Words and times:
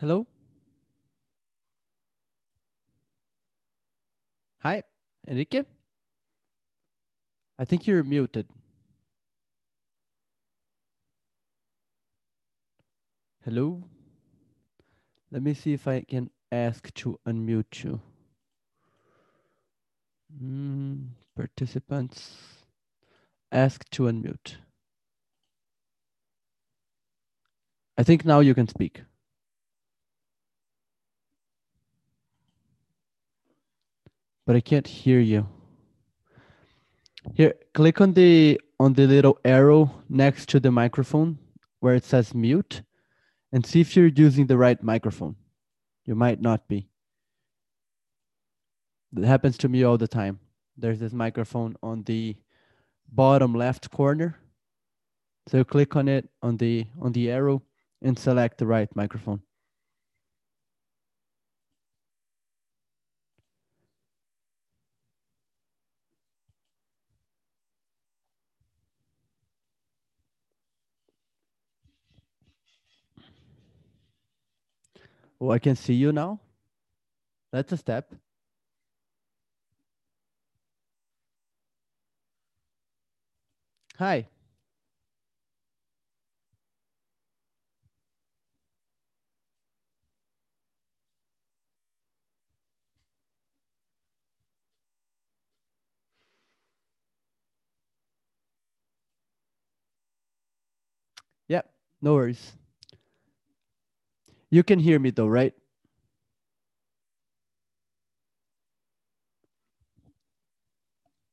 Hello? 0.00 0.28
Hi, 4.60 4.84
Enrique? 5.26 5.64
I 7.58 7.64
think 7.64 7.84
you're 7.88 8.04
muted. 8.04 8.46
Hello? 13.44 13.82
Let 15.32 15.42
me 15.42 15.52
see 15.54 15.72
if 15.72 15.88
I 15.88 16.02
can 16.02 16.30
ask 16.52 16.94
to 16.94 17.18
unmute 17.26 17.82
you. 17.82 18.00
Mm, 20.40 21.08
participants, 21.34 22.36
ask 23.50 23.82
to 23.90 24.04
unmute. 24.04 24.58
I 27.96 28.04
think 28.04 28.24
now 28.24 28.38
you 28.38 28.54
can 28.54 28.68
speak. 28.68 29.02
But 34.48 34.56
I 34.56 34.60
can't 34.60 34.86
hear 34.86 35.20
you. 35.20 35.46
Here, 37.34 37.52
click 37.74 38.00
on 38.00 38.14
the 38.14 38.58
on 38.80 38.94
the 38.94 39.06
little 39.06 39.38
arrow 39.44 40.02
next 40.08 40.48
to 40.48 40.58
the 40.58 40.70
microphone 40.70 41.38
where 41.80 41.94
it 41.94 42.02
says 42.02 42.34
mute 42.34 42.80
and 43.52 43.66
see 43.66 43.82
if 43.82 43.94
you're 43.94 44.06
using 44.06 44.46
the 44.46 44.56
right 44.56 44.82
microphone. 44.82 45.36
You 46.06 46.14
might 46.14 46.40
not 46.40 46.66
be. 46.66 46.88
That 49.12 49.26
happens 49.26 49.58
to 49.58 49.68
me 49.68 49.82
all 49.82 49.98
the 49.98 50.08
time. 50.08 50.40
There's 50.78 50.98
this 50.98 51.12
microphone 51.12 51.76
on 51.82 52.04
the 52.04 52.34
bottom 53.12 53.52
left 53.52 53.90
corner. 53.90 54.38
So 55.48 55.62
click 55.62 55.94
on 55.94 56.08
it 56.08 56.26
on 56.40 56.56
the 56.56 56.86
on 56.98 57.12
the 57.12 57.30
arrow 57.30 57.60
and 58.00 58.18
select 58.18 58.56
the 58.56 58.66
right 58.66 58.88
microphone. 58.96 59.42
Oh, 75.40 75.50
I 75.50 75.58
can 75.58 75.76
see 75.76 75.94
you 75.94 76.12
now. 76.12 76.40
That's 77.52 77.72
a 77.72 77.76
step. 77.76 78.14
Hi. 83.98 84.26
Yeah, 101.48 101.62
no 102.02 102.14
worries. 102.14 102.52
You 104.50 104.62
can 104.62 104.78
hear 104.78 104.98
me 104.98 105.10
though, 105.10 105.26
right? 105.26 105.54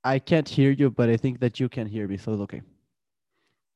I 0.05 0.19
can't 0.19 0.47
hear 0.47 0.71
you, 0.71 0.89
but 0.89 1.09
I 1.09 1.17
think 1.17 1.39
that 1.41 1.59
you 1.59 1.67
can 1.67 1.87
hear 1.87 2.07
me, 2.07 2.17
so 2.17 2.31
okay. 2.43 2.61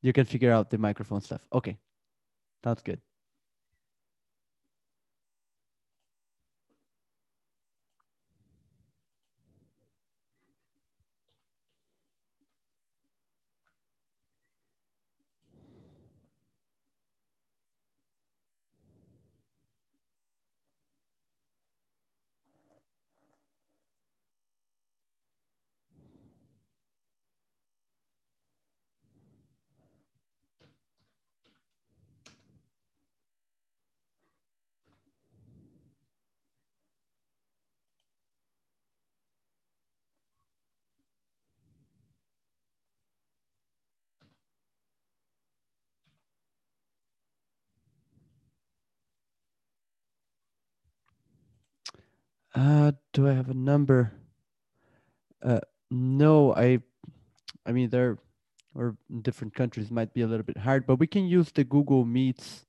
You 0.02 0.14
can 0.14 0.26
figure 0.26 0.52
out 0.52 0.70
the 0.70 0.78
microphone 0.78 1.22
stuff. 1.22 1.46
Okay, 1.54 1.78
sounds 2.64 2.82
good. 2.84 3.02
Uh, 52.60 52.92
do 53.14 53.26
I 53.26 53.32
have 53.32 53.50
a 53.50 53.54
number? 53.54 54.12
Uh, 55.42 55.62
no, 55.90 56.54
I, 56.54 56.80
I 57.66 57.72
mean, 57.72 57.90
there, 57.90 58.18
or 58.76 58.98
different 59.22 59.56
countries 59.56 59.90
might 59.90 60.14
be 60.14 60.24
a 60.24 60.28
little 60.28 60.44
bit 60.44 60.58
hard, 60.58 60.86
but 60.86 60.98
we 60.98 61.08
can 61.08 61.26
use 61.26 61.54
the 61.54 61.64
Google 61.64 62.04
Meets 62.04 62.66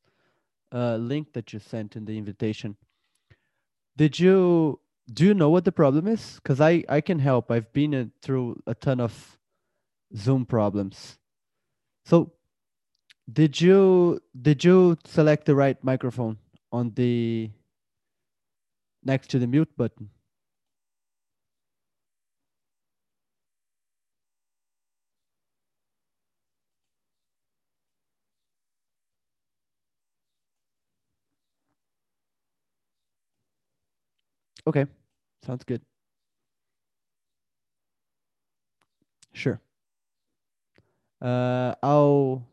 uh, 0.72 0.94
link 0.94 1.32
that 1.32 1.52
you 1.52 1.58
sent 1.58 1.96
in 1.96 2.04
the 2.04 2.16
invitation. 2.16 2.76
Did 3.96 4.20
you, 4.20 4.78
do 5.12 5.24
you 5.24 5.34
know 5.34 5.50
what 5.50 5.64
the 5.64 5.72
problem 5.72 6.06
is? 6.06 6.36
Because 6.36 6.60
I, 6.60 6.84
I 6.88 7.00
can 7.00 7.18
help. 7.18 7.50
I've 7.50 7.72
been 7.72 7.92
in, 7.92 8.12
through 8.22 8.62
a 8.68 8.76
ton 8.76 9.00
of 9.00 9.40
Zoom 10.16 10.46
problems. 10.46 11.18
So 12.04 12.32
did 13.32 13.60
you, 13.60 14.20
did 14.40 14.62
you 14.62 14.98
select 15.04 15.46
the 15.46 15.56
right 15.56 15.82
microphone 15.82 16.38
on 16.70 16.92
the, 16.94 17.50
next 19.04 19.28
to 19.30 19.38
the 19.38 19.46
mute 19.46 19.70
button? 19.76 20.10
Okay, 34.66 34.86
sounds 35.42 35.64
good. 35.64 35.82
Sure. 39.32 39.60
Uh, 41.20 41.74
I'll, 41.82 42.46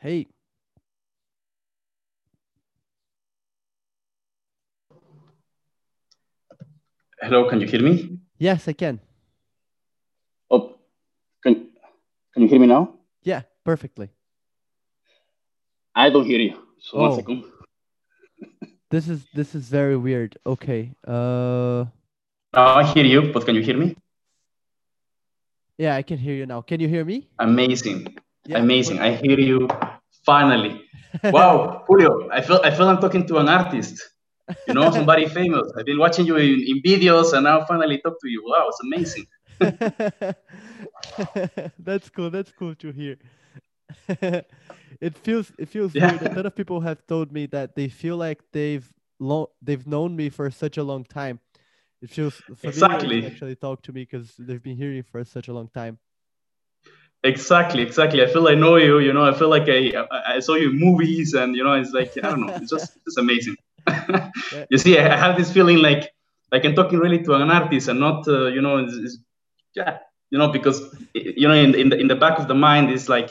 Hey. 0.00 0.28
Hello, 7.20 7.48
can 7.48 7.60
you 7.60 7.66
hear 7.66 7.82
me? 7.82 8.18
Yes, 8.38 8.68
I 8.68 8.72
can. 8.72 9.00
Oh, 10.50 10.76
can 11.42 11.54
can 12.32 12.42
you 12.42 12.48
hear 12.48 12.60
me 12.60 12.66
now? 12.66 12.94
Yeah, 13.22 13.42
perfectly. 13.64 14.10
I 15.94 16.10
don't 16.10 16.24
hear 16.24 16.38
you. 16.40 16.54
So 16.80 16.98
Oh. 16.98 17.08
one 17.08 17.16
second. 17.16 17.44
This 18.90 19.06
is 19.08 19.26
this 19.34 19.54
is 19.54 19.68
very 19.68 19.96
weird. 19.96 20.38
Okay. 20.46 20.92
Uh 21.06 21.84
Now 22.54 22.76
I 22.80 22.84
hear 22.84 23.04
you, 23.04 23.32
but 23.32 23.44
can 23.44 23.54
you 23.54 23.62
hear 23.62 23.76
me? 23.76 23.96
yeah, 25.78 25.94
I 25.96 26.02
can 26.02 26.18
hear 26.18 26.34
you 26.34 26.46
now. 26.46 26.60
Can 26.62 26.80
you 26.80 26.88
hear 26.88 27.04
me? 27.04 27.28
Amazing. 27.38 28.16
Yeah. 28.48 28.58
Amazing. 28.60 28.98
I 28.98 29.14
hear 29.14 29.38
you 29.38 29.68
finally. 30.24 30.82
Wow, 31.24 31.84
Julio, 31.86 32.28
I 32.30 32.42
feel 32.42 32.60
I 32.62 32.70
feel 32.70 32.86
I'm 32.88 33.00
talking 33.00 33.26
to 33.28 33.38
an 33.38 33.48
artist. 33.48 33.96
You 34.66 34.74
know, 34.74 34.90
somebody 34.90 35.26
famous. 35.40 35.72
I've 35.76 35.86
been 35.86 35.98
watching 35.98 36.26
you 36.26 36.36
in, 36.36 36.60
in 36.70 36.82
videos 36.82 37.32
and 37.32 37.44
now 37.44 37.64
finally 37.64 37.98
talk 37.98 38.20
to 38.20 38.28
you. 38.28 38.42
Wow, 38.44 38.68
it's 38.68 38.80
amazing. 38.84 39.26
that's 41.78 42.10
cool. 42.10 42.30
That's 42.30 42.52
cool 42.52 42.74
to 42.76 42.92
hear. 42.92 43.16
it 45.00 45.16
feels 45.24 45.52
it 45.58 45.68
feels 45.68 45.94
Yeah. 45.94 46.10
weird. 46.10 46.22
A 46.22 46.34
lot 46.36 46.46
of 46.46 46.54
people 46.54 46.80
have 46.80 47.04
told 47.06 47.32
me 47.32 47.46
that 47.46 47.74
they 47.74 47.88
feel 47.88 48.16
like 48.16 48.42
they've 48.52 48.88
lo- 49.18 49.50
they've 49.62 49.86
known 49.86 50.16
me 50.16 50.28
for 50.30 50.50
such 50.50 50.76
a 50.78 50.82
long 50.82 51.04
time. 51.04 51.40
It 52.00 52.10
feels 52.10 52.40
Exactly. 52.62 53.26
actually 53.26 53.56
talk 53.56 53.82
to 53.82 53.92
me 53.92 54.02
because 54.02 54.34
they've 54.38 54.62
been 54.62 54.76
hearing 54.76 55.02
for 55.02 55.24
such 55.24 55.48
a 55.48 55.52
long 55.52 55.68
time. 55.68 55.98
Exactly, 57.24 57.82
exactly. 57.82 58.22
I 58.22 58.26
feel 58.26 58.46
I 58.48 58.54
know 58.54 58.76
you. 58.76 59.00
You 59.00 59.12
know, 59.12 59.24
I 59.24 59.34
feel 59.34 59.48
like 59.48 59.68
I 59.68 59.92
I, 60.10 60.36
I 60.36 60.40
saw 60.40 60.54
you 60.54 60.70
in 60.70 60.78
movies, 60.78 61.34
and 61.34 61.54
you 61.56 61.64
know, 61.64 61.74
it's 61.74 61.90
like 61.92 62.12
I 62.22 62.28
don't 62.30 62.40
know. 62.40 62.52
It's 62.60 62.70
just 62.70 62.92
it's 63.06 63.16
amazing. 63.16 63.56
you 64.70 64.78
see, 64.78 64.98
I, 64.98 65.14
I 65.14 65.16
have 65.16 65.36
this 65.36 65.52
feeling 65.52 65.78
like 65.78 66.10
like 66.52 66.64
I'm 66.64 66.74
talking 66.76 66.98
really 67.00 67.22
to 67.24 67.34
an 67.34 67.50
artist, 67.50 67.88
and 67.88 67.98
not 68.00 68.26
uh, 68.28 68.46
you 68.46 68.60
know, 68.62 68.76
it's, 68.78 68.94
it's, 68.94 69.18
yeah, 69.74 69.98
you 70.30 70.38
know, 70.38 70.48
because 70.52 70.80
you 71.14 71.48
know, 71.48 71.54
in 71.54 71.74
in 71.74 71.88
the 71.90 71.98
in 71.98 72.06
the 72.08 72.14
back 72.16 72.38
of 72.38 72.46
the 72.46 72.54
mind 72.54 72.90
is 72.90 73.08
like 73.08 73.30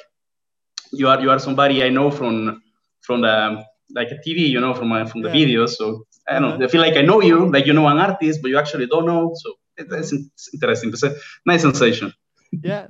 you 0.91 1.07
are 1.07 1.19
you 1.21 1.29
are 1.31 1.39
somebody 1.39 1.83
I 1.83 1.89
know 1.89 2.11
from 2.11 2.61
from 3.01 3.21
the 3.21 3.63
like 3.95 4.09
a 4.11 4.17
TV, 4.23 4.47
you 4.47 4.59
know, 4.59 4.73
from 4.73 4.89
my, 4.89 5.05
from 5.05 5.21
the 5.21 5.29
Yeah. 5.29 5.35
videos. 5.37 5.71
So 5.79 6.05
I 6.29 6.39
don't 6.39 6.43
Uh-huh. 6.43 6.57
know. 6.57 6.65
I 6.65 6.67
feel 6.67 6.81
like 6.81 6.97
I 6.97 7.01
know 7.03 7.21
you, 7.21 7.51
like 7.51 7.65
you 7.65 7.73
know 7.73 7.87
an 7.87 7.97
artist, 7.99 8.41
but 8.41 8.49
you 8.49 8.57
actually 8.57 8.87
don't 8.87 9.05
know. 9.05 9.33
So 9.35 9.53
it, 9.77 9.87
it's, 9.91 10.11
it's 10.13 10.49
interesting. 10.53 10.89
It's 10.89 11.03
a 11.03 11.15
nice 11.45 11.61
sensation. 11.61 12.13
yeah 12.61 12.87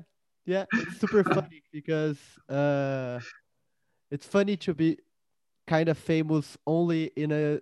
yeah 0.47 0.65
it's 0.77 0.95
super 0.95 1.23
funny 1.25 1.63
because 1.73 2.19
uh 2.49 3.21
it's 4.11 4.27
funny 4.27 4.57
to 4.57 4.75
be 4.75 4.99
kind 5.67 5.89
of 5.89 5.97
famous 5.97 6.57
only 6.67 7.05
in 7.17 7.31
a 7.31 7.61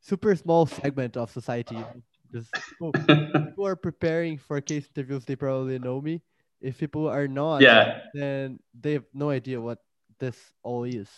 super 0.00 0.34
small 0.36 0.66
segment 0.66 1.16
of 1.16 1.30
society. 1.30 1.88
Because 2.30 2.54
people, 2.70 2.98
people 3.44 3.66
are 3.66 3.76
preparing 3.76 4.38
for 4.38 4.60
case 4.60 4.88
interviews 4.94 5.24
they 5.26 5.36
probably 5.36 5.78
know 5.78 6.00
me. 6.00 6.22
If 6.60 6.78
people 6.78 7.08
are 7.08 7.28
not 7.28 7.66
yeah, 7.66 8.00
then 8.14 8.60
they 8.74 8.94
have 8.94 9.06
no 9.14 9.30
idea 9.30 9.60
what 9.60 9.80
this 10.20 10.52
all 10.62 10.84
is. 10.84 11.10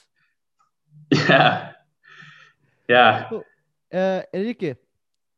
Yeah, 1.12 1.72
yeah. 2.88 3.30
so 3.30 3.46
uh 3.92 4.22
enrique 4.34 4.74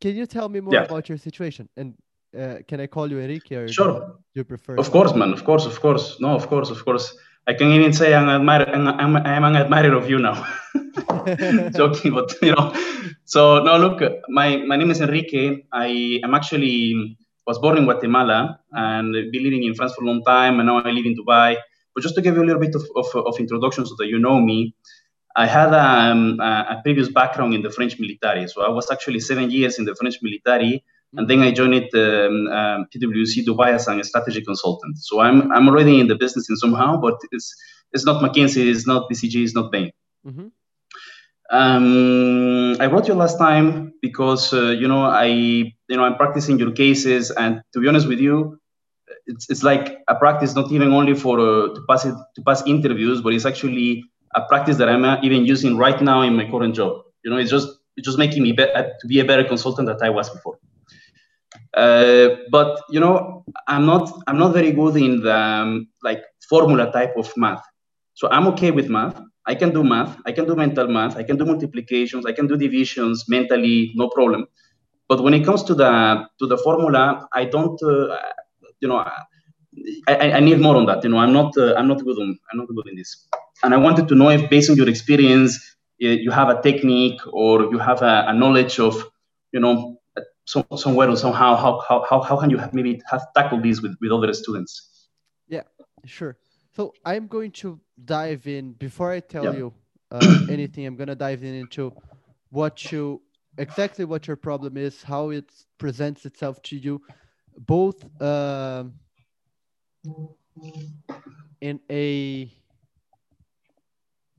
can 0.01 0.17
you 0.17 0.27
tell 0.27 0.49
me 0.49 0.61
more 0.61 0.79
Yeah. 0.79 0.81
about 0.81 1.09
your 1.09 1.19
situation? 1.19 1.69
And 1.77 1.97
uh, 2.39 2.57
can 2.69 2.81
i 2.81 2.87
call 2.87 3.11
you 3.11 3.19
enrique 3.21 3.55
or 3.57 3.67
do 3.67 3.73
Sure. 3.73 4.17
you 4.35 4.45
prefer 4.45 4.77
Of 4.77 4.91
course, 4.91 5.15
man. 5.15 5.33
Of 5.33 5.45
course, 5.45 5.67
of 5.67 5.81
course. 5.81 6.19
No, 6.21 6.31
of 6.35 6.47
course, 6.49 6.71
of 6.71 6.85
course. 6.85 7.17
I 7.47 7.55
can 7.55 7.69
even 7.73 7.93
say 7.93 8.15
I'm, 8.15 8.29
admire, 8.29 8.65
I'm, 8.69 8.87
I'm, 8.87 9.17
I'm 9.17 9.45
an 9.45 9.57
admirer 9.57 9.95
of 9.97 10.09
you 10.09 10.19
now. 10.19 10.37
Joking, 11.77 12.13
but 12.15 12.33
you 12.43 12.53
know. 12.55 12.73
So 13.25 13.63
no, 13.63 13.77
look, 13.79 13.99
my 14.29 14.59
my 14.59 14.77
name 14.77 14.91
is 14.91 15.01
Enrique. 15.01 15.63
I 15.73 16.21
am 16.23 16.35
actually 16.35 17.17
was 17.47 17.59
born 17.59 17.79
in 17.79 17.85
Guatemala 17.85 18.61
and 18.73 19.13
been 19.33 19.43
living 19.43 19.65
in 19.65 19.75
France 19.75 19.95
for 19.95 20.05
a 20.05 20.07
long 20.07 20.23
time, 20.25 20.61
and 20.61 20.67
now 20.67 20.79
I 20.79 20.91
live 20.91 21.07
in 21.07 21.17
Dubai. 21.17 21.57
But 21.95 22.03
just 22.03 22.15
to 22.17 22.23
give 22.23 22.37
you 22.37 22.43
a 22.43 22.49
little 22.49 22.61
bit 22.61 22.75
of, 22.75 22.85
of, 22.95 23.07
of 23.27 23.41
introduction 23.41 23.85
so 23.87 23.95
that 23.99 24.07
you 24.07 24.19
know 24.19 24.39
me, 24.41 24.75
I 25.35 25.47
had 25.47 25.75
um, 25.75 26.39
a, 26.41 26.79
a 26.79 26.81
previous 26.85 27.09
background 27.09 27.55
in 27.55 27.63
the 27.63 27.71
French 27.71 27.99
military. 27.99 28.47
So 28.47 28.63
I 28.63 28.69
was 28.69 28.91
actually 28.91 29.21
seven 29.21 29.51
years 29.51 29.79
in 29.79 29.85
the 29.85 29.95
French 29.95 30.19
military, 30.23 30.85
and 31.17 31.29
then 31.29 31.41
I 31.41 31.51
joined 31.51 31.75
um, 31.95 32.47
um, 32.49 32.87
PwC 32.95 33.45
Dubai 33.45 33.75
as 33.75 33.89
a 33.89 34.05
strategy 34.05 34.43
consultant. 34.43 34.99
So 34.99 35.21
I'm 35.21 35.51
I'm 35.53 35.69
already 35.69 36.01
in 36.01 36.07
the 36.07 36.15
business 36.15 36.49
in 36.49 36.57
somehow, 36.57 36.97
but 37.01 37.19
it's 37.33 37.55
it's 37.93 38.05
not 38.05 38.23
McKinsey, 38.23 38.71
it's 38.71 38.87
not 38.87 39.09
BCG, 39.11 39.43
it's 39.43 39.55
not 39.55 39.73
Bain. 39.73 39.91
hmm 40.25 40.49
Um, 41.53 42.77
I 42.79 42.87
wrote 42.87 43.09
you 43.09 43.15
last 43.15 43.37
time 43.37 43.93
because 44.01 44.53
uh, 44.53 44.71
you 44.83 44.87
know 44.87 45.03
I 45.03 45.27
you 45.91 45.97
know 45.97 46.05
I'm 46.05 46.17
practicing 46.23 46.57
your 46.63 46.71
cases, 46.71 47.33
and 47.43 47.53
to 47.73 47.81
be 47.81 47.89
honest 47.89 48.07
with 48.07 48.21
you, 48.21 48.61
it's 49.27 49.51
it's 49.51 49.65
like 49.71 49.99
a 50.07 50.15
practice 50.15 50.55
not 50.55 50.71
even 50.71 50.93
only 50.93 51.15
for 51.15 51.35
uh, 51.41 51.75
to 51.75 51.81
pass 51.89 52.05
it 52.05 52.15
to 52.37 52.41
pass 52.49 52.63
interviews, 52.67 53.21
but 53.21 53.35
it's 53.35 53.47
actually 53.53 54.05
a 54.41 54.43
practice 54.43 54.77
that 54.77 54.89
I'm 54.89 55.05
uh, 55.05 55.19
even 55.27 55.45
using 55.45 55.77
right 55.77 56.01
now 56.01 56.23
in 56.23 56.37
my 56.37 56.47
current 56.49 56.75
job. 56.77 57.03
You 57.25 57.31
know, 57.33 57.39
it's 57.43 57.51
just 57.51 57.69
it's 57.97 58.07
just 58.07 58.19
making 58.25 58.43
me 58.45 58.53
be- 58.53 58.75
to 59.01 59.07
be 59.13 59.19
a 59.19 59.25
better 59.25 59.43
consultant 59.43 59.89
than 59.89 59.99
I 60.03 60.11
was 60.11 60.31
before. 60.31 60.59
Uh, 61.81 62.37
but 62.51 62.83
you 62.91 63.01
know, 63.01 63.43
I'm 63.67 63.87
not 63.87 64.05
I'm 64.27 64.39
not 64.39 64.53
very 64.53 64.73
good 64.73 64.97
in 64.97 65.23
the 65.23 65.35
um, 65.35 65.89
like 66.03 66.23
formula 66.49 66.93
type 66.93 67.15
of 67.17 67.33
math. 67.37 67.63
So 68.13 68.29
I'm 68.31 68.47
okay 68.49 68.71
with 68.71 68.89
math. 68.91 69.19
I 69.47 69.55
can 69.55 69.71
do 69.73 69.83
math. 69.83 70.13
I 70.27 70.33
can 70.33 70.45
do 70.45 70.55
mental 70.55 70.89
math. 70.89 71.17
I 71.17 71.23
can 71.23 71.39
do 71.39 71.47
multiplications. 71.47 72.27
I 72.27 72.33
can 72.33 72.47
do 72.47 72.57
divisions 72.57 73.25
mentally, 73.29 73.93
no 73.95 74.09
problem. 74.11 74.47
But 75.09 75.23
when 75.23 75.33
it 75.33 75.43
comes 75.45 75.63
to 75.65 75.75
the 75.75 75.91
to 76.39 76.47
the 76.47 76.59
formula, 76.59 77.27
I 77.33 77.47
don't. 77.47 77.83
Uh, 77.83 78.17
you 78.81 78.89
know, 78.89 78.99
I, 80.09 80.33
I, 80.39 80.41
need 80.41 80.59
more 80.61 80.77
on 80.77 80.87
that. 80.87 81.03
You 81.05 81.11
know, 81.11 81.19
I'm 81.19 81.33
not 81.33 81.57
uh, 81.57 81.75
I'm 81.77 81.89
not 81.89 82.05
good 82.05 82.19
on 82.19 82.39
I'm 82.51 82.59
not 82.59 82.69
good 82.69 82.89
in 82.89 82.97
this. 82.97 83.27
And 83.63 83.75
I 83.75 83.77
wanted 83.77 84.09
to 84.09 84.15
know 84.15 84.31
if, 84.31 84.51
based 84.51 84.71
on 84.71 84.77
your 84.77 84.89
experience, 84.89 85.77
you 85.99 86.11
you 86.11 86.31
have 86.31 86.49
a 86.49 86.61
technique 86.61 87.21
or 87.33 87.71
you 87.73 87.79
have 87.79 88.03
a, 88.03 88.25
a 88.29 88.35
knowledge 88.35 88.79
of, 88.81 88.95
you 89.53 89.61
know, 89.61 90.00
some, 90.51 90.65
somewhere 90.77 91.09
or 91.09 91.17
somehow 91.17 91.55
how, 91.55 91.81
how, 91.89 92.05
how, 92.09 92.21
how 92.21 92.37
can 92.41 92.51
you 92.51 92.59
have 92.59 92.75
maybe 92.75 93.01
have 93.11 93.23
tackled 93.37 93.63
this 93.63 93.81
with, 93.81 93.95
with 94.01 94.11
other 94.11 94.33
students? 94.33 95.09
Yeah, 95.49 95.63
sure. 96.05 96.37
So 96.77 96.93
I'm 97.05 97.27
going 97.27 97.53
to 97.63 97.81
dive 98.05 98.47
in 98.47 98.73
before 98.73 99.11
I 99.13 99.21
tell 99.21 99.45
Yeah. 99.45 99.59
you 99.61 99.73
uh, 100.11 100.39
anything. 100.49 100.87
I'm 100.87 100.97
gonna 100.97 101.15
dive 101.15 101.43
in 101.45 101.55
into 101.55 101.93
what 102.51 102.91
you 102.91 103.23
exactly 103.59 104.05
what 104.05 104.27
your 104.27 104.37
problem 104.37 104.77
is, 104.77 105.03
how 105.03 105.31
it 105.31 105.49
presents 105.79 106.27
itself 106.27 106.61
to 106.63 106.77
you, 106.77 107.01
both 107.59 107.99
um, 108.23 108.95
in 111.61 111.79
a 111.91 112.51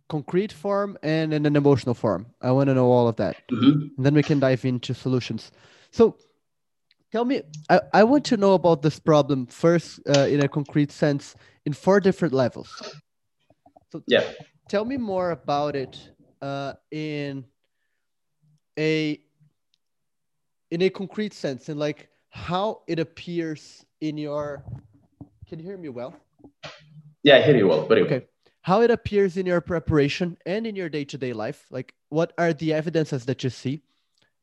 concrete 0.10 0.52
form 0.52 0.98
and 1.04 1.34
in 1.34 1.46
an 1.46 1.56
emotional 1.56 1.96
form. 1.96 2.26
I 2.42 2.52
want 2.52 2.68
to 2.68 2.74
know 2.74 2.88
all 2.92 3.08
of 3.08 3.16
that 3.18 3.36
Mhm. 3.50 3.72
and 3.96 4.06
then 4.06 4.14
we 4.14 4.24
can 4.24 4.40
dive 4.40 4.66
into 4.66 4.94
solutions. 4.94 5.52
So, 5.92 6.18
tell 7.12 7.26
me, 7.26 7.42
I, 7.70 7.82
I 7.94 8.04
want 8.04 8.26
to 8.26 8.38
know 8.38 8.54
about 8.54 8.82
this 8.82 9.00
problem 9.00 9.46
first 9.46 10.00
uh, 10.08 10.28
in 10.30 10.42
a 10.42 10.48
concrete 10.48 10.92
sense 10.92 11.36
in 11.66 11.74
four 11.74 12.00
different 12.00 12.34
levels. 12.34 12.82
So, 13.92 14.04
Yeah. 14.08 14.24
tell 14.70 14.86
me 14.86 14.98
more 14.98 15.32
about 15.32 15.76
it 15.76 16.00
uh, 16.42 16.74
in 16.92 17.46
a 18.80 19.20
in 20.72 20.82
a 20.82 20.90
concrete 20.90 21.34
sense, 21.34 21.68
in 21.68 21.78
like 21.78 22.10
how 22.30 22.82
it 22.88 23.00
appears 23.00 23.86
in 24.00 24.18
your. 24.18 24.64
Can 25.48 25.60
you 25.60 25.66
hear 25.66 25.78
me 25.78 25.90
well? 25.90 26.16
Yeah, 27.24 27.36
I 27.38 27.42
hear 27.42 27.58
you 27.58 27.68
well. 27.68 27.86
Very 27.86 28.04
well. 28.04 28.14
Okay. 28.14 28.26
How 28.62 28.82
it 28.82 28.92
appears 28.92 29.36
in 29.36 29.46
your 29.46 29.60
preparation 29.60 30.38
and 30.46 30.66
in 30.66 30.76
your 30.76 30.88
day 30.88 31.04
to 31.06 31.18
day 31.18 31.34
life. 31.34 31.66
Like, 31.70 31.94
what 32.10 32.32
are 32.38 32.54
the 32.54 32.74
evidences 32.74 33.26
that 33.26 33.44
you 33.44 33.50
see? 33.50 33.82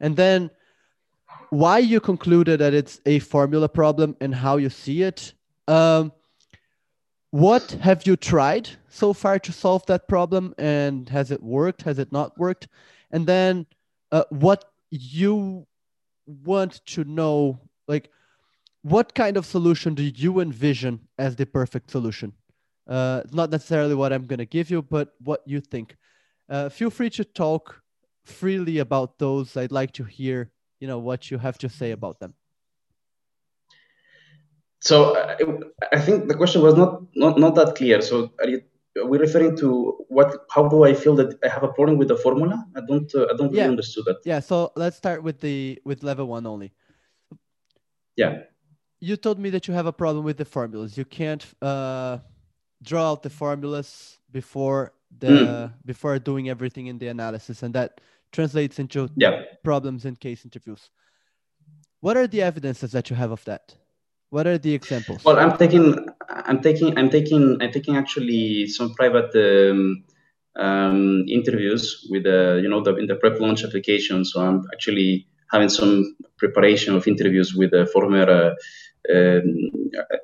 And 0.01 0.17
then 0.17 0.51
why 1.51 1.79
you 1.79 2.01
concluded 2.01 2.61
that 2.61 2.75
it's 2.75 3.01
a 3.07 3.19
formula 3.19 3.69
problem 3.69 4.17
and 4.21 4.35
how 4.35 4.57
you 4.57 4.71
see 4.71 5.03
it. 5.03 5.33
Um, 5.67 6.13
what 7.31 7.73
have 7.83 8.07
you 8.07 8.17
tried 8.17 8.71
so 8.89 9.13
far 9.13 9.39
to 9.39 9.53
solve 9.53 9.85
that 9.87 10.09
problem? 10.09 10.55
And 10.59 11.09
has 11.11 11.31
it 11.31 11.43
worked? 11.43 11.83
Has 11.83 11.99
it 11.99 12.13
not 12.13 12.39
worked? 12.39 12.69
And 13.11 13.27
then 13.27 13.67
uh, 14.13 14.25
what 14.31 14.73
you 14.91 15.67
want 16.27 16.85
to 16.87 17.05
know, 17.05 17.61
like, 17.87 18.11
what 18.83 19.15
kind 19.15 19.37
of 19.37 19.45
solution 19.45 19.95
do 19.95 20.03
you 20.03 20.41
envision 20.41 21.01
as 21.19 21.37
the 21.37 21.45
perfect 21.45 21.91
solution? 21.91 22.33
Uh, 22.87 23.23
not 23.33 23.51
necessarily 23.51 23.95
what 23.95 24.13
I'm 24.13 24.27
going 24.27 24.39
to 24.39 24.47
give 24.47 24.71
you, 24.71 24.81
but 24.81 25.15
what 25.23 25.43
you 25.45 25.61
think. 25.61 25.97
Uh, 26.49 26.71
feel 26.71 26.89
free 26.89 27.11
to 27.11 27.25
talk 27.25 27.83
freely 28.25 28.79
about 28.79 29.19
those. 29.19 29.57
I'd 29.57 29.73
like 29.73 29.93
to 29.93 30.05
hear, 30.05 30.51
you 30.81 30.87
know, 30.89 30.99
what 30.99 31.31
you 31.31 31.39
have 31.39 31.59
to 31.59 31.69
say 31.69 31.91
about 31.93 32.21
them. 32.21 32.35
So 34.81 35.17
I, 35.17 35.37
I 35.93 36.01
think 36.01 36.29
the 36.29 36.35
question 36.35 36.63
was 36.63 36.75
not, 36.77 37.03
not 37.15 37.39
not 37.39 37.55
that 37.57 37.75
clear. 37.75 38.01
So 38.01 38.31
are 38.39 38.49
you 38.49 38.63
we're 38.97 39.21
referring 39.21 39.57
to 39.59 40.05
what? 40.09 40.47
How 40.51 40.69
do 40.69 40.85
I 40.85 40.95
feel 40.95 41.15
that 41.17 41.39
I 41.45 41.49
have 41.49 41.63
a 41.63 41.69
problem 41.69 41.99
with 41.99 42.09
the 42.09 42.17
formula? 42.17 42.65
I 42.77 42.81
don't. 42.87 43.13
Uh, 43.15 43.27
I 43.31 43.37
don't 43.37 43.49
really 43.49 43.59
Yeah. 43.59 43.69
understood 43.69 44.05
that. 44.07 44.19
Yeah. 44.25 44.41
So 44.41 44.73
let's 44.77 44.97
start 44.97 45.23
with 45.23 45.41
the 45.41 45.81
with 45.85 46.03
level 46.03 46.27
one 46.27 46.47
only. 46.47 46.73
Yeah. 48.17 48.43
You 49.01 49.17
told 49.17 49.39
me 49.39 49.51
that 49.51 49.69
you 49.69 49.75
have 49.75 49.87
a 49.87 49.93
problem 49.93 50.25
with 50.25 50.37
the 50.39 50.45
formulas. 50.45 50.97
You 50.99 51.05
can't 51.05 51.45
uh, 51.63 52.19
draw 52.83 53.11
out 53.11 53.23
the 53.23 53.31
formulas 53.31 54.19
before 54.31 54.93
the 55.19 55.71
Mm. 55.71 55.73
before 55.87 56.19
doing 56.19 56.49
everything 56.49 56.87
in 56.87 56.99
the 56.99 57.09
analysis, 57.09 57.63
and 57.63 57.75
that 57.75 58.01
translates 58.33 58.79
into 58.79 59.09
Yeah. 59.17 59.43
problems 59.63 60.05
in 60.05 60.17
case 60.17 60.45
interviews. 60.45 60.91
What 62.01 62.17
are 62.17 62.27
the 62.27 62.43
evidences 62.43 62.93
that 62.93 63.11
you 63.11 63.17
have 63.17 63.33
of 63.33 63.45
that? 63.45 63.75
What 64.31 64.47
are 64.47 64.59
the 64.59 64.75
examples? 64.75 65.25
Well, 65.25 65.39
I'm 65.39 65.57
taking, 65.57 66.07
I'm 66.29 66.61
taking, 66.61 66.97
I'm 66.99 67.11
taking, 67.11 67.61
I'm 67.61 67.73
taking 67.73 67.97
actually 67.97 68.69
some 68.69 68.95
private 68.95 69.35
um, 69.35 70.05
um, 70.57 71.25
interviews 71.29 72.07
with 72.11 72.25
the, 72.25 72.61
you 72.63 72.69
know, 72.69 72.83
the, 72.83 72.97
in 72.97 73.07
the 73.07 73.17
PrepLounge 73.17 73.65
application. 73.65 74.25
So 74.25 74.41
I'm 74.41 74.65
actually 74.73 75.27
having 75.51 75.71
some 75.71 76.15
preparation 76.37 76.95
of 76.95 77.09
interviews 77.09 77.55
with 77.55 77.73
a 77.73 77.87
former, 77.87 78.29
uh, 78.29 78.51
um, 79.13 79.71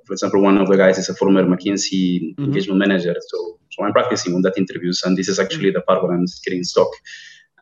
for 0.06 0.12
example, 0.12 0.42
one 0.42 0.58
of 0.58 0.68
the 0.68 0.76
guys 0.76 0.98
is 0.98 1.08
a 1.08 1.14
former 1.14 1.42
McKinsey 1.42 2.36
Mhm. 2.36 2.44
engagement 2.44 2.78
manager. 2.78 3.16
So, 3.26 3.58
so 3.70 3.84
I'm 3.84 3.92
practicing 3.92 4.34
on 4.34 4.42
that 4.42 4.58
interviews, 4.58 5.02
and 5.04 5.16
this 5.16 5.28
is 5.28 5.38
actually 5.38 5.70
the 5.70 5.80
part 5.80 6.02
where 6.02 6.12
I'm 6.12 6.26
getting 6.44 6.62
stock. 6.62 6.88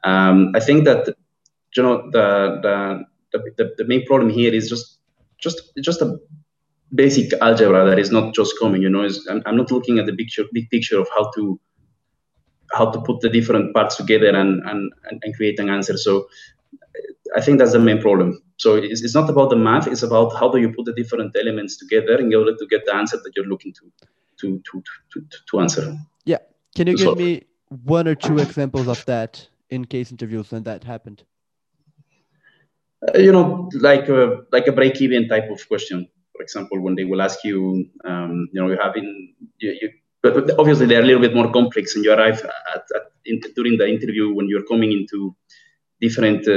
Um, 0.04 0.52
I 0.54 0.60
think 0.60 0.84
that, 0.84 1.08
you 1.76 1.82
know, 1.82 2.10
the, 2.10 2.58
the 2.62 3.04
the, 3.32 3.38
the, 3.56 3.74
the 3.78 3.84
main 3.84 4.06
problem 4.06 4.30
here 4.30 4.52
is 4.52 4.68
just 4.68 4.98
just 5.38 5.72
just 5.80 6.00
a 6.02 6.18
basic 6.94 7.32
algebra 7.40 7.84
that 7.88 7.98
is 7.98 8.10
not 8.10 8.34
just 8.34 8.58
coming 8.58 8.82
you 8.82 8.90
know 8.90 9.02
is 9.02 9.26
I'm, 9.30 9.42
I'm 9.46 9.56
not 9.56 9.70
looking 9.70 9.98
at 9.98 10.06
the 10.06 10.14
picture 10.14 10.44
big 10.52 10.70
picture 10.70 11.00
of 11.00 11.08
how 11.14 11.30
to 11.34 11.58
how 12.72 12.90
to 12.90 13.00
put 13.00 13.20
the 13.20 13.28
different 13.28 13.74
parts 13.74 13.96
together 13.96 14.28
and 14.28 14.62
and, 14.68 14.92
and, 15.10 15.22
and 15.22 15.34
create 15.34 15.58
an 15.58 15.68
answer. 15.68 15.96
So 15.96 16.28
i 17.36 17.40
think 17.40 17.58
that's 17.58 17.72
the 17.72 17.78
main 17.78 18.00
problem. 18.00 18.42
So 18.58 18.76
it's, 18.76 19.02
it's 19.02 19.14
not 19.14 19.28
about 19.30 19.48
the 19.50 19.56
math 19.56 19.86
it's 19.86 20.02
about 20.02 20.36
how 20.38 20.48
do 20.48 20.58
you 20.58 20.70
put 20.72 20.84
the 20.84 20.92
different 20.92 21.34
elements 21.36 21.76
together 21.78 22.16
in 22.18 22.34
order 22.34 22.54
to 22.54 22.66
get 22.66 22.84
the 22.84 22.94
answer 22.94 23.16
that 23.16 23.32
you're 23.34 23.46
looking 23.46 23.72
to 23.78 23.84
to 24.40 24.60
to 24.66 24.82
to, 25.10 25.20
to, 25.20 25.38
to 25.50 25.60
answer. 25.60 25.96
Yeah. 26.24 26.38
Can 26.76 26.86
you 26.88 26.98
so- 26.98 27.14
give 27.14 27.18
me 27.18 27.42
one 27.84 28.06
or 28.06 28.14
two 28.14 28.38
examples 28.38 28.86
of 28.86 29.04
that 29.06 29.48
in 29.72 29.84
case 29.84 30.10
interviews 30.12 30.52
when 30.52 30.62
that 30.64 30.84
happened? 30.84 31.24
Uh, 33.02 33.18
you 33.18 33.32
know, 33.32 33.68
like 33.88 34.08
a, 34.08 34.20
like 34.52 34.66
a 34.68 34.72
break-even 34.72 35.28
type 35.28 35.48
of 35.50 35.66
question. 35.66 36.08
For 36.34 36.42
example, 36.42 36.80
when 36.84 36.94
they 36.94 37.04
will 37.04 37.22
ask 37.22 37.38
you, 37.44 37.58
um, 38.04 38.48
you 38.52 38.60
know, 38.60 38.70
you 38.70 38.78
have 38.84 38.96
in, 38.96 39.34
you, 39.58 39.70
you, 39.80 39.88
but 40.22 40.34
obviously 40.58 40.86
they're 40.86 41.02
a 41.02 41.08
little 41.10 41.24
bit 41.26 41.34
more 41.34 41.50
complex, 41.50 41.96
and 41.96 42.04
you 42.04 42.12
arrive 42.12 42.40
at, 42.74 42.84
at 42.96 43.04
in, 43.24 43.40
during 43.56 43.76
the 43.78 43.88
interview 43.88 44.32
when 44.32 44.48
you're 44.48 44.68
coming 44.72 44.92
into 44.92 45.34
different, 46.00 46.46
uh, 46.46 46.52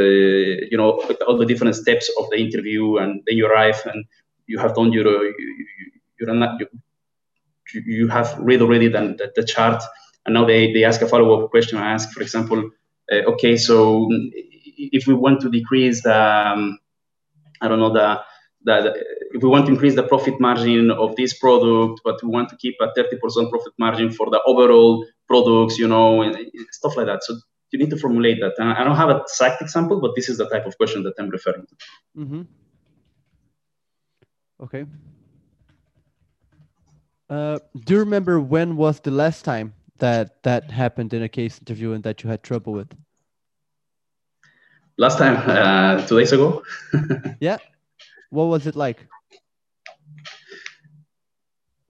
you 0.72 0.78
know, 0.78 0.92
all 1.28 1.38
the 1.38 1.46
different 1.46 1.76
steps 1.76 2.12
of 2.20 2.30
the 2.32 2.38
interview, 2.38 2.98
and 2.98 3.22
then 3.26 3.38
you 3.38 3.48
arrive 3.48 3.82
and 3.86 4.06
you 4.48 4.60
have 4.60 4.76
done 4.76 4.92
your, 4.94 5.08
uh, 5.08 5.22
you, 5.22 5.36
you, 5.80 5.92
you're 6.20 6.34
not, 6.34 6.60
you, 6.60 7.82
you 7.86 8.08
have 8.08 8.38
read 8.40 8.62
already 8.62 8.88
the, 8.88 9.02
the, 9.20 9.32
the 9.36 9.44
chart, 9.44 9.82
and 10.26 10.34
now 10.36 10.46
they, 10.46 10.74
they 10.74 10.84
ask 10.84 11.02
a 11.02 11.08
follow-up 11.08 11.50
question. 11.50 11.78
I 11.78 11.94
ask, 11.94 12.12
for 12.12 12.22
example, 12.22 12.70
uh, 13.12 13.32
okay, 13.34 13.58
so 13.58 14.08
mm, 14.08 14.30
if 14.78 15.08
we 15.08 15.14
want 15.14 15.42
to 15.42 15.50
decrease 15.50 16.04
the, 16.04 16.16
um, 16.16 16.80
I 17.62 17.68
don't 17.68 17.80
know, 17.80 17.94
the, 17.94 18.22
the, 18.64 18.82
the, 18.82 19.06
if 19.32 19.44
we 19.44 19.50
want 19.50 19.66
to 19.68 19.72
increase 19.72 19.96
the 19.96 20.04
profit 20.04 20.40
margin 20.40 20.92
of 20.92 21.16
this 21.16 21.38
product, 21.38 22.02
but 22.04 22.22
we 22.24 22.30
want 22.30 22.50
to 22.50 22.58
keep 22.58 22.76
a 22.82 22.88
30% 22.98 23.50
profit 23.50 23.74
margin 23.78 24.12
for 24.12 24.30
the 24.30 24.42
overall 24.46 25.06
products, 25.28 25.78
you 25.78 25.88
know, 25.88 26.22
and 26.22 26.36
stuff 26.72 26.98
like 26.98 27.06
that. 27.06 27.24
So 27.24 27.38
you 27.72 27.80
need 27.80 27.90
to 27.90 27.98
formulate 27.98 28.40
that. 28.42 28.54
And 28.58 28.70
I 28.70 28.84
don't 28.84 28.96
have 28.96 29.10
a 29.10 29.18
exact 29.18 29.62
example, 29.62 30.00
but 30.00 30.12
this 30.16 30.30
is 30.30 30.38
the 30.38 30.50
type 30.50 30.66
of 30.66 30.78
question 30.78 31.04
that 31.04 31.14
I'm 31.20 31.30
referring 31.30 31.66
to. 31.68 31.76
Mm-hmm. 32.18 32.42
Okay. 34.64 34.86
Uh, 37.30 37.60
do 37.86 37.94
you 37.96 38.00
remember 38.00 38.40
when 38.40 38.78
was 38.78 39.00
the 39.00 39.12
last 39.12 39.44
time 39.44 39.74
that 40.00 40.44
that 40.44 40.72
happened 40.72 41.14
in 41.14 41.24
a 41.24 41.30
case 41.30 41.60
interview 41.60 41.94
and 41.94 42.04
that 42.04 42.24
you 42.24 42.30
had 42.30 42.44
trouble 42.44 42.74
with? 42.74 42.92
Last 44.98 45.18
time, 45.18 45.36
uh, 45.46 46.06
two 46.08 46.20
days 46.20 46.32
ago, 46.32 46.64
Yeah. 47.40 47.58
What 48.30 48.46
was 48.46 48.68
it 48.68 48.76
like? 48.76 49.08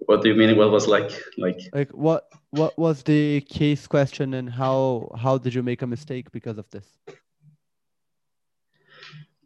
what 0.08 0.22
do 0.22 0.30
you 0.30 0.36
mean? 0.36 0.56
What 0.58 0.72
was 0.72 0.88
like, 0.88 1.12
like, 1.38 1.60
Like 1.74 1.92
what 1.92 2.28
what 2.52 2.78
was 2.78 3.04
the 3.04 3.42
case 3.42 3.88
question 3.88 4.34
and 4.34 4.50
how 4.50 5.12
how 5.18 5.38
did 5.38 5.54
you 5.54 5.64
make 5.64 5.82
a 5.82 5.88
mistake 5.88 6.32
because 6.32 6.58
of 6.58 6.70
this? 6.70 6.86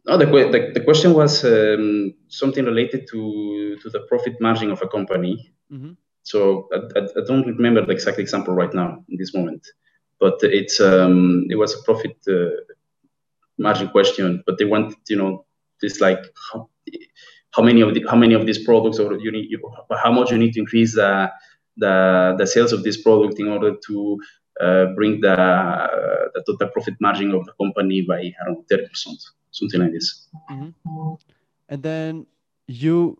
No, 0.06 0.16
the, 0.16 0.26
the, 0.26 0.72
the 0.74 0.80
question 0.80 1.12
was 1.12 1.44
um, 1.44 2.14
something 2.28 2.64
related 2.64 3.06
to, 3.08 3.76
to 3.82 3.90
the 3.90 4.00
profit 4.08 4.40
margin 4.40 4.70
of 4.70 4.80
a 4.82 4.88
company. 4.88 5.52
Mm-hmm. 5.70 5.92
So 6.22 6.68
I, 6.72 6.98
I, 6.98 7.02
I 7.04 7.24
don't 7.26 7.46
remember 7.46 7.84
the 7.84 7.92
exact 7.92 8.18
example 8.18 8.54
right 8.54 8.72
now 8.72 9.04
in 9.08 9.16
this 9.16 9.34
moment, 9.34 9.66
but 10.18 10.38
it's 10.42 10.80
um, 10.80 11.46
it 11.50 11.56
was 11.56 11.74
a 11.74 11.82
profit 11.82 12.16
uh, 12.28 12.50
margin 13.58 13.88
question. 13.88 14.42
But 14.46 14.58
they 14.58 14.64
want 14.64 14.94
you 15.08 15.16
know 15.16 15.46
this 15.80 16.00
like 16.00 16.22
how, 16.52 16.68
how 17.52 17.62
many 17.62 17.80
of 17.80 17.94
the, 17.94 18.04
how 18.08 18.16
many 18.16 18.34
of 18.34 18.46
these 18.46 18.64
products 18.64 18.98
or 18.98 19.18
you 19.18 19.32
need 19.32 19.50
you, 19.50 19.58
how 20.02 20.12
much 20.12 20.30
you 20.30 20.38
need 20.38 20.52
to 20.54 20.60
increase 20.60 20.94
the 20.94 21.30
the, 21.76 22.34
the 22.38 22.46
sales 22.46 22.72
of 22.72 22.82
this 22.82 23.00
product 23.00 23.40
in 23.40 23.48
order 23.48 23.74
to 23.86 24.20
uh, 24.60 24.86
bring 24.94 25.20
the 25.20 25.36
the 26.34 26.42
total 26.46 26.68
profit 26.68 26.94
margin 27.00 27.32
of 27.32 27.44
the 27.46 27.52
company 27.52 28.02
by 28.02 28.32
around 28.44 28.68
thirty 28.68 28.86
percent 28.86 29.18
something 29.50 29.80
like 29.80 29.92
this. 29.92 30.28
Mm-hmm. 30.50 31.14
And 31.68 31.82
then 31.82 32.26
you 32.66 33.18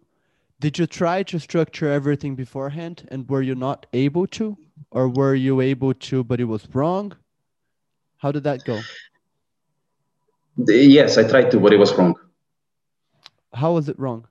did 0.61 0.79
you 0.79 0.87
try 0.87 1.23
to 1.25 1.38
structure 1.40 1.90
everything 1.90 2.35
beforehand 2.35 3.07
and 3.11 3.29
were 3.29 3.43
you 3.43 3.55
not 3.55 3.87
able 3.93 4.26
to 4.38 4.57
or 4.90 5.09
were 5.09 5.35
you 5.35 5.61
able 5.61 5.95
to 5.95 6.23
but 6.23 6.38
it 6.40 6.45
was 6.45 6.69
wrong? 6.75 7.12
How 8.19 8.31
did 8.31 8.45
that 8.45 8.64
go? 8.64 8.79
The- 10.59 10.76
yes, 10.76 11.17
I 11.17 11.25
tried 11.29 11.50
to, 11.52 11.61
but 11.61 11.73
it 11.73 11.79
was 11.79 11.93
wrong. 11.97 12.14
How 13.55 13.73
was 13.73 13.88
it 13.88 13.99
wrong? 13.99 14.26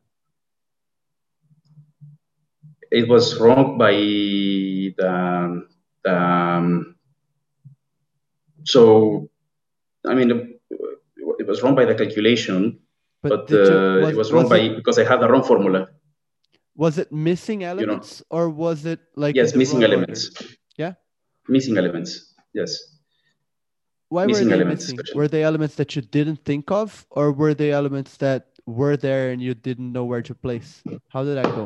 it 2.92 3.08
was 3.08 3.40
wrong 3.40 3.78
by 3.78 3.92
the, 3.92 5.68
um, 6.06 6.96
so 8.64 9.30
I 10.08 10.16
mean 10.16 10.30
it 11.40 11.46
was 11.48 11.62
wrong 11.62 11.76
by 11.76 11.86
the 11.86 11.94
calculation, 11.94 12.80
but, 13.22 13.46
did 13.48 13.68
you- 13.68 13.78
uh, 13.78 14.08
it 14.10 14.16
was 14.16 14.32
wrong 14.32 14.46
was 14.46 14.50
by 14.50 14.58
it, 14.62 14.76
because 14.76 14.98
I 14.98 15.04
had 15.04 15.20
the 15.22 15.30
wrong 15.30 15.44
formula. 15.44 15.90
Was 16.80 16.96
it 17.04 17.12
missing 17.12 17.60
elements 17.72 18.24
or 18.32 18.44
was 18.50 18.86
it 18.88 19.00
like 19.24 19.36
yes, 19.36 19.52
missing 19.62 19.84
order? 19.84 19.94
elements. 20.00 20.22
Yeah? 20.80 20.94
missing 21.56 21.76
elements. 21.82 22.12
Yes, 22.60 22.72
Why 24.16 24.26
were 24.32 24.42
Missing 24.42 24.50
they 24.50 24.56
elements, 24.58 24.84
missing? 24.86 25.00
especially. 25.00 25.18
Were 25.20 25.28
they 25.34 25.44
elements 25.44 25.76
that 25.80 25.90
you 25.96 26.02
didn't 26.02 26.40
think 26.50 26.72
of, 26.72 27.06
or 27.12 27.26
were 27.32 27.54
they 27.54 27.72
elements 27.80 28.18
that 28.18 28.42
were 28.66 28.98
there 28.98 29.30
and 29.32 29.40
you 29.42 29.54
didn't 29.54 29.92
know 29.92 30.06
where 30.12 30.24
to 30.30 30.34
place? 30.34 30.82
How 31.14 31.22
did 31.28 31.36
that 31.38 31.52
go? 31.60 31.66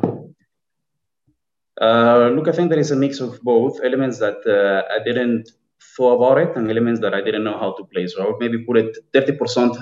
uh, 1.81 2.29
look, 2.35 2.47
I 2.47 2.51
think 2.51 2.69
there 2.69 2.79
is 2.79 2.91
a 2.91 2.95
mix 2.95 3.19
of 3.21 3.39
both 3.41 3.79
elements 3.83 4.17
that 4.19 4.39
uh, 4.47 4.83
I 4.95 5.03
didn't 5.03 5.49
thought 5.95 6.15
about 6.17 6.37
it 6.43 6.57
and 6.57 6.69
elements 6.69 6.99
that 7.01 7.13
I 7.13 7.21
didn't 7.21 7.43
know 7.43 7.57
how 7.57 7.71
to 7.77 7.83
place. 7.85 8.15
So 8.15 8.23
I 8.23 8.27
would 8.29 8.39
maybe 8.39 8.59
put 8.65 8.77
it 8.77 8.97
thirty 9.13 9.33
percent 9.41 9.77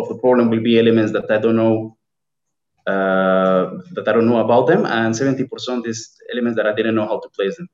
of 0.00 0.08
the 0.08 0.18
problem 0.24 0.50
will 0.50 0.62
be 0.70 0.78
elements 0.78 1.12
that 1.12 1.30
I 1.30 1.38
don't 1.38 1.56
know 1.56 1.97
that 2.88 4.04
I 4.06 4.12
don't 4.12 4.26
know 4.26 4.38
about 4.38 4.66
them, 4.66 4.84
and 4.86 5.14
seventy 5.14 5.44
percent 5.44 5.86
is 5.86 6.16
elements 6.32 6.56
that 6.56 6.66
I 6.66 6.74
didn't 6.74 6.94
know 6.94 7.06
how 7.06 7.18
to 7.20 7.28
place 7.28 7.56
them. 7.56 7.68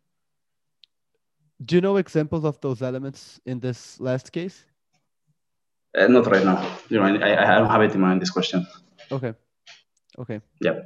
Do 1.64 1.76
you 1.76 1.80
know 1.80 1.96
examples 1.96 2.44
of 2.44 2.60
those 2.60 2.82
elements 2.82 3.40
in 3.46 3.60
this 3.60 4.00
last 4.00 4.32
case? 4.32 4.64
Uh, 5.96 6.08
not 6.08 6.26
right 6.26 6.44
now. 6.44 6.66
You 6.88 6.98
know, 6.98 7.04
I, 7.04 7.54
I 7.54 7.58
don't 7.58 7.70
have 7.70 7.82
it 7.82 7.94
in 7.94 8.00
mind. 8.00 8.20
This 8.20 8.30
question. 8.30 8.66
Okay. 9.10 9.34
Okay. 10.18 10.40
Yeah, 10.60 10.80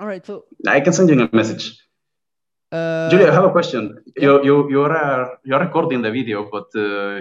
All 0.00 0.06
right. 0.06 0.24
So, 0.24 0.44
I 0.66 0.80
can 0.80 0.92
send 0.92 1.10
you 1.10 1.20
a 1.20 1.36
message. 1.36 1.78
uh, 2.72 3.10
Julio, 3.10 3.30
I 3.30 3.34
have 3.34 3.44
a 3.44 3.50
question. 3.50 4.02
You 4.16 4.44
you 4.44 4.70
you're 4.70 4.96
uh, 4.96 5.28
you're 5.44 5.60
recording 5.60 6.02
the 6.02 6.10
video, 6.10 6.48
but 6.50 6.68
uh, 6.74 7.20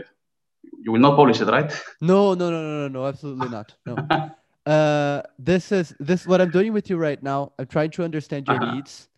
you 0.84 0.92
will 0.92 1.00
not 1.00 1.16
publish 1.16 1.42
it, 1.42 1.48
right? 1.48 1.72
no, 2.02 2.34
no, 2.36 2.50
no, 2.50 2.62
no, 2.62 2.74
no, 2.84 2.88
no, 2.88 3.06
absolutely 3.06 3.50
not. 3.50 3.74
No. 3.86 3.96
Uh, 4.66 5.22
this 5.38 5.72
is 5.72 5.94
this 6.00 6.26
what 6.26 6.42
I'm 6.42 6.50
doing 6.50 6.74
with 6.74 6.90
you 6.90 6.98
right 6.98 7.22
now. 7.22 7.52
I'm 7.60 7.68
trying 7.68 7.92
to 7.92 8.04
understand 8.04 8.48
your 8.50 8.58
Uh-huh. 8.58 8.72
needs, 8.72 9.10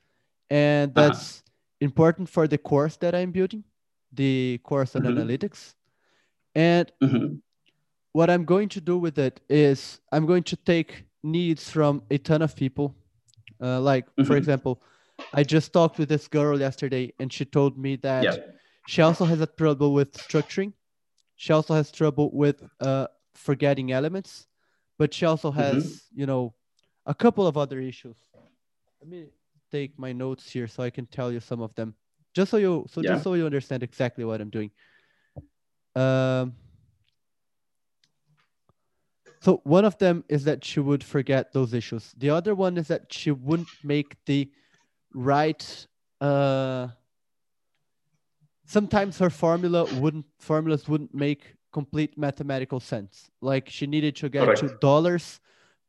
and 0.49 0.93
Uh-huh. 0.95 1.09
that's 1.09 1.43
important 1.79 2.29
for 2.29 2.47
the 2.47 2.57
course 2.57 2.97
that 2.97 3.15
I'm 3.15 3.31
building, 3.31 3.63
the 4.11 4.59
course 4.63 4.95
on 4.95 5.03
Mhm. 5.03 5.13
analytics. 5.15 5.75
And 6.55 6.91
Mhm. 7.01 7.41
what 8.13 8.29
I'm 8.29 8.45
going 8.45 8.69
to 8.69 8.81
do 8.81 8.97
with 8.97 9.17
it 9.19 9.39
is 9.49 10.01
I'm 10.11 10.25
going 10.25 10.43
to 10.43 10.55
take 10.57 11.05
needs 11.23 11.69
from 11.69 12.01
a 12.11 12.17
ton 12.17 12.41
of 12.41 12.55
people. 12.55 12.95
Uh, 13.61 13.79
like, 13.79 14.05
for 14.23 14.35
Mhm. 14.35 14.37
example, 14.37 14.81
I 15.33 15.43
just 15.43 15.71
talked 15.73 15.97
with 15.97 16.09
this 16.09 16.27
girl 16.27 16.59
yesterday, 16.59 17.13
and 17.19 17.31
she 17.31 17.45
told 17.45 17.77
me 17.77 17.95
that 17.97 18.23
Yeah. 18.23 18.35
she 18.87 19.01
also 19.01 19.25
has 19.25 19.39
a 19.41 19.47
trouble 19.47 19.93
with 19.93 20.11
structuring. 20.13 20.73
She 21.35 21.53
also 21.53 21.73
has 21.75 21.91
trouble 21.91 22.31
with 22.33 22.63
uh, 22.79 23.07
forgetting 23.35 23.91
elements, 23.91 24.47
but 24.97 25.13
she 25.13 25.25
also 25.25 25.51
Mm-hmm. 25.57 25.89
has, 25.91 26.09
you 26.13 26.25
know, 26.25 26.53
a 27.05 27.13
couple 27.15 27.47
of 27.47 27.57
other 27.57 27.79
issues. 27.79 28.17
Let 29.01 29.09
me 29.09 29.27
take 29.71 29.97
my 29.99 30.13
notes 30.13 30.49
here 30.49 30.67
so 30.67 30.83
I 30.83 30.89
can 30.89 31.05
tell 31.07 31.31
you 31.31 31.39
some 31.39 31.61
of 31.61 31.73
them, 31.75 31.95
just 32.33 32.51
so 32.51 32.57
you 32.57 32.85
so 32.89 33.01
Yeah. 33.01 33.03
just 33.03 33.23
so 33.23 33.33
you 33.33 33.45
understand 33.45 33.83
exactly 33.83 34.25
what 34.25 34.41
I'm 34.41 34.49
doing. 34.49 34.71
Um. 35.95 36.55
So 39.41 39.61
one 39.63 39.85
of 39.85 39.97
them 39.99 40.23
is 40.29 40.43
that 40.45 40.63
she 40.65 40.79
would 40.79 41.03
forget 41.03 41.53
those 41.53 41.73
issues. 41.73 42.13
The 42.17 42.29
other 42.29 42.55
one 42.55 42.77
is 42.77 42.87
that 42.87 43.13
she 43.13 43.31
wouldn't 43.31 43.69
make 43.83 44.17
the 44.25 44.51
right 45.13 45.87
uh 46.21 46.89
sometimes 48.65 49.19
her 49.19 49.29
formula 49.29 49.87
wouldn't 49.87 50.25
formulas 50.39 50.87
wouldn't 50.87 51.13
make 51.13 51.55
complete 51.77 52.11
mathematical 52.27 52.79
sense 52.93 53.15
like 53.51 53.65
she 53.77 53.85
needed 53.95 54.13
to 54.21 54.27
get 54.35 54.43
Correct. 54.45 54.61
to 54.61 54.67
dollars 54.89 55.25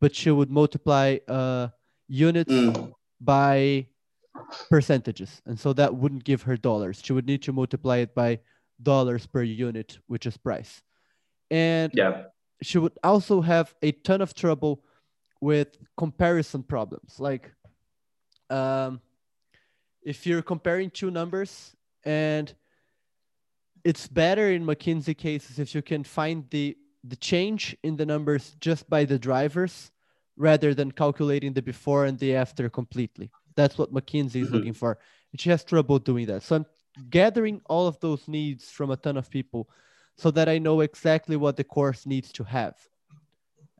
but 0.02 0.10
she 0.20 0.30
would 0.38 0.50
multiply 0.60 1.06
uh 1.38 1.64
units 2.26 2.52
Mm. 2.52 2.92
by 3.20 3.86
percentages 4.70 5.30
and 5.48 5.56
so 5.58 5.72
that 5.80 5.90
wouldn't 6.00 6.24
give 6.30 6.42
her 6.48 6.56
dollars 6.56 6.96
she 7.04 7.12
would 7.16 7.26
need 7.26 7.42
to 7.42 7.52
multiply 7.60 7.96
it 8.04 8.12
by 8.14 8.30
dollars 8.90 9.26
per 9.26 9.42
unit 9.42 9.98
which 10.12 10.24
is 10.30 10.36
price 10.48 10.72
and 11.50 11.90
Yeah. 11.94 12.12
she 12.68 12.76
would 12.82 12.96
also 13.02 13.40
have 13.40 13.74
a 13.82 13.90
ton 14.06 14.20
of 14.26 14.30
trouble 14.42 14.74
with 15.40 15.68
comparison 15.96 16.62
problems 16.74 17.10
like 17.28 17.44
um, 18.50 19.00
if 20.02 20.26
you're 20.26 20.42
comparing 20.54 20.90
two 20.90 21.10
numbers 21.10 21.52
and 22.04 22.54
it's 23.88 24.06
better 24.24 24.46
in 24.56 24.62
mckinsey 24.70 25.16
cases 25.28 25.54
if 25.64 25.68
you 25.76 25.82
can 25.92 26.02
find 26.18 26.38
the 26.54 26.64
the 27.12 27.16
change 27.30 27.62
in 27.88 27.92
the 28.00 28.06
numbers 28.14 28.44
just 28.66 28.82
by 28.94 29.02
the 29.12 29.18
drivers 29.28 29.74
rather 30.48 30.70
than 30.78 30.88
calculating 31.02 31.52
the 31.54 31.62
before 31.72 32.02
and 32.08 32.16
the 32.22 32.30
after 32.44 32.64
completely 32.80 33.26
that's 33.58 33.76
what 33.78 33.92
mckinsey 33.98 34.40
is 34.44 34.48
Mhm. 34.48 34.54
looking 34.56 34.76
for 34.82 34.92
and 35.30 35.36
she 35.40 35.48
has 35.54 35.62
trouble 35.72 35.98
doing 36.10 36.26
that 36.30 36.42
so 36.46 36.50
i'm 36.56 36.66
gathering 37.20 37.56
all 37.72 37.86
of 37.92 37.96
those 38.04 38.22
needs 38.36 38.64
from 38.76 38.88
a 38.90 38.98
ton 39.04 39.16
of 39.16 39.26
people 39.38 39.62
so 40.22 40.28
that 40.36 40.48
I 40.54 40.58
know 40.66 40.80
exactly 40.80 41.36
what 41.44 41.54
the 41.56 41.62
course 41.76 42.00
needs 42.12 42.32
to 42.38 42.42
have. 42.56 42.74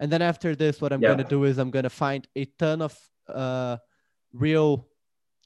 And 0.01 0.09
then 0.13 0.23
after 0.23 0.51
this, 0.63 0.75
what 0.81 0.93
I'm 0.93 1.03
Yeah. 1.03 1.09
going 1.11 1.25
to 1.27 1.33
do 1.37 1.43
is 1.49 1.59
I'm 1.59 1.73
going 1.77 1.89
to 1.93 1.97
find 2.07 2.23
a 2.43 2.45
ton 2.63 2.79
of 2.89 2.95
uh, 3.43 3.75
real 4.47 4.87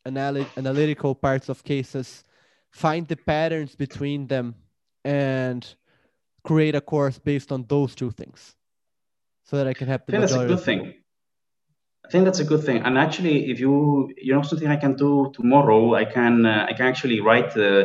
anal- 0.05 0.51
analytical 0.63 1.15
parts 1.15 1.49
of 1.49 1.65
cases, 1.65 2.25
find 2.73 3.07
the 3.07 3.17
patterns 3.17 3.77
between 3.77 4.27
them, 4.27 4.55
and 5.05 5.77
create 6.43 6.75
a 6.75 6.81
course 6.81 7.19
based 7.19 7.53
on 7.53 7.65
those 7.69 7.95
two 7.95 8.11
things 8.11 8.57
so 9.45 9.57
that 9.57 9.67
I 9.67 9.75
can 9.75 9.87
have 9.89 10.03
I 10.03 10.05
the 10.07 10.13
think 10.13 10.21
that's 10.23 10.33
a 10.35 10.47
good 10.47 10.61
thing. 10.61 10.95
I 12.05 12.09
think 12.11 12.25
that's 12.25 12.41
a 12.41 12.45
good 12.45 12.65
thing. 12.65 12.79
And 12.83 12.99
actually, 12.99 13.51
if 13.51 13.61
you 13.61 14.13
you 14.17 14.35
know 14.35 14.43
something 14.43 14.69
I 14.69 14.77
can 14.77 14.95
do 14.97 15.31
tomorrow, 15.35 15.95
I 15.95 16.05
can 16.05 16.47
uh, 16.47 16.67
I 16.69 16.73
can 16.73 16.87
actually 16.87 17.21
write 17.21 17.57
uh, 17.57 17.85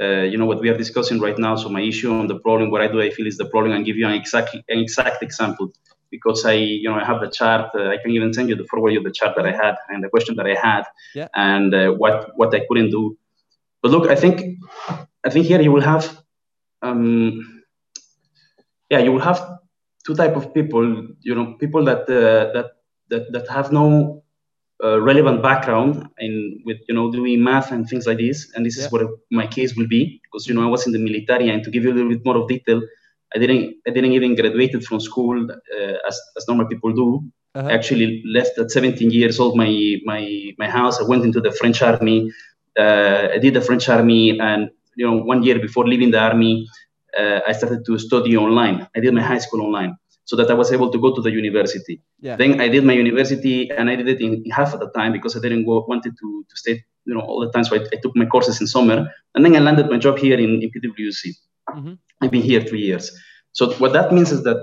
uh, 0.00 0.22
you 0.30 0.36
know 0.36 0.46
what 0.46 0.60
we 0.60 0.68
are 0.68 0.76
discussing 0.76 1.20
right 1.20 1.38
now. 1.38 1.56
So 1.56 1.68
my 1.68 1.80
issue 1.80 2.12
on 2.12 2.26
the 2.26 2.38
problem, 2.38 2.70
what 2.70 2.82
I 2.82 2.88
do, 2.88 3.00
I 3.00 3.10
feel 3.10 3.26
is 3.26 3.38
the 3.38 3.46
problem, 3.46 3.72
and 3.72 3.84
give 3.84 3.96
you 3.96 4.06
an 4.06 4.12
exact 4.12 4.54
an 4.54 4.78
exact 4.86 5.22
example 5.22 5.72
because 6.10 6.44
I 6.44 6.52
you 6.52 6.88
know 6.90 6.96
I 6.96 7.04
have 7.04 7.20
the 7.20 7.30
chart. 7.30 7.70
Uh, 7.74 7.88
I 7.88 7.96
can 7.96 8.10
even 8.10 8.32
send 8.32 8.48
you 8.50 8.56
the 8.56 8.64
forward 8.64 8.96
of 8.96 9.04
the 9.04 9.12
chart 9.12 9.34
that 9.36 9.46
I 9.46 9.52
had 9.52 9.76
and 9.88 10.04
the 10.04 10.08
question 10.08 10.36
that 10.36 10.46
I 10.46 10.54
had 10.54 10.84
Yeah. 11.14 11.28
and 11.34 11.74
uh, 11.74 11.90
what 11.92 12.36
what 12.36 12.54
I 12.54 12.60
couldn't 12.68 12.90
do. 12.90 13.16
But 13.84 13.92
look, 13.92 14.08
I 14.08 14.16
think 14.16 14.36
I 15.26 15.30
think 15.30 15.44
here 15.46 15.60
you 15.60 15.70
will 15.76 15.84
have 15.92 16.04
um, 16.82 17.62
yeah 18.90 18.98
you 18.98 19.12
will 19.12 19.20
have 19.30 19.40
two 20.06 20.14
type 20.14 20.36
of 20.36 20.52
people 20.54 20.84
you 21.28 21.34
know 21.34 21.46
people 21.62 21.84
that 21.90 22.02
uh, 22.20 22.52
that 22.54 22.68
that 23.10 23.32
that 23.34 23.46
have 23.48 23.72
no 23.72 24.22
uh, 24.84 25.00
relevant 25.00 25.42
background 25.42 26.08
in 26.18 26.60
with 26.66 26.78
you 26.88 26.94
know 26.94 27.10
doing 27.10 27.42
math 27.42 27.72
and 27.72 27.88
things 27.88 28.06
like 28.06 28.18
this 28.18 28.38
and 28.54 28.64
this 28.66 28.76
Yeah. 28.78 28.84
is 28.86 28.92
what 28.92 29.02
my 29.30 29.46
case 29.56 29.70
will 29.76 29.88
be 29.96 30.02
because 30.24 30.46
you 30.48 30.54
know 30.54 30.64
i 30.68 30.70
was 30.76 30.86
in 30.86 30.92
the 30.96 31.02
military 31.08 31.48
and 31.52 31.62
to 31.64 31.70
give 31.74 31.82
you 31.84 31.92
a 31.92 31.96
little 31.98 32.12
bit 32.14 32.24
more 32.28 32.36
of 32.42 32.48
detail 32.54 32.80
i 33.34 33.38
didn't 33.42 33.64
i 33.86 33.90
didn't 33.96 34.12
even 34.18 34.34
graduated 34.40 34.80
from 34.88 34.98
school 35.00 35.36
uh, 35.76 35.94
as, 36.08 36.16
as 36.38 36.44
normal 36.50 36.66
people 36.74 36.92
do 37.04 37.08
Uh-huh. 37.58 37.68
I 37.70 37.72
actually 37.78 38.06
left 38.36 38.54
at 38.62 38.68
17 38.76 39.10
years 39.18 39.36
old 39.42 39.52
my 39.62 39.70
my 40.10 40.22
my 40.62 40.68
house 40.78 40.96
i 41.02 41.04
went 41.12 41.22
into 41.28 41.40
the 41.46 41.52
french 41.58 41.78
army 41.90 42.16
i 42.78 43.38
did 43.38 43.54
the 43.54 43.60
french 43.60 43.88
army 43.88 44.38
and 44.40 44.70
you 44.96 45.06
know 45.06 45.16
one 45.32 45.42
year 45.42 45.58
before 45.58 45.86
leaving 45.86 46.10
the 46.10 46.18
army 46.18 46.66
uh, 47.18 47.40
i 47.46 47.52
started 47.52 47.84
to 47.84 47.98
study 47.98 48.36
online 48.36 48.86
i 48.96 49.00
did 49.00 49.12
my 49.14 49.22
high 49.22 49.38
school 49.38 49.60
online 49.66 49.92
so 50.24 50.36
that 50.36 50.50
i 50.50 50.54
was 50.54 50.72
able 50.72 50.90
to 50.90 50.98
go 50.98 51.14
to 51.14 51.20
the 51.26 51.30
university 51.42 51.96
Yeah. 52.26 52.36
then 52.40 52.52
I 52.64 52.68
did 52.74 52.82
my 52.90 52.96
university 53.04 53.56
and 53.78 53.84
I 53.92 53.94
did 54.00 54.08
it 54.14 54.20
in 54.26 54.30
half 54.58 54.70
of 54.74 54.78
the 54.84 54.90
time 54.98 55.10
because 55.16 55.32
I 55.38 55.40
didn't 55.44 55.64
go 55.70 55.74
wanted 55.92 56.14
to, 56.20 56.28
to 56.50 56.54
stay 56.62 56.74
you 57.08 57.14
know 57.14 57.20
all 57.28 57.40
the 57.44 57.50
time. 57.54 57.64
So 57.68 57.72
I, 57.78 57.80
I 57.94 57.96
took 58.02 58.14
my 58.22 58.26
courses 58.34 58.56
in 58.62 58.66
summer 58.76 58.96
and 59.34 59.40
then 59.44 59.52
I 59.58 59.60
landed 59.68 59.86
my 59.94 59.98
job 60.06 60.16
here 60.24 60.38
in, 60.46 60.50
in 60.64 60.68
PwC. 60.74 61.20
Mhm. 61.78 61.92
I've 62.22 62.32
been 62.36 62.46
here 62.50 62.62
three 62.70 62.84
years. 62.90 63.04
So 63.58 63.62
what 63.82 63.92
that 63.96 64.06
means 64.16 64.30
is 64.36 64.40
that 64.48 64.58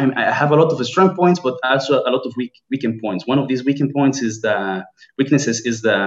I, 0.00 0.02
I 0.22 0.24
have 0.40 0.50
a 0.56 0.58
lot 0.62 0.68
of 0.74 0.78
strong 0.92 1.10
points, 1.20 1.38
but 1.46 1.54
also 1.72 1.92
a 2.08 2.10
lot 2.16 2.24
of 2.28 2.32
weak 2.40 2.54
weakened 2.72 2.96
points. 3.04 3.22
One 3.32 3.38
of 3.42 3.46
these 3.50 3.62
weakened 3.68 3.92
points 3.98 4.18
is 4.28 4.34
the 4.46 4.56
weaknesses 5.18 5.56
is 5.70 5.76
the 5.88 5.98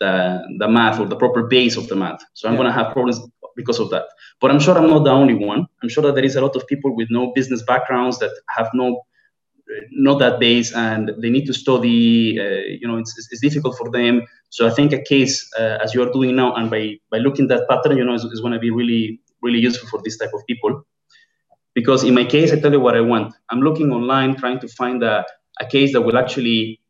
the 0.00 0.12
the 0.58 0.68
math 0.68 1.00
or 1.00 1.06
the 1.06 1.16
proper 1.16 1.42
base 1.44 1.76
of 1.76 1.88
the 1.88 1.96
math. 1.96 2.20
So 2.34 2.48
I'm 2.48 2.56
Yeah. 2.56 2.58
gonna 2.58 2.72
have 2.72 2.92
problems 2.92 3.20
because 3.56 3.80
of 3.80 3.90
that. 3.90 4.04
But 4.40 4.50
I'm 4.50 4.60
sure 4.60 4.76
I'm 4.78 4.88
not 4.90 5.04
the 5.04 5.10
only 5.10 5.34
one. 5.34 5.66
I'm 5.82 5.88
sure 5.88 6.02
that 6.04 6.14
there 6.16 6.24
is 6.24 6.36
a 6.36 6.40
lot 6.40 6.56
of 6.56 6.66
people 6.66 6.94
with 6.96 7.08
no 7.10 7.32
business 7.34 7.62
backgrounds 7.62 8.18
that 8.20 8.32
have 8.56 8.70
no 8.74 9.02
not 9.92 10.18
that 10.18 10.40
base 10.40 10.72
and 10.74 11.12
they 11.22 11.30
need 11.30 11.46
to 11.46 11.54
study 11.54 12.38
uh, 12.40 12.62
you 12.80 12.86
know 12.88 12.98
it's, 12.98 13.16
it's, 13.18 13.28
it's 13.30 13.40
difficult 13.40 13.76
for 13.76 13.90
them 13.90 14.22
so 14.50 14.66
i 14.66 14.70
think 14.70 14.92
a 14.92 15.02
case 15.02 15.48
uh, 15.58 15.78
as 15.82 15.94
you're 15.94 16.10
doing 16.12 16.36
now 16.36 16.54
and 16.54 16.70
by 16.70 16.96
by 17.10 17.18
looking 17.18 17.46
that 17.48 17.68
pattern 17.68 17.96
you 17.96 18.04
know 18.04 18.14
is, 18.14 18.24
is 18.24 18.40
going 18.40 18.52
to 18.52 18.58
be 18.58 18.70
really 18.70 19.20
really 19.42 19.58
useful 19.58 19.88
for 19.88 20.00
this 20.04 20.18
type 20.18 20.30
of 20.34 20.40
people 20.46 20.82
because 21.74 22.04
in 22.04 22.14
my 22.14 22.24
case 22.24 22.52
i 22.52 22.58
tell 22.58 22.72
you 22.72 22.80
what 22.80 22.96
i 22.96 23.00
want 23.00 23.32
i'm 23.50 23.60
looking 23.60 23.92
online 23.92 24.36
trying 24.36 24.58
to 24.58 24.68
find 24.68 25.02
a, 25.02 25.24
a 25.60 25.66
case 25.66 25.92
that 25.92 26.02
will 26.02 26.18
actually 26.18 26.80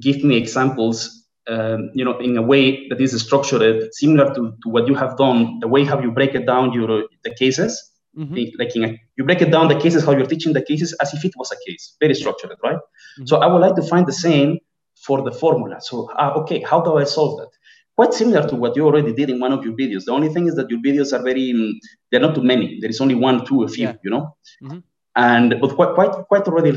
give 0.00 0.22
me 0.24 0.36
examples 0.36 1.21
um, 1.48 1.90
you 1.94 2.04
know 2.04 2.18
in 2.18 2.36
a 2.36 2.42
way 2.42 2.88
that 2.88 3.00
is 3.00 3.20
structured 3.20 3.92
similar 3.94 4.26
to, 4.34 4.54
to 4.62 4.68
what 4.68 4.86
you 4.86 4.94
have 4.94 5.16
done 5.16 5.58
the 5.60 5.68
way 5.68 5.84
how 5.84 5.98
you 6.00 6.10
break 6.10 6.34
it 6.34 6.46
down 6.46 6.72
your 6.72 7.04
the 7.24 7.34
cases. 7.38 7.72
Mhm. 8.14 8.52
like 8.58 8.76
in 8.76 8.84
a, 8.84 8.88
you 9.16 9.24
break 9.24 9.40
it 9.40 9.50
down 9.50 9.68
the 9.68 9.78
cases 9.84 10.04
how 10.04 10.12
you're 10.12 10.26
teaching 10.26 10.52
the 10.52 10.60
cases 10.60 10.92
as 11.00 11.14
if 11.14 11.24
it 11.24 11.32
was 11.40 11.50
a 11.50 11.56
case 11.66 11.96
very 11.98 12.14
structured 12.14 12.50
right? 12.62 12.76
So 13.24 13.38
i 13.38 13.46
would 13.46 13.62
like 13.66 13.74
to 13.76 13.82
find 13.92 14.04
the 14.06 14.12
same 14.12 14.58
for 15.06 15.22
the 15.22 15.32
formula. 15.32 15.76
So 15.80 15.94
ah, 16.18 16.32
okay 16.40 16.60
how 16.70 16.78
do 16.86 16.90
i 16.98 17.04
solve 17.04 17.32
that? 17.40 17.50
Quite 17.96 18.12
similar 18.12 18.42
to 18.50 18.54
what 18.62 18.76
you 18.76 18.84
already 18.86 19.12
did 19.20 19.28
in 19.30 19.38
one 19.40 19.52
of 19.56 19.64
your 19.64 19.74
videos. 19.82 20.04
The 20.08 20.12
only 20.12 20.28
thing 20.34 20.46
is 20.50 20.54
that 20.56 20.68
your 20.72 20.80
videos 20.88 21.10
are 21.16 21.22
very 21.30 21.46
mm, 21.58 21.72
they're 22.10 22.20
not 22.26 22.34
too 22.34 22.42
many. 22.52 22.66
There 22.80 22.90
is 22.94 23.00
only 23.04 23.14
one 23.28 23.44
two 23.46 23.58
a 23.64 23.68
few 23.68 23.86
Yeah. 23.86 23.94
you 24.04 24.10
know? 24.14 24.24
Mhm. 24.62 24.82
and 25.16 25.48
but 25.62 25.70
quite 25.78 25.92
quite 25.98 26.12
quite 26.30 26.44
already 26.50 26.70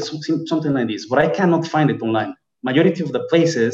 something 0.52 0.74
like 0.78 0.88
this. 0.94 1.04
But 1.12 1.20
i 1.26 1.28
cannot 1.40 1.64
find 1.74 1.88
it 1.94 2.00
online. 2.08 2.32
Majority 2.70 3.02
of 3.08 3.12
the 3.16 3.24
places 3.32 3.74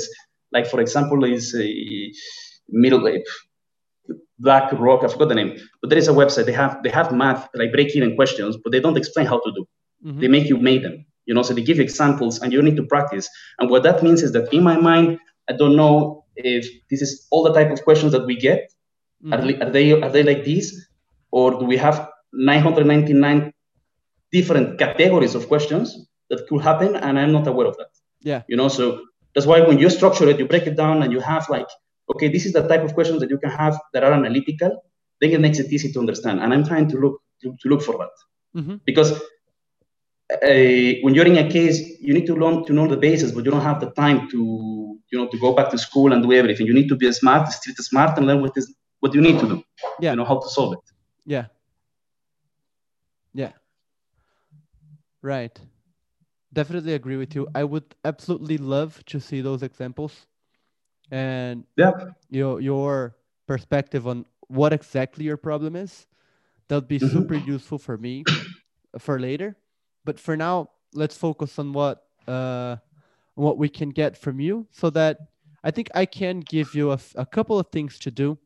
like 0.53 0.67
for 0.67 0.79
example 0.79 1.23
is 1.23 1.55
a 1.55 2.11
middle 2.69 3.01
Black 4.39 4.71
Rock, 4.73 5.03
I 5.03 5.07
forgot 5.07 5.29
the 5.29 5.35
name, 5.35 5.57
but 5.81 5.89
there 5.89 5.99
is 5.99 6.07
a 6.07 6.11
website. 6.11 6.45
They 6.47 6.51
have 6.63 6.81
they 6.83 6.89
have 6.89 7.11
math 7.11 7.47
like 7.53 7.71
break 7.71 7.95
even 7.95 8.15
questions, 8.15 8.57
but 8.61 8.71
they 8.71 8.79
don't 8.79 8.97
explain 8.97 9.27
how 9.27 9.39
to 9.39 9.51
do. 9.57 9.63
Mhm. 10.05 10.19
They 10.21 10.27
make 10.27 10.45
you 10.49 10.57
make 10.57 10.81
them, 10.81 11.05
you 11.27 11.33
know. 11.35 11.43
So 11.43 11.53
they 11.53 11.61
give 11.61 11.77
you 11.77 11.83
examples, 11.83 12.41
and 12.41 12.51
you 12.51 12.61
need 12.67 12.75
to 12.81 12.85
practice. 12.93 13.29
And 13.59 13.69
what 13.69 13.83
that 13.83 14.01
means 14.01 14.23
is 14.23 14.31
that 14.31 14.51
in 14.51 14.63
my 14.63 14.77
mind, 14.77 15.19
I 15.49 15.53
don't 15.53 15.75
know 15.75 16.25
if 16.35 16.65
this 16.89 17.01
is 17.05 17.27
all 17.31 17.43
the 17.43 17.53
type 17.53 17.69
of 17.71 17.83
questions 17.83 18.11
that 18.13 18.25
we 18.25 18.35
get. 18.35 18.61
Are, 19.31 19.37
Mhm. 19.37 19.45
li- 19.47 19.59
are 19.61 19.69
they 19.77 19.87
are 20.03 20.09
they 20.15 20.23
like 20.31 20.43
this, 20.43 20.65
or 21.37 21.47
do 21.59 21.65
we 21.71 21.77
have 21.77 21.97
999 22.33 23.53
different 24.31 24.79
categories 24.79 25.35
of 25.35 25.47
questions 25.47 25.87
that 26.29 26.47
could 26.47 26.61
happen, 26.61 26.95
and 26.95 27.19
I'm 27.19 27.31
not 27.31 27.45
aware 27.47 27.67
of 27.67 27.75
that 27.77 27.91
Yeah. 28.29 28.41
you 28.49 28.57
know 28.59 28.69
so 28.69 28.85
that's 29.33 29.47
why 29.51 29.59
when 29.61 29.77
you 29.79 29.89
structure 29.89 30.27
it 30.29 30.39
you 30.39 30.47
break 30.53 30.65
it 30.71 30.75
down 30.75 31.01
and 31.03 31.11
you 31.15 31.19
have 31.19 31.47
like 31.49 31.67
okay 32.13 32.27
this 32.35 32.45
is 32.45 32.53
the 32.53 32.65
type 32.67 32.83
of 32.87 32.93
questions 32.93 33.19
that 33.21 33.29
you 33.29 33.37
can 33.37 33.51
have 33.51 33.75
that 33.93 34.03
are 34.03 34.13
analytical 34.13 34.71
then 35.19 35.31
it 35.31 35.41
makes 35.45 35.59
it 35.59 35.71
easy 35.71 35.91
to 35.91 35.99
understand 35.99 36.39
and 36.41 36.53
i'm 36.53 36.65
trying 36.71 36.87
to 36.93 36.97
look 36.97 37.15
to, 37.41 37.55
to 37.61 37.69
look 37.69 37.81
for 37.89 37.95
that 38.01 38.15
Mhm. 38.59 38.81
because 38.89 39.11
uh, 40.33 40.91
when 41.03 41.13
you're 41.15 41.25
in 41.33 41.37
a 41.37 41.49
case 41.49 41.77
you 42.07 42.13
need 42.13 42.25
to 42.25 42.35
learn 42.35 42.65
to 42.65 42.73
know 42.73 42.87
the 42.87 42.97
basis 42.97 43.31
but 43.31 43.45
you 43.45 43.51
don't 43.51 43.61
have 43.71 43.79
the 43.79 43.91
time 44.03 44.27
to 44.29 44.39
you 45.11 45.17
know 45.17 45.27
to 45.27 45.37
go 45.45 45.53
back 45.53 45.69
to 45.69 45.77
school 45.77 46.11
and 46.13 46.23
do 46.23 46.31
everything 46.33 46.65
you 46.67 46.73
need 46.73 46.89
to 46.89 46.95
be 46.95 47.11
smart 47.11 47.47
street 47.51 47.77
smart 47.77 48.17
and 48.17 48.27
learn 48.27 48.41
what 48.41 48.55
is 48.57 48.73
what 49.01 49.13
you 49.15 49.21
need 49.21 49.39
to 49.39 49.47
do 49.53 49.57
Yeah. 49.99 50.11
you 50.11 50.17
know 50.17 50.25
how 50.31 50.39
to 50.39 50.49
solve 50.49 50.73
it 50.77 50.85
Yeah. 51.25 51.45
Yeah. 53.33 53.53
Right. 55.21 55.57
Definitely 56.53 56.93
agree 56.93 57.15
with 57.17 57.33
you. 57.33 57.47
I 57.55 57.63
would 57.63 57.95
absolutely 58.03 58.57
love 58.57 59.03
to 59.05 59.19
see 59.19 59.41
those 59.41 59.63
examples. 59.63 60.27
and 61.11 61.65
yeah 61.77 61.91
your 62.29 62.61
your 62.61 63.17
perspective 63.47 64.07
on 64.07 64.25
what 64.49 64.73
exactly 64.73 65.25
your 65.25 65.37
problem 65.37 65.75
is. 65.75 66.07
That 66.67 66.75
would 66.77 66.87
be 66.89 66.99
Mhm. 67.01 67.11
super 67.15 67.35
useful 67.35 67.77
for 67.79 67.97
me 67.97 68.27
for 68.99 69.19
later. 69.19 69.57
But 70.05 70.19
for 70.19 70.37
now, 70.37 70.71
let's 70.93 71.17
focus 71.17 71.59
on 71.59 71.73
what 71.73 72.03
uh 72.27 72.77
what 73.35 73.57
we 73.59 73.69
can 73.69 73.89
get 73.91 74.17
from 74.17 74.39
you 74.41 74.67
so 74.71 74.89
that 74.91 75.17
I 75.63 75.71
think 75.71 75.89
I 75.95 76.05
can 76.07 76.41
give 76.41 76.75
you 76.75 76.91
a, 76.93 76.99
a 77.15 77.25
couple 77.25 77.59
of 77.59 77.67
things 77.71 77.99
to 77.99 78.11
do 78.11 78.39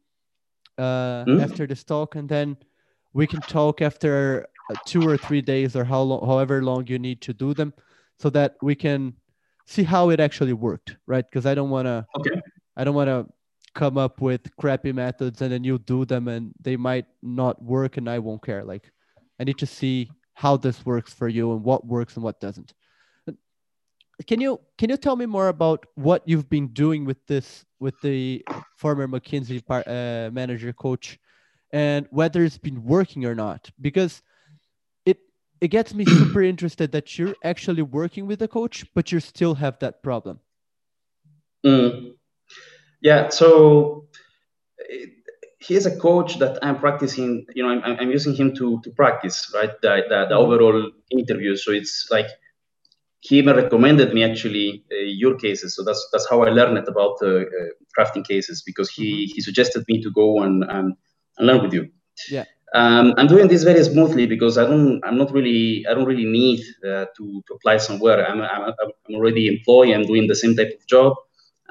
uh, 0.78 1.26
Mhm. 1.26 1.39
after 1.39 1.68
this 1.68 1.84
talk, 1.84 2.15
and 2.15 2.28
then 2.30 2.58
we 3.13 3.28
can 3.28 3.41
talk 3.44 3.82
after 3.82 4.48
uh, 4.70 4.76
two 4.86 5.06
or 5.08 5.18
three 5.18 5.41
days 5.41 5.76
or 5.76 5.86
how 5.86 6.02
long, 6.02 6.26
however 6.26 6.62
long 6.63 6.88
you 6.88 7.00
need 7.00 7.22
to 7.22 7.34
do 7.34 7.54
them, 7.54 7.74
so 8.19 8.30
that 8.32 8.56
we 8.62 8.75
can 8.75 9.13
see 9.65 9.84
how 9.84 10.10
it 10.10 10.19
actually 10.19 10.54
worked, 10.54 10.97
right? 11.08 11.25
Because 11.30 11.45
I 11.45 11.56
don't 11.56 11.69
want 11.69 11.86
to, 11.88 12.06
okay 12.17 12.41
I 12.78 12.84
don't 12.84 12.95
want 12.95 13.08
to 13.08 13.28
come 13.73 13.97
up 13.97 14.21
with 14.21 14.56
crappy 14.58 14.91
methods 14.91 15.41
and 15.41 15.51
then 15.51 15.63
you 15.63 15.78
do 15.78 16.06
them 16.06 16.28
and 16.28 16.54
they 16.62 16.78
might 16.78 17.06
not 17.21 17.62
work 17.62 17.97
and 17.97 18.10
I 18.10 18.19
won't 18.19 18.43
care. 18.43 18.63
Like, 18.63 18.91
I 19.39 19.43
need 19.43 19.58
to 19.60 19.65
see 19.65 20.10
how 20.34 20.58
this 20.58 20.86
works 20.86 21.13
for 21.13 21.28
you 21.28 21.51
and 21.54 21.63
what 21.63 21.86
works 21.86 22.15
and 22.15 22.23
what 22.23 22.39
doesn't. 22.39 22.73
Can 24.28 24.39
you 24.39 24.62
can 24.78 24.89
you 24.89 24.95
tell 24.95 25.17
me 25.17 25.25
more 25.25 25.49
about 25.49 25.86
what 25.95 26.23
you've 26.25 26.49
been 26.49 26.67
doing 26.67 27.04
with 27.04 27.25
this 27.28 27.65
with 27.82 27.99
the 28.01 28.45
former 28.78 29.10
McKinsey 29.10 29.65
par, 29.65 29.84
uh, 29.86 30.30
manager 30.32 30.71
coach, 30.71 31.19
and 31.73 32.08
whether 32.12 32.41
it's 32.45 32.58
been 32.58 32.82
working 32.86 33.25
or 33.25 33.36
not? 33.36 33.69
Because 33.82 34.21
it 35.62 35.70
gets 35.70 35.94
me 35.94 36.06
super 36.06 36.41
interested 36.54 36.91
that 36.91 37.18
you're 37.18 37.36
actually 37.44 37.82
working 37.82 38.28
with 38.28 38.41
a 38.41 38.48
coach, 38.48 38.86
but 38.94 39.12
you 39.12 39.20
still 39.20 39.56
have 39.56 39.80
that 39.80 40.04
problem. 40.04 40.39
Mm. 41.65 42.13
Yeah, 43.02 43.30
so 43.30 44.08
eh, 44.89 45.06
he 45.60 45.76
is 45.76 45.86
a 45.86 45.98
coach 45.98 46.39
that 46.39 46.60
I'm 46.63 46.80
practicing. 46.80 47.46
You 47.56 47.63
know, 47.63 47.70
I'm, 47.70 47.98
I'm 48.00 48.12
using 48.12 48.36
him 48.36 48.56
to 48.56 48.82
to 48.84 48.89
practice, 48.91 49.52
right? 49.54 49.72
The 49.82 50.04
the, 50.10 50.26
the 50.30 50.36
Mhm. 50.36 50.44
overall 50.44 50.91
interview. 51.10 51.56
So 51.56 51.72
it's 51.72 52.08
like 52.12 52.28
he 53.22 53.38
even 53.39 53.56
recommended 53.56 54.13
me 54.13 54.24
actually 54.24 54.84
uh, 54.91 54.96
your 54.96 55.36
cases. 55.38 55.76
So 55.76 55.84
that's 55.84 56.08
that's 56.12 56.30
how 56.30 56.44
I 56.44 56.50
learned 56.50 56.88
about 56.88 57.18
uh, 57.22 57.28
uh, 57.28 57.70
crafting 57.98 58.26
cases 58.26 58.62
because 58.65 58.89
he 58.89 59.26
he 59.34 59.41
suggested 59.41 59.84
me 59.88 60.02
to 60.04 60.12
go 60.12 60.41
and 60.44 60.63
um, 60.70 60.96
and 61.38 61.48
learn 61.48 61.62
with 61.63 61.74
you. 61.74 61.89
Yeah. 62.30 62.46
Um, 62.76 63.14
I'm 63.18 63.28
doing 63.28 63.48
this 63.48 63.64
very 63.64 63.82
smoothly 63.86 64.26
because 64.28 64.58
I 64.58 64.66
don't. 64.66 65.02
I'm 65.06 65.18
not 65.18 65.32
really. 65.32 65.88
I 65.88 65.94
don't 65.94 66.04
really 66.04 66.26
need 66.26 66.60
uh, 66.84 67.06
to, 67.16 67.44
to 67.48 67.54
apply 67.54 67.78
somewhere. 67.78 68.28
I'm, 68.30 68.42
I'm, 68.42 68.74
I'm 69.08 69.16
already 69.16 69.48
employed. 69.48 69.96
I'm 69.96 70.06
doing 70.06 70.28
the 70.28 70.36
same 70.36 70.58
type 70.58 70.74
of 70.78 70.86
job. 70.86 71.14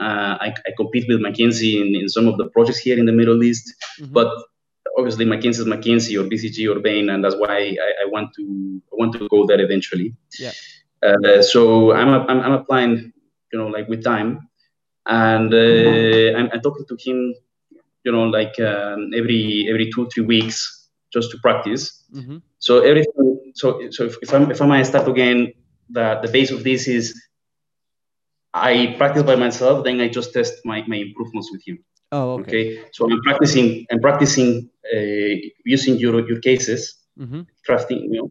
Uh, 0.01 0.39
I, 0.41 0.55
I 0.67 0.71
compete 0.79 1.05
with 1.07 1.21
McKinsey 1.21 1.73
in, 1.83 1.95
in 1.95 2.09
some 2.09 2.27
of 2.27 2.39
the 2.39 2.47
projects 2.47 2.79
here 2.79 2.99
in 2.99 3.05
the 3.05 3.13
Middle 3.13 3.43
East. 3.43 3.75
Mhm. 4.01 4.15
But 4.15 4.33
obviously, 4.97 5.27
McKinsey 5.27 5.61
is 5.61 5.67
McKinsey 5.67 6.19
or 6.19 6.25
BCG 6.27 6.75
or 6.75 6.81
Bain, 6.81 7.11
and 7.11 7.23
that's 7.23 7.37
why 7.37 7.55
I, 7.87 7.91
I 8.03 8.07
want 8.07 8.33
to 8.37 8.81
I 8.91 8.97
want 8.97 9.13
to 9.13 9.29
go 9.29 9.47
there 9.47 9.61
eventually. 9.61 10.15
Yeah. 10.39 10.53
Uh, 11.03 11.43
so 11.43 11.93
I'm, 11.93 12.09
I'm 12.09 12.41
I'm 12.41 12.53
applying, 12.53 13.13
you 13.53 13.59
know, 13.59 13.67
like 13.67 13.89
with 13.89 14.03
time, 14.03 14.49
and 15.05 15.53
uh, 15.53 16.39
I'm, 16.39 16.49
I'm 16.51 16.63
talking 16.63 16.87
to 16.89 16.97
him, 16.97 17.35
you 18.05 18.13
know, 18.13 18.25
like 18.25 18.59
um, 18.59 19.11
every 19.15 19.67
every 19.69 19.91
two 19.93 20.09
three 20.09 20.25
weeks 20.25 20.74
just 21.17 21.29
to 21.33 21.39
practice. 21.47 21.83
Mhm. 22.19 22.37
So 22.67 22.73
everything. 22.91 23.29
So 23.61 23.67
so 23.97 24.01
if, 24.09 24.15
if 24.25 24.31
I'm 24.35 24.51
if 24.55 24.61
I 24.65 24.67
might 24.73 24.87
start 24.93 25.07
again, 25.15 25.39
the 25.97 26.07
the 26.23 26.31
base 26.37 26.51
of 26.57 26.61
this 26.69 26.83
is 26.99 27.05
I 28.55 28.95
practice 28.99 29.25
by 29.31 29.37
myself. 29.47 29.85
Then 29.85 30.01
I 30.01 30.09
just 30.09 30.33
test 30.33 30.55
my, 30.65 30.79
my 30.87 30.97
improvements 30.97 31.51
with 31.53 31.63
him. 31.67 31.79
Oh, 32.13 32.35
okay. 32.39 32.43
Okay. 32.43 32.63
So 32.93 33.01
I'm 33.11 33.21
practicing. 33.23 33.87
I'm 33.91 34.01
practicing 34.01 34.71
uh, 34.95 35.35
using 35.65 35.95
your 35.97 36.15
your 36.31 36.41
cases, 36.41 36.81
mm-hmm. 37.19 37.43
crafting, 37.69 38.01
you 38.13 38.19
know, 38.19 38.29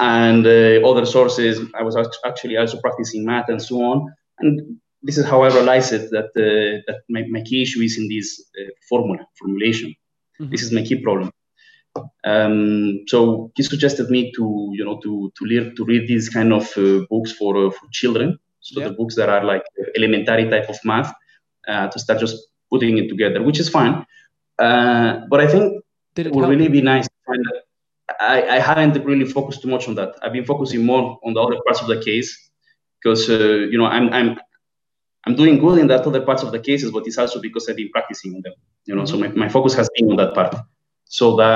and 0.00 0.44
uh, 0.46 0.88
other 0.88 1.06
sources. 1.06 1.60
I 1.78 1.82
was 1.88 1.96
actually 2.30 2.56
also 2.56 2.80
practicing 2.80 3.24
math 3.24 3.48
and 3.48 3.62
so 3.62 3.76
on. 3.90 4.12
And 4.40 4.80
this 5.02 5.16
is 5.18 5.24
how 5.24 5.42
I 5.42 5.54
realized 5.54 5.92
it 5.92 6.10
that 6.10 6.30
uh, 6.36 6.82
that 6.86 6.98
my, 7.08 7.22
my 7.30 7.42
key 7.42 7.62
issue 7.62 7.82
is 7.82 7.96
in 8.00 8.08
this 8.08 8.28
uh, 8.58 8.70
formula 8.88 9.24
formulation. 9.38 9.94
hmm 10.38 10.50
This 10.50 10.62
is 10.62 10.72
my 10.72 10.82
key 10.82 10.98
problem. 11.06 11.30
Um, 12.24 13.04
so 13.06 13.50
he 13.56 13.62
suggested 13.62 14.10
me 14.10 14.32
to, 14.36 14.70
you 14.74 14.84
know, 14.84 14.98
to 15.00 15.32
to 15.36 15.44
read 15.44 15.76
to 15.76 15.84
read 15.84 16.06
these 16.08 16.28
kind 16.28 16.52
of 16.52 16.64
uh, 16.76 17.00
books 17.10 17.32
for 17.32 17.56
uh, 17.66 17.70
for 17.70 17.86
children. 17.90 18.38
So 18.60 18.80
Yeah. 18.80 18.88
the 18.88 18.94
books 18.94 19.14
that 19.16 19.28
are 19.28 19.44
like 19.44 19.64
elementary 19.96 20.48
type 20.50 20.68
of 20.68 20.78
math 20.84 21.12
uh, 21.68 21.88
to 21.88 21.98
start 21.98 22.20
just 22.20 22.36
putting 22.70 22.98
it 22.98 23.08
together, 23.08 23.42
which 23.42 23.58
is 23.58 23.68
fine. 23.68 24.06
Uh, 24.58 25.20
but 25.30 25.40
I 25.40 25.46
think 25.48 25.82
Did 26.14 26.26
it 26.26 26.32
would 26.34 26.48
really 26.48 26.68
be 26.68 26.82
nice. 26.82 27.06
to 27.08 27.14
find 27.26 27.44
that- 27.46 27.64
I, 28.20 28.56
I 28.56 28.58
haven't 28.58 29.02
really 29.04 29.24
focused 29.24 29.62
too 29.62 29.68
much 29.68 29.86
on 29.88 29.94
that. 29.94 30.10
I've 30.22 30.32
been 30.32 30.44
focusing 30.44 30.84
more 30.84 31.18
on 31.24 31.32
the 31.34 31.40
other 31.40 31.58
parts 31.64 31.80
of 31.80 31.86
the 31.86 32.00
case 32.02 32.50
because 32.98 33.30
uh, 33.30 33.66
you 33.72 33.78
know 33.78 33.86
I'm 33.86 34.12
I'm 34.12 34.38
I'm 35.26 35.34
doing 35.36 35.58
good 35.58 35.78
in 35.78 35.86
that 35.88 36.06
other 36.06 36.20
parts 36.22 36.42
of 36.42 36.50
the 36.52 36.58
cases, 36.58 36.90
but 36.90 37.06
it's 37.06 37.18
also 37.18 37.40
because 37.40 37.68
I've 37.68 37.76
been 37.76 37.90
practicing 37.90 38.34
on 38.34 38.42
them. 38.42 38.54
You 38.84 38.94
know, 38.96 39.04
so 39.06 39.16
my, 39.18 39.28
my 39.28 39.48
focus 39.48 39.74
has 39.74 39.88
been 39.94 40.10
on 40.10 40.16
that 40.16 40.34
part. 40.34 40.54
So 41.10 41.36
the 41.36 41.52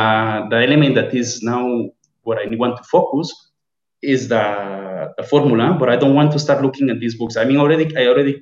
the 0.50 0.58
element 0.68 0.94
that 0.96 1.14
is 1.14 1.42
now 1.42 1.62
what 2.26 2.38
I 2.42 2.46
want 2.62 2.74
to 2.78 2.84
focus 2.84 3.28
is 4.02 4.28
the 4.28 4.44
the 5.18 5.24
formula, 5.32 5.76
but 5.80 5.88
I 5.88 5.96
don't 6.02 6.14
want 6.20 6.32
to 6.34 6.40
start 6.46 6.62
looking 6.66 6.90
at 6.90 7.00
these 7.00 7.16
books. 7.20 7.36
I 7.36 7.44
mean, 7.44 7.58
already 7.58 7.86
I 7.96 8.06
already 8.12 8.34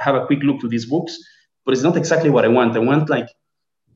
have 0.00 0.16
a 0.16 0.26
quick 0.26 0.42
look 0.42 0.60
to 0.62 0.68
these 0.68 0.86
books, 0.86 1.12
but 1.64 1.74
it's 1.74 1.82
not 1.88 1.96
exactly 1.96 2.30
what 2.30 2.44
I 2.44 2.50
want. 2.58 2.76
I 2.76 2.80
want 2.80 3.08
like 3.10 3.28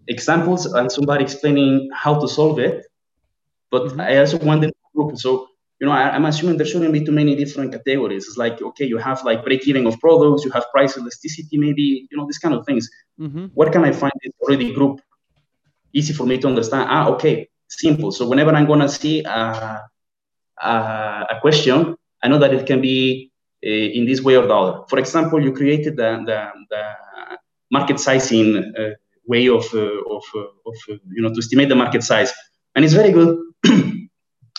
examples 0.09 0.67
and 0.67 0.91
somebody 0.93 1.25
explaining 1.25 1.91
how 1.95 2.15
to 2.21 2.29
solve 2.29 2.59
it, 2.59 2.77
but 3.73 3.83
Mhm. 3.85 4.01
I 4.11 4.19
also 4.23 4.39
want 4.51 4.61
them 4.63 4.71
to 4.71 4.87
group. 4.97 5.19
So 5.19 5.49
you 5.81 5.87
know, 5.87 5.93
I, 5.93 6.11
I'm 6.17 6.27
assuming 6.27 6.57
there 6.59 6.67
shouldn't 6.67 6.93
be 6.93 7.05
too 7.05 7.13
many 7.23 7.35
different 7.37 7.73
categories. 7.73 8.27
It's 8.29 8.39
like 8.45 8.57
okay, 8.71 8.87
you 8.93 8.99
have 8.99 9.25
like 9.25 9.45
break-even 9.45 9.87
of 9.87 10.01
products, 10.01 10.45
you 10.45 10.53
have 10.53 10.67
price 10.75 10.97
elasticity, 10.99 11.59
maybe 11.67 11.87
you 12.11 12.17
know 12.19 12.27
these 12.27 12.39
kind 12.45 12.55
of 12.55 12.67
things. 12.67 12.89
hmm 13.19 13.47
Where 13.59 13.71
can 13.75 13.85
I 13.91 13.93
find 14.03 14.17
it 14.29 14.35
already 14.43 14.73
group? 14.79 15.01
Easy 15.93 16.13
for 16.13 16.27
me 16.27 16.39
to 16.39 16.49
understand. 16.49 16.89
Ah, 16.89 17.09
okay, 17.09 17.49
simple. 17.69 18.13
So 18.13 18.29
whenever 18.29 18.53
I'm 18.53 18.67
gonna 18.67 18.89
see 18.89 19.23
a, 19.25 19.83
a, 20.63 20.71
a 21.31 21.39
question, 21.41 21.97
I 22.23 22.29
know 22.29 22.39
that 22.39 22.55
it 22.55 22.67
can 22.67 22.81
be 22.81 23.31
uh, 23.65 23.69
in 23.69 24.07
this 24.07 24.21
way 24.21 24.37
or 24.37 24.47
the 24.47 24.55
other. 24.55 24.85
For 24.89 24.99
example, 24.99 25.43
you 25.43 25.53
created 25.53 25.97
the, 25.97 26.23
the, 26.27 26.51
the 26.71 26.83
market 27.71 28.01
sizing 28.01 28.57
uh, 28.79 28.91
way 29.27 29.49
of, 29.49 29.65
uh, 29.75 29.79
of, 29.79 30.25
of 30.67 30.75
you 30.89 31.23
know, 31.23 31.29
to 31.29 31.39
estimate 31.39 31.69
the 31.69 31.75
market 31.75 32.03
size. 32.03 32.33
And 32.75 32.85
it's 32.85 32.95
very 32.95 33.13
good. 33.13 33.39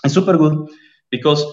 it's 0.04 0.14
super 0.14 0.38
good 0.38 0.70
because 1.10 1.44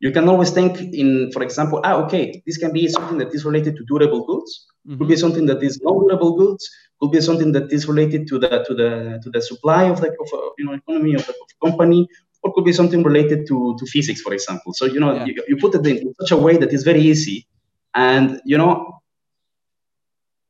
you 0.00 0.10
can 0.12 0.28
always 0.28 0.50
think 0.50 0.78
in, 0.80 1.30
for 1.32 1.42
example, 1.42 1.80
ah, 1.84 1.94
okay, 2.04 2.42
this 2.46 2.58
can 2.58 2.72
be 2.72 2.88
something 2.88 3.18
that 3.18 3.34
is 3.34 3.44
related 3.44 3.76
to 3.76 3.84
durable 3.84 4.24
goods, 4.26 4.66
could 4.98 5.08
hmm 5.08 5.08
be 5.08 5.16
something 5.16 5.46
that 5.46 5.62
is 5.62 5.80
non-durable 5.82 6.32
goods, 6.36 6.68
could 7.00 7.12
be 7.12 7.20
something 7.20 7.52
that 7.52 7.72
is 7.72 7.86
related 7.88 8.26
to 8.28 8.38
the 8.38 8.52
to 8.66 8.74
the 8.80 8.90
to 9.22 9.30
the 9.30 9.42
supply 9.42 9.84
of 9.84 10.00
the 10.00 10.08
of, 10.24 10.28
uh, 10.32 10.50
you 10.58 10.64
know 10.66 10.74
economy 10.74 11.14
of 11.14 11.24
the 11.26 11.34
of 11.44 11.48
company, 11.66 12.08
or 12.42 12.52
could 12.54 12.64
be 12.64 12.72
something 12.72 13.02
related 13.02 13.46
to 13.48 13.76
to 13.78 13.84
physics, 13.86 14.20
for 14.22 14.32
example. 14.34 14.72
So 14.74 14.84
you 14.86 15.00
know 15.00 15.12
Yeah. 15.12 15.24
you, 15.26 15.32
you 15.48 15.56
put 15.64 15.74
it 15.78 15.86
in 15.86 16.14
such 16.20 16.32
a 16.32 16.36
way 16.46 16.56
that 16.62 16.72
is 16.72 16.82
very 16.90 17.02
easy, 17.12 17.46
and 17.94 18.40
you 18.44 18.58
know 18.58 19.00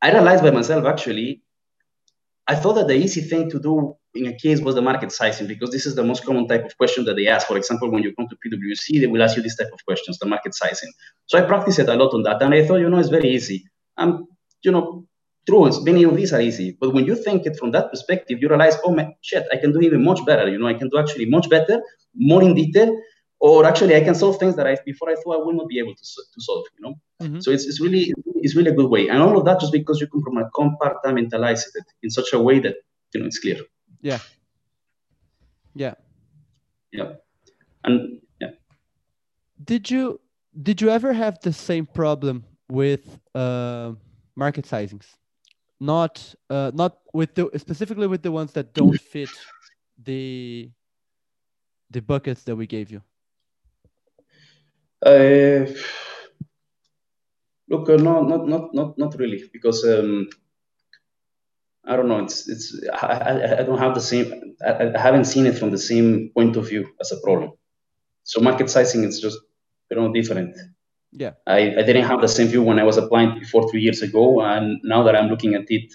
I 0.03 0.13
realized 0.13 0.43
by 0.43 0.51
myself 0.51 0.85
actually. 0.87 1.43
I 2.47 2.55
thought 2.55 2.75
that 2.75 2.89
the 2.89 2.97
easy 2.97 3.21
thing 3.21 3.51
to 3.51 3.61
do 3.61 3.97
in 4.15 4.27
a 4.27 4.37
case 4.37 4.61
was 4.61 4.75
the 4.75 4.83
market 4.83 5.13
sizing 5.13 5.47
because 5.47 5.71
this 5.71 5.87
is 5.87 5.95
the 5.95 6.03
most 6.03 6.25
common 6.25 6.49
type 6.49 6.65
of 6.65 6.77
question 6.77 7.05
that 7.05 7.15
they 7.15 7.29
ask. 7.29 7.47
For 7.47 7.57
example, 7.57 7.91
when 7.91 8.03
you 8.03 8.15
come 8.15 8.27
to 8.29 8.37
PwC, 8.37 9.01
they 9.01 9.07
will 9.07 9.23
ask 9.23 9.37
you 9.37 9.43
this 9.43 9.57
type 9.57 9.71
of 9.73 9.85
questions, 9.85 10.19
the 10.19 10.27
market 10.27 10.55
sizing. 10.55 10.93
So 11.27 11.39
I 11.39 11.43
practiced 11.43 11.79
it 11.79 11.89
a 11.89 11.95
lot 11.95 12.13
on 12.13 12.23
that, 12.25 12.43
and 12.43 12.53
I 12.53 12.67
thought, 12.67 12.81
you 12.81 12.91
know, 12.91 12.99
it's 12.99 13.09
very 13.09 13.31
easy. 13.31 13.65
Um, 13.97 14.27
you 14.63 14.73
know, 14.73 15.07
true, 15.47 15.71
many 15.85 16.03
of 16.05 16.17
these 16.17 16.33
are 16.33 16.41
easy, 16.41 16.77
but 16.81 16.93
when 16.93 17.05
you 17.05 17.15
think 17.15 17.47
it 17.47 17.57
from 17.57 17.71
that 17.73 17.91
perspective, 17.91 18.39
you 18.41 18.49
realize, 18.49 18.77
oh 18.85 18.93
man, 18.93 19.15
shit, 19.21 19.47
I 19.53 19.57
can 19.57 19.73
do 19.73 19.81
even 19.81 20.05
much 20.05 20.25
better. 20.27 20.49
You 20.49 20.59
know, 20.59 20.67
I 20.67 20.75
can 20.75 20.89
do 20.89 20.99
actually 20.99 21.27
much 21.27 21.49
better, 21.49 21.81
more 22.15 22.43
in 22.43 22.55
detail, 22.55 22.97
or 23.41 23.65
actually 23.65 23.97
I 23.97 24.03
can 24.03 24.15
solve 24.15 24.39
things 24.39 24.57
that 24.57 24.67
I 24.67 24.77
before 24.85 25.11
I 25.11 25.17
thought 25.17 25.41
I 25.41 25.45
would 25.45 25.57
not 25.57 25.69
be 25.69 25.79
able 25.79 25.95
to, 25.95 26.03
to 26.03 26.41
solve. 26.41 26.65
You 26.79 26.85
know, 26.85 26.95
hmm 27.21 27.41
so 27.41 27.51
it's, 27.51 27.67
it's 27.67 27.81
really 27.81 28.13
it's 28.37 28.55
really 28.55 28.71
a 28.71 28.75
good 28.75 28.91
way, 28.91 29.09
and 29.09 29.21
all 29.23 29.37
of 29.39 29.45
that 29.47 29.61
just 29.61 29.73
because 29.73 30.01
you 30.01 30.07
can 30.07 30.23
compartmentalize 30.57 31.63
it 31.75 31.85
in 32.03 32.11
such 32.11 32.33
a 32.33 32.39
way 32.39 32.61
that 32.61 32.77
you 33.13 33.21
know 33.21 33.27
it's 33.27 33.39
clear. 33.39 33.57
Yeah. 34.01 34.19
Yeah. 35.75 35.95
Yeah, 36.93 37.13
and 37.85 38.21
yeah. 38.41 38.51
Did 39.63 39.91
you 39.91 40.21
did 40.61 40.81
you 40.81 40.91
ever 40.91 41.13
have 41.13 41.39
the 41.41 41.53
same 41.53 41.87
problem 41.87 42.45
with 42.69 43.21
uh, 43.35 43.93
market 44.37 44.65
sizings? 44.65 45.07
Not 45.79 46.35
uh, 46.51 46.73
not 46.75 46.99
with 47.15 47.35
the 47.35 47.51
specifically 47.57 48.07
with 48.07 48.23
the 48.23 48.33
ones 48.33 48.53
that 48.53 48.75
don't 48.75 48.99
fit 49.13 49.47
the 50.03 50.71
the 51.91 52.01
buckets 52.01 52.43
that 52.45 52.57
we 52.57 52.67
gave 52.67 52.91
you. 52.91 53.03
Uh, 55.05 55.67
look, 57.69 57.89
uh, 57.89 57.97
no, 57.97 58.23
not 58.23 58.47
not 58.47 58.75
not 58.75 58.99
not 58.99 59.19
really, 59.19 59.49
because 59.53 59.85
um, 59.85 60.29
I 61.87 61.97
don't 61.97 62.09
know. 62.09 62.23
It's 62.25 62.49
it's 62.49 62.79
I, 62.93 63.61
I 63.61 63.63
don't 63.63 63.79
have 63.79 63.95
the 63.95 64.01
same. 64.01 64.55
I, 64.65 64.93
I 64.95 64.99
haven't 65.01 65.25
seen 65.25 65.47
it 65.47 65.59
from 65.59 65.71
the 65.71 65.79
same 65.79 66.31
point 66.35 66.57
of 66.57 66.69
view 66.69 66.87
as 67.01 67.13
a 67.13 67.21
problem. 67.21 67.53
So 68.25 68.41
market 68.41 68.69
sizing 68.71 69.05
is 69.05 69.21
just 69.21 69.39
you 69.91 69.97
know 69.97 70.13
different. 70.13 70.55
Yeah. 71.13 71.33
I, 71.47 71.59
I 71.77 71.83
didn't 71.83 72.05
have 72.05 72.21
the 72.21 72.29
same 72.29 72.47
view 72.47 72.63
when 72.63 72.79
I 72.79 72.85
was 72.85 72.97
applying 72.97 73.39
before 73.39 73.69
three 73.69 73.81
years 73.81 74.03
ago, 74.03 74.43
and 74.43 74.79
now 74.85 75.03
that 75.03 75.17
I'm 75.17 75.29
looking 75.29 75.55
at 75.55 75.65
it, 75.69 75.93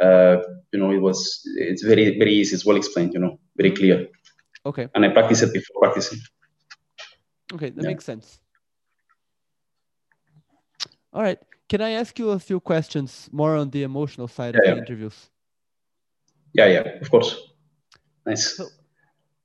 uh, 0.00 0.36
you 0.72 0.78
know, 0.78 0.92
it 0.92 1.00
was 1.00 1.42
it's 1.56 1.82
very 1.82 2.18
very 2.18 2.34
easy. 2.34 2.54
It's 2.54 2.66
well 2.66 2.76
explained. 2.76 3.14
You 3.14 3.20
know, 3.20 3.40
very 3.56 3.70
Mhm. 3.70 3.76
clear. 3.76 4.08
Okay. 4.66 4.88
And 4.94 5.04
I 5.04 5.08
practiced 5.08 5.42
it 5.42 5.52
before 5.52 5.80
practicing. 5.82 6.18
Okay, 7.54 7.70
that 7.70 7.82
Yeah. 7.82 7.88
makes 7.88 8.04
sense. 8.04 8.41
All 11.12 11.22
right. 11.22 11.38
Can 11.68 11.80
I 11.80 11.90
ask 11.90 12.18
you 12.18 12.30
a 12.30 12.38
few 12.38 12.60
questions 12.60 13.28
more 13.32 13.56
on 13.56 13.70
the 13.70 13.82
emotional 13.82 14.28
side 14.28 14.54
of 14.56 14.62
Yeah, 14.64 14.72
the 14.74 14.78
interviews? 14.78 15.30
Yeah, 16.54 16.66
yeah, 16.66 16.80
of 17.00 17.10
course. 17.10 17.36
Nice. 18.26 18.56
So- 18.56 18.68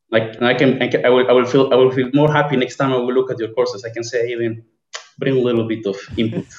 like 0.10 0.42
I 0.42 0.54
can, 0.54 0.82
I 0.82 0.88
can, 0.88 1.06
I 1.06 1.10
will, 1.10 1.30
I 1.30 1.34
will 1.34 1.46
feel, 1.46 1.74
I 1.74 1.76
will 1.76 1.92
feel 1.92 2.10
more 2.14 2.32
happy 2.32 2.56
next 2.56 2.78
time 2.78 2.94
I 2.94 2.98
will 2.98 3.14
look 3.14 3.30
at 3.30 3.40
your 3.40 3.50
courses. 3.50 3.84
I 3.84 3.90
can 3.90 4.04
say 4.04 4.30
even 4.30 4.64
bring 5.18 5.36
a 5.36 5.40
little 5.42 5.68
bit 5.68 5.86
of 5.86 5.98
input. 6.18 6.46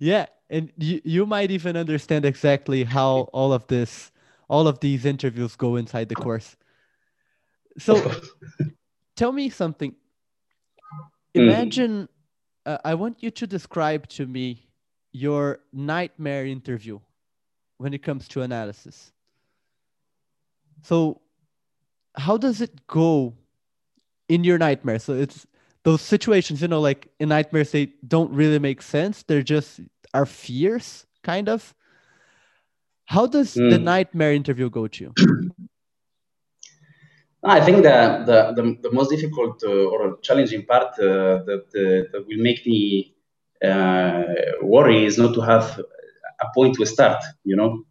Yeah, 0.00 0.26
and 0.50 0.72
you 0.76 1.00
you 1.04 1.24
might 1.24 1.52
even 1.52 1.76
understand 1.76 2.24
exactly 2.24 2.82
how 2.82 3.28
all 3.32 3.52
of 3.52 3.66
this, 3.68 4.10
all 4.48 4.66
of 4.66 4.80
these 4.80 5.04
interviews 5.04 5.54
go 5.54 5.76
inside 5.76 6.08
the 6.08 6.16
course. 6.16 6.56
So 7.78 8.10
tell 9.16 9.30
me 9.30 9.50
something. 9.50 9.94
Mm. 11.36 12.08
Uh, 12.66 12.78
I 12.84 12.94
want 12.94 13.22
you 13.22 13.30
to 13.30 13.46
describe 13.46 14.08
to 14.08 14.26
me 14.26 14.68
your 15.12 15.60
nightmare 15.72 16.46
interview 16.46 17.00
when 17.78 17.92
it 17.94 18.02
comes 18.02 18.28
to 18.28 18.42
analysis. 18.42 19.12
So, 20.82 21.20
how 22.16 22.36
does 22.36 22.60
it 22.60 22.86
go 22.86 23.34
in 24.28 24.44
your 24.44 24.58
nightmare? 24.58 24.98
So 24.98 25.14
it's 25.14 25.46
those 25.82 26.00
situations, 26.00 26.62
you 26.62 26.68
know, 26.68 26.80
like 26.80 27.08
in 27.18 27.28
nightmares, 27.28 27.72
they 27.72 27.92
don't 28.06 28.30
really 28.32 28.58
make 28.58 28.82
sense. 28.82 29.22
They're 29.22 29.42
just 29.42 29.80
our 30.14 30.26
fears, 30.26 31.06
kind 31.22 31.48
of. 31.48 31.74
How 33.06 33.26
does 33.26 33.54
the 33.54 33.78
Mm. 33.78 33.82
nightmare 33.82 34.32
interview 34.32 34.70
go 34.70 34.86
to 34.88 35.04
you? 35.04 35.14
I 37.44 37.60
think 37.60 37.82
that 37.82 38.24
the, 38.26 38.52
the, 38.56 38.78
the 38.88 38.92
most 38.92 39.10
difficult 39.10 39.62
uh, 39.64 39.68
or 39.68 40.18
challenging 40.22 40.64
part 40.64 40.98
uh, 40.98 41.44
that, 41.44 41.64
uh, 41.76 42.10
that 42.12 42.24
will 42.26 42.42
make 42.42 42.66
me 42.66 43.14
uh, 43.62 44.22
worry 44.62 45.04
is 45.04 45.18
not 45.18 45.34
to 45.34 45.42
have 45.42 45.78
a 46.40 46.46
point 46.54 46.74
to 46.76 46.86
start, 46.86 47.22
you 47.44 47.54
know. 47.54 47.84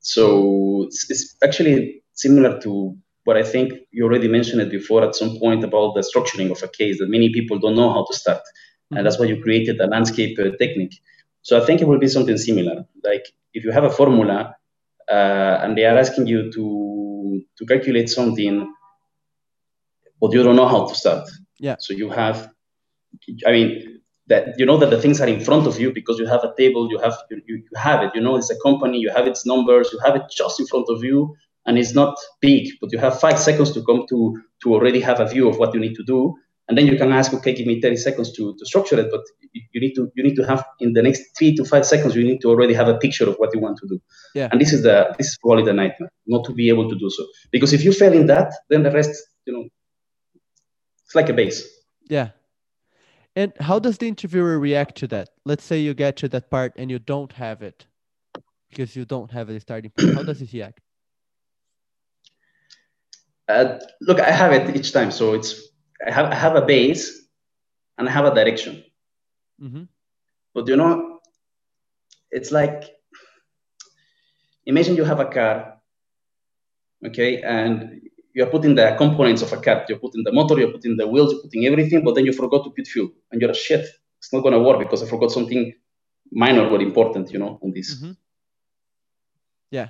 So 0.00 0.84
it's, 0.88 1.08
it's 1.10 1.36
actually 1.42 2.02
similar 2.14 2.60
to 2.62 2.96
what 3.24 3.36
I 3.36 3.44
think 3.44 3.74
you 3.92 4.04
already 4.04 4.28
mentioned 4.28 4.60
it 4.62 4.70
before 4.70 5.04
at 5.04 5.14
some 5.14 5.38
point 5.38 5.62
about 5.62 5.94
the 5.94 6.00
structuring 6.00 6.50
of 6.50 6.62
a 6.62 6.68
case 6.68 6.98
that 6.98 7.08
many 7.08 7.32
people 7.32 7.58
don't 7.58 7.76
know 7.76 7.92
how 7.92 8.04
to 8.10 8.14
start. 8.14 8.42
And 8.90 9.06
that's 9.06 9.18
why 9.18 9.26
you 9.26 9.40
created 9.42 9.80
a 9.80 9.86
landscape 9.86 10.38
uh, 10.38 10.50
technique. 10.58 10.94
So 11.42 11.60
I 11.60 11.64
think 11.64 11.80
it 11.80 11.86
will 11.86 11.98
be 11.98 12.08
something 12.08 12.36
similar. 12.36 12.84
Like 13.04 13.24
if 13.54 13.64
you 13.64 13.70
have 13.70 13.84
a 13.84 13.90
formula 13.90 14.56
uh, 15.08 15.60
and 15.62 15.76
they 15.76 15.84
are 15.84 15.96
asking 15.96 16.26
you 16.26 16.52
to, 16.52 17.42
to 17.58 17.66
calculate 17.66 18.08
something 18.08 18.72
but 20.20 20.32
you 20.32 20.42
don't 20.42 20.56
know 20.56 20.68
how 20.68 20.86
to 20.86 20.94
start. 20.94 21.28
Yeah. 21.58 21.76
So 21.78 21.94
you 21.94 22.10
have, 22.10 22.50
I 23.46 23.52
mean, 23.52 24.00
that 24.28 24.58
you 24.58 24.66
know 24.66 24.76
that 24.78 24.90
the 24.90 25.00
things 25.00 25.20
are 25.20 25.28
in 25.28 25.40
front 25.40 25.66
of 25.66 25.78
you 25.78 25.92
because 25.92 26.18
you 26.18 26.26
have 26.26 26.42
a 26.42 26.52
table, 26.58 26.90
you 26.90 26.98
have 26.98 27.16
you, 27.30 27.42
you 27.46 27.62
have 27.76 28.02
it. 28.02 28.10
You 28.14 28.20
know, 28.20 28.36
it's 28.36 28.50
a 28.50 28.58
company, 28.60 28.98
you 28.98 29.10
have 29.10 29.26
its 29.26 29.46
numbers, 29.46 29.90
you 29.92 30.00
have 30.04 30.16
it 30.16 30.22
just 30.36 30.58
in 30.58 30.66
front 30.66 30.86
of 30.88 31.04
you, 31.04 31.34
and 31.66 31.78
it's 31.78 31.94
not 31.94 32.16
big, 32.40 32.68
but 32.80 32.90
you 32.92 32.98
have 32.98 33.20
five 33.20 33.38
seconds 33.38 33.72
to 33.72 33.84
come 33.84 34.04
to 34.08 34.40
to 34.62 34.74
already 34.74 35.00
have 35.00 35.20
a 35.20 35.28
view 35.28 35.48
of 35.48 35.58
what 35.58 35.72
you 35.74 35.80
need 35.80 35.94
to 35.94 36.04
do, 36.04 36.34
and 36.68 36.76
then 36.76 36.86
you 36.86 36.96
can 36.96 37.12
ask, 37.12 37.32
okay, 37.32 37.54
give 37.54 37.66
me 37.66 37.80
30 37.80 37.96
seconds 37.96 38.32
to, 38.32 38.56
to 38.58 38.66
structure 38.66 38.98
it, 38.98 39.08
but 39.10 39.22
you, 39.52 39.62
you 39.72 39.80
need 39.80 39.94
to 39.94 40.10
you 40.16 40.24
need 40.24 40.34
to 40.36 40.42
have 40.44 40.64
in 40.80 40.92
the 40.94 41.02
next 41.02 41.22
three 41.38 41.54
to 41.54 41.64
five 41.64 41.86
seconds, 41.86 42.16
you 42.16 42.24
need 42.24 42.40
to 42.40 42.48
already 42.48 42.74
have 42.74 42.88
a 42.88 42.98
picture 42.98 43.28
of 43.28 43.36
what 43.36 43.54
you 43.54 43.60
want 43.60 43.78
to 43.78 43.86
do. 43.88 44.00
Yeah. 44.34 44.48
And 44.50 44.60
this 44.60 44.72
is 44.72 44.82
the 44.82 45.14
this 45.18 45.28
is 45.28 45.38
probably 45.38 45.64
the 45.64 45.72
nightmare, 45.72 46.10
not 46.26 46.44
to 46.46 46.52
be 46.52 46.68
able 46.68 46.88
to 46.88 46.96
do 46.96 47.08
so. 47.10 47.24
Because 47.52 47.72
if 47.72 47.84
you 47.84 47.92
fail 47.92 48.12
in 48.12 48.26
that, 48.26 48.52
then 48.70 48.82
the 48.82 48.90
rest, 48.90 49.12
you 49.46 49.52
know, 49.52 49.68
it's 51.06 51.14
like 51.14 51.28
a 51.28 51.32
base. 51.32 51.66
Yeah. 52.08 52.30
And 53.36 53.52
how 53.60 53.78
does 53.78 53.98
the 53.98 54.08
interviewer 54.08 54.58
react 54.58 54.96
to 54.98 55.06
that? 55.08 55.30
Let's 55.44 55.62
say 55.64 55.78
you 55.78 55.94
get 55.94 56.16
to 56.18 56.28
that 56.28 56.50
part 56.50 56.72
and 56.76 56.90
you 56.90 56.98
don't 56.98 57.32
have 57.32 57.62
it 57.62 57.86
because 58.70 58.96
you 58.96 59.04
don't 59.04 59.30
have 59.30 59.48
a 59.48 59.60
starting 59.60 59.90
point. 59.90 60.14
How 60.14 60.22
does 60.22 60.40
he 60.40 60.58
react? 60.58 60.80
Uh, 63.48 63.78
look, 64.00 64.18
I 64.18 64.32
have 64.32 64.52
it 64.52 64.74
each 64.74 64.92
time, 64.92 65.12
so 65.12 65.34
it's 65.34 65.68
I 66.04 66.10
have 66.10 66.26
I 66.32 66.34
have 66.34 66.56
a 66.56 66.62
base 66.62 67.28
and 67.96 68.08
I 68.08 68.10
have 68.10 68.24
a 68.24 68.34
direction. 68.34 68.82
Mm-hmm. 69.62 69.84
But 70.52 70.66
you 70.66 70.74
know, 70.74 71.20
it's 72.32 72.50
like 72.50 72.90
imagine 74.64 74.96
you 74.96 75.04
have 75.04 75.20
a 75.20 75.26
car, 75.26 75.78
okay, 77.06 77.40
and 77.40 78.05
you're 78.36 78.50
putting 78.54 78.74
the 78.74 78.94
components 78.98 79.40
of 79.42 79.52
a 79.52 79.56
car. 79.56 79.84
You're 79.88 79.98
putting 79.98 80.22
the 80.22 80.32
motor, 80.32 80.58
you're 80.60 80.70
putting 80.70 80.96
the 80.98 81.08
wheels, 81.08 81.32
you're 81.32 81.42
putting 81.42 81.64
everything, 81.66 82.04
but 82.04 82.14
then 82.14 82.26
you 82.26 82.34
forgot 82.34 82.64
to 82.64 82.70
put 82.70 82.86
fuel, 82.86 83.10
and 83.32 83.40
you're 83.40 83.50
a 83.50 83.54
shit. 83.54 83.86
It's 84.18 84.32
not 84.32 84.42
gonna 84.42 84.62
work 84.62 84.78
because 84.78 85.02
I 85.02 85.06
forgot 85.06 85.30
something 85.30 85.72
minor 86.30 86.68
but 86.68 86.82
important, 86.82 87.32
you 87.32 87.38
know, 87.38 87.58
on 87.62 87.72
this. 87.72 87.98
hmm 87.98 88.12
Yeah. 89.70 89.88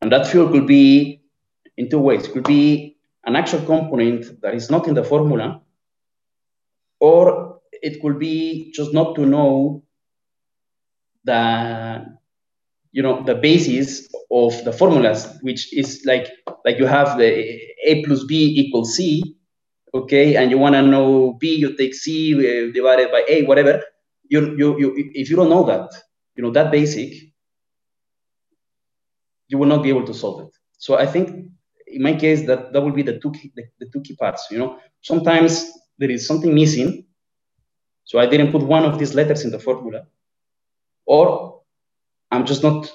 And 0.00 0.12
that 0.12 0.28
fuel 0.28 0.48
could 0.52 0.66
be 0.66 1.22
in 1.76 1.90
two 1.90 1.98
ways. 1.98 2.26
It 2.26 2.32
could 2.32 2.44
be 2.44 2.96
an 3.24 3.34
actual 3.34 3.62
component 3.66 4.40
that 4.42 4.54
is 4.54 4.70
not 4.70 4.86
in 4.86 4.94
the 4.94 5.02
formula, 5.04 5.62
or 7.00 7.60
it 7.72 8.00
could 8.00 8.18
be 8.20 8.70
just 8.72 8.94
not 8.94 9.16
to 9.16 9.26
know 9.26 9.82
the 11.24 12.17
you 12.98 13.04
know 13.06 13.22
the 13.30 13.36
basis 13.48 14.08
of 14.42 14.52
the 14.66 14.72
formulas, 14.72 15.20
which 15.46 15.62
is 15.72 16.02
like 16.04 16.26
like 16.64 16.78
you 16.80 16.86
have 16.96 17.16
the 17.20 17.28
a 17.90 18.04
plus 18.04 18.24
b 18.24 18.32
equals 18.60 18.96
c, 18.96 19.22
okay, 19.94 20.34
and 20.34 20.50
you 20.50 20.58
want 20.58 20.74
to 20.74 20.82
know 20.82 21.36
b, 21.40 21.54
you 21.62 21.76
take 21.76 21.94
c 21.94 22.34
uh, 22.34 22.72
divided 22.78 23.12
by 23.12 23.22
a, 23.28 23.44
whatever. 23.44 23.74
You, 24.28 24.40
you 24.60 24.68
you 24.80 24.88
if 25.14 25.30
you 25.30 25.36
don't 25.36 25.48
know 25.54 25.64
that, 25.72 25.88
you 26.34 26.42
know 26.42 26.50
that 26.50 26.72
basic, 26.72 27.10
you 29.46 29.58
will 29.58 29.70
not 29.74 29.84
be 29.84 29.90
able 29.90 30.04
to 30.10 30.12
solve 30.12 30.40
it. 30.46 30.52
So 30.78 30.98
I 30.98 31.06
think 31.06 31.26
in 31.86 32.02
my 32.02 32.14
case 32.14 32.40
that 32.48 32.72
that 32.72 32.80
will 32.82 32.96
be 33.00 33.04
the 33.10 33.20
two 33.20 33.30
key, 33.30 33.52
the, 33.54 33.62
the 33.78 33.86
two 33.92 34.00
key 34.00 34.16
parts. 34.16 34.48
You 34.50 34.58
know, 34.58 34.78
sometimes 35.02 35.70
there 35.98 36.10
is 36.10 36.26
something 36.26 36.52
missing, 36.52 37.06
so 38.04 38.18
I 38.18 38.26
didn't 38.26 38.50
put 38.50 38.62
one 38.62 38.84
of 38.84 38.98
these 38.98 39.14
letters 39.14 39.44
in 39.44 39.52
the 39.52 39.60
formula, 39.60 40.02
or 41.06 41.57
I'm 42.30 42.44
just 42.44 42.62
not 42.62 42.92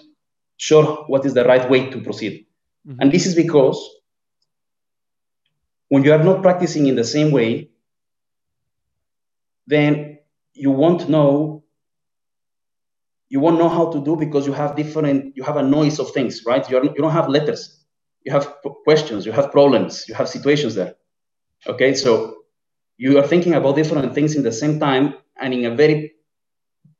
sure 0.57 1.05
what 1.07 1.25
is 1.25 1.33
the 1.33 1.45
right 1.45 1.69
way 1.69 1.89
to 1.89 2.01
proceed. 2.01 2.45
Mhm. 2.87 2.97
And 2.99 3.11
this 3.11 3.25
is 3.25 3.35
because 3.35 3.79
when 5.89 6.03
you 6.03 6.13
are 6.13 6.23
not 6.23 6.41
practicing 6.41 6.87
in 6.87 6.95
the 6.95 7.03
same 7.03 7.31
way, 7.31 7.69
then 9.67 10.19
you 10.53 10.71
won't 10.71 11.09
know 11.09 11.63
you 13.29 13.39
won't 13.39 13.57
know 13.57 13.69
how 13.69 13.91
to 13.91 13.99
do 14.03 14.15
because 14.15 14.45
you 14.45 14.53
have 14.53 14.75
different 14.75 15.35
you 15.35 15.43
have 15.43 15.57
a 15.57 15.63
noise 15.63 15.97
of 15.99 16.11
things 16.11 16.43
right 16.45 16.69
You're, 16.69 16.83
you 16.85 16.93
don't 16.95 17.11
have 17.11 17.29
letters 17.29 17.83
you 18.23 18.31
have 18.31 18.53
questions 18.83 19.25
you 19.25 19.31
have 19.31 19.51
problems 19.51 20.05
you 20.07 20.13
have 20.13 20.29
situations 20.29 20.75
there 20.75 20.93
okay 21.67 21.95
so 21.95 22.43
you 22.97 23.17
are 23.17 23.27
thinking 23.27 23.55
about 23.55 23.75
different 23.75 24.13
things 24.13 24.35
in 24.35 24.43
the 24.43 24.51
same 24.51 24.79
time 24.79 25.15
and 25.41 25.53
in 25.53 25.65
a 25.65 25.75
very 25.75 26.13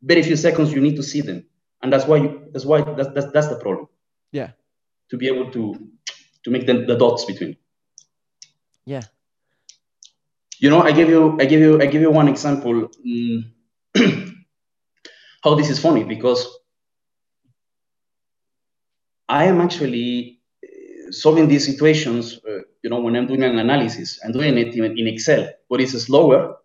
very 0.02 0.24
few 0.24 0.36
seconds 0.36 0.74
you 0.74 0.82
need 0.82 0.96
to 0.96 1.04
see 1.04 1.22
them 1.22 1.46
and 1.84 1.92
that's 1.92 2.08
why 2.08 2.18
you 2.18 2.50
that's 2.52 2.66
why 2.66 2.82
that's 2.82 3.10
that's, 3.14 3.32
that's 3.34 3.48
the 3.50 3.58
problem 3.58 3.88
Yeah. 4.32 4.52
to 5.10 5.18
be 5.18 5.28
able 5.28 5.52
to 5.52 5.76
to 6.44 6.52
make 6.52 6.66
the, 6.66 6.86
the 6.86 6.96
dots 6.96 7.26
between 7.26 7.58
Yeah. 8.86 9.04
you 10.60 10.70
know 10.70 10.82
i 10.82 10.92
give 10.92 11.10
you 11.10 11.38
i 11.40 11.46
give 11.46 11.60
you 11.60 11.82
i 11.82 11.86
give 11.86 12.02
you 12.02 12.10
one 12.12 12.28
example 12.28 12.90
mm, 13.06 13.44
how 15.44 15.56
this 15.56 15.70
is 15.70 15.80
funny 15.80 16.04
because 16.04 16.48
i 19.30 19.44
am 19.46 19.62
actually 19.62 20.40
uh, 20.66 21.12
solving 21.12 21.48
these 21.48 21.66
situations 21.66 22.40
uh, 22.50 22.62
you 22.82 22.90
know 22.90 23.00
when 23.02 23.16
i'm 23.16 23.28
doing 23.28 23.44
an 23.44 23.60
analysis 23.60 24.20
i'm 24.24 24.32
doing 24.32 24.58
it 24.58 24.74
in, 24.76 24.84
in 24.98 25.08
excel 25.08 25.50
but 25.70 25.82
it's 25.82 25.94
slower 26.08 26.56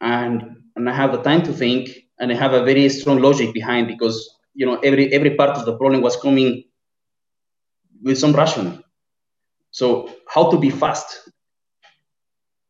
and 0.00 0.56
and 0.76 0.88
i 0.90 0.92
have 0.92 1.12
the 1.12 1.22
time 1.22 1.42
to 1.42 1.52
think 1.52 2.05
and 2.18 2.32
i 2.32 2.34
have 2.34 2.52
a 2.52 2.64
very 2.64 2.88
strong 2.88 3.18
logic 3.18 3.52
behind 3.52 3.86
because 3.88 4.16
you 4.54 4.66
know 4.66 4.76
every 4.80 5.12
every 5.12 5.34
part 5.34 5.56
of 5.56 5.64
the 5.64 5.76
problem 5.76 6.00
was 6.02 6.16
coming 6.16 6.64
with 8.02 8.18
some 8.18 8.32
rationale 8.32 8.78
so 9.70 10.10
how 10.28 10.50
to 10.50 10.58
be 10.58 10.70
fast 10.70 11.28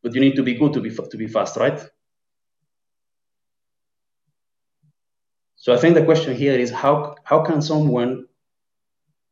but 0.07 0.15
you 0.15 0.21
need 0.21 0.37
to 0.37 0.43
be 0.45 0.55
good 0.55 0.73
to 0.73 0.81
be 0.81 0.91
to 0.91 1.17
be 1.17 1.27
fast, 1.27 1.57
right? 1.57 1.81
So 5.57 5.75
I 5.75 5.79
think 5.79 5.97
the 5.97 6.05
question 6.05 6.37
here 6.37 6.57
is 6.57 6.71
how 6.71 7.17
how 7.25 7.43
can 7.45 7.61
someone 7.61 8.27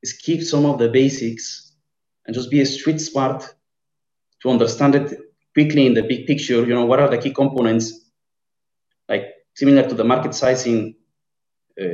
skip 0.05 0.43
some 0.43 0.67
of 0.67 0.79
the 0.79 0.89
basics 0.89 1.77
and 2.27 2.35
just 2.35 2.51
be 2.51 2.61
a 2.61 2.67
street 2.67 3.01
smart 3.01 3.49
to 4.43 4.51
understand 4.51 4.97
it 4.97 5.17
quickly 5.53 5.87
in 5.87 5.95
the 5.95 6.03
big 6.03 6.27
picture? 6.27 6.67
You 6.67 6.75
know, 6.75 6.87
what 6.87 6.99
are 6.99 7.09
the 7.09 7.19
key 7.19 7.33
components, 7.33 8.04
similar 9.55 9.89
to 9.89 9.95
the 9.95 10.05
market 10.05 10.35
sizing 10.35 10.95
uh, 11.81 11.87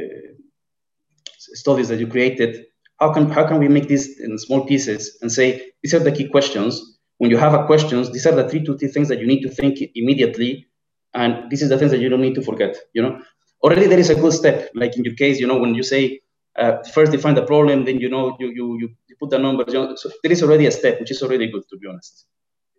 studies 1.39 1.89
that 1.89 1.99
you 1.99 2.07
created? 2.07 2.67
How 2.99 3.13
can 3.13 3.31
how 3.31 3.47
can 3.47 3.59
we 3.59 3.69
make 3.69 3.89
this 3.89 4.21
in 4.21 4.39
small 4.39 4.67
pieces 4.67 5.19
and 5.23 5.33
say 5.33 5.73
these 5.83 5.95
are 5.95 6.01
the 6.01 6.13
key 6.13 6.29
questions? 6.29 6.99
When 7.19 7.31
you 7.31 7.39
have 7.39 7.55
a 7.55 7.67
questions, 7.67 8.11
these 8.13 8.27
are 8.27 8.35
the 8.35 8.49
three 8.49 8.65
to 8.65 8.77
three 8.79 8.89
things 8.89 9.09
that 9.09 9.21
you 9.21 9.27
need 9.27 9.43
to 9.43 9.51
think 9.51 9.79
immediately, 9.95 10.67
and 11.15 11.51
this 11.51 11.63
is 11.63 11.69
the 11.69 11.79
things 11.79 11.91
that 11.93 12.01
you 12.01 12.09
don't 12.09 12.23
need 12.23 12.35
to 12.35 12.43
forget. 12.43 12.77
You 12.95 13.03
know, 13.03 13.21
already 13.63 13.87
there 13.87 13.99
is 13.99 14.11
a 14.11 14.15
good 14.15 14.33
step. 14.33 14.71
Like 14.75 14.97
in 14.97 15.05
your 15.05 15.15
case, 15.15 15.39
you 15.41 15.47
know, 15.47 15.59
when 15.59 15.75
you 15.75 15.83
say 15.83 16.21
uh, 16.57 16.83
first 16.95 17.13
define 17.13 17.35
the 17.35 17.45
problem, 17.45 17.85
then 17.85 18.01
you 18.01 18.09
know 18.09 18.37
you 18.41 18.51
you 18.53 18.79
you, 18.81 19.17
put 19.21 19.31
the 19.31 19.39
numbers. 19.39 19.73
You 19.73 19.81
know, 19.81 19.95
so 19.97 20.11
there 20.23 20.33
is 20.33 20.43
already 20.43 20.67
a 20.67 20.71
step, 20.71 21.01
which 21.01 21.11
is 21.11 21.23
already 21.23 21.51
good. 21.51 21.63
To 21.71 21.77
be 21.79 21.87
honest, 21.89 22.27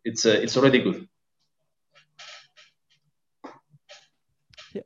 it's 0.03 0.25
uh, 0.25 0.39
it's 0.43 0.57
already 0.57 0.79
good. 0.79 1.07
Yeah. 4.73 4.81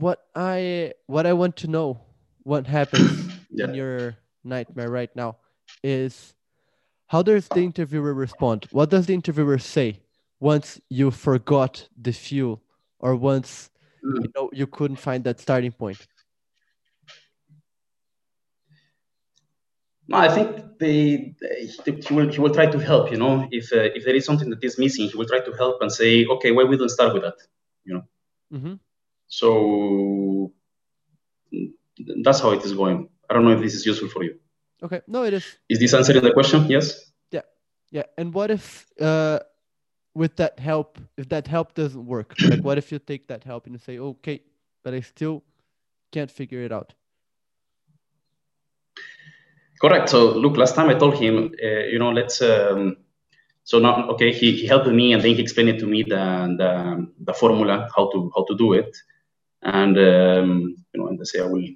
What 0.00 0.24
I 0.34 0.94
what 1.06 1.26
I 1.26 1.34
want 1.34 1.56
to 1.56 1.68
know, 1.68 2.00
what 2.42 2.66
happens 2.66 3.34
yeah. 3.50 3.66
in 3.66 3.74
your 3.74 4.16
nightmare 4.42 4.88
right 4.88 5.14
now, 5.14 5.36
is 5.84 6.34
how 7.06 7.22
does 7.22 7.48
the 7.48 7.60
interviewer 7.60 8.14
respond? 8.14 8.66
What 8.72 8.88
does 8.88 9.06
the 9.06 9.12
interviewer 9.12 9.58
say 9.58 10.00
once 10.40 10.80
you 10.88 11.10
forgot 11.10 11.86
the 12.00 12.12
fuel, 12.12 12.62
or 12.98 13.14
once 13.14 13.68
mm. 14.02 14.22
you 14.22 14.32
know 14.34 14.48
you 14.54 14.66
couldn't 14.66 14.96
find 14.96 15.22
that 15.24 15.38
starting 15.38 15.72
point? 15.72 16.06
No, 20.08 20.16
I 20.16 20.28
think 20.34 20.78
they, 20.78 21.34
they, 21.40 21.66
he 21.86 22.14
will 22.14 22.28
he 22.28 22.40
will 22.40 22.54
try 22.54 22.66
to 22.66 22.78
help. 22.78 23.12
You 23.12 23.18
know, 23.18 23.46
if 23.52 23.70
uh, 23.70 23.90
if 23.94 24.06
there 24.06 24.14
is 24.14 24.24
something 24.24 24.48
that 24.48 24.64
is 24.64 24.78
missing, 24.78 25.10
he 25.10 25.16
will 25.16 25.26
try 25.26 25.40
to 25.40 25.52
help 25.52 25.82
and 25.82 25.92
say, 25.92 26.24
okay, 26.24 26.52
why 26.52 26.64
we 26.64 26.78
don't 26.78 26.88
start 26.88 27.12
with 27.12 27.22
that? 27.22 27.36
You 27.84 27.94
know. 27.94 28.04
Mm-hmm. 28.52 28.74
So 29.30 30.52
that's 32.24 32.40
how 32.40 32.50
it 32.50 32.62
is 32.64 32.72
going. 32.74 33.08
I 33.30 33.34
don't 33.34 33.44
know 33.44 33.52
if 33.52 33.60
this 33.60 33.74
is 33.74 33.86
useful 33.86 34.08
for 34.08 34.24
you. 34.24 34.34
Okay, 34.82 35.00
no, 35.06 35.22
it 35.22 35.34
is. 35.34 35.46
Is 35.68 35.78
this 35.78 35.94
answering 35.94 36.22
the 36.22 36.32
question? 36.32 36.66
Yes. 36.68 37.12
Yeah, 37.30 37.42
yeah. 37.90 38.02
And 38.18 38.34
what 38.34 38.50
if, 38.50 38.86
uh, 39.00 39.38
with 40.14 40.36
that 40.36 40.58
help, 40.58 40.98
if 41.16 41.28
that 41.28 41.46
help 41.46 41.74
doesn't 41.74 42.06
work, 42.06 42.34
like 42.50 42.60
what 42.60 42.76
if 42.76 42.90
you 42.90 42.98
take 42.98 43.28
that 43.28 43.44
help 43.44 43.66
and 43.66 43.74
you 43.74 43.78
say, 43.78 43.98
okay, 43.98 44.42
but 44.82 44.94
I 44.94 45.00
still 45.00 45.44
can't 46.10 46.30
figure 46.30 46.62
it 46.62 46.72
out? 46.72 46.92
Correct. 49.80 50.08
So 50.08 50.32
look, 50.32 50.56
last 50.56 50.74
time 50.74 50.90
I 50.90 50.94
told 50.94 51.14
him, 51.14 51.52
uh, 51.62 51.66
you 51.66 51.98
know, 51.98 52.10
let's. 52.10 52.42
Um, 52.42 52.96
so 53.64 53.78
now, 53.78 54.08
okay, 54.10 54.32
he, 54.32 54.56
he 54.56 54.66
helped 54.66 54.88
me 54.88 55.12
and 55.12 55.22
then 55.22 55.36
he 55.36 55.40
explained 55.40 55.68
it 55.68 55.78
to 55.78 55.86
me 55.86 56.02
the 56.02 56.54
the, 56.58 57.06
the 57.20 57.32
formula 57.32 57.88
how 57.94 58.10
to 58.10 58.32
how 58.34 58.44
to 58.44 58.56
do 58.56 58.72
it, 58.72 58.96
and 59.62 59.98
um, 59.98 60.76
you 60.92 61.00
know, 61.00 61.08
and 61.08 61.18
they 61.18 61.24
say 61.24 61.40
I 61.40 61.46
will, 61.46 61.66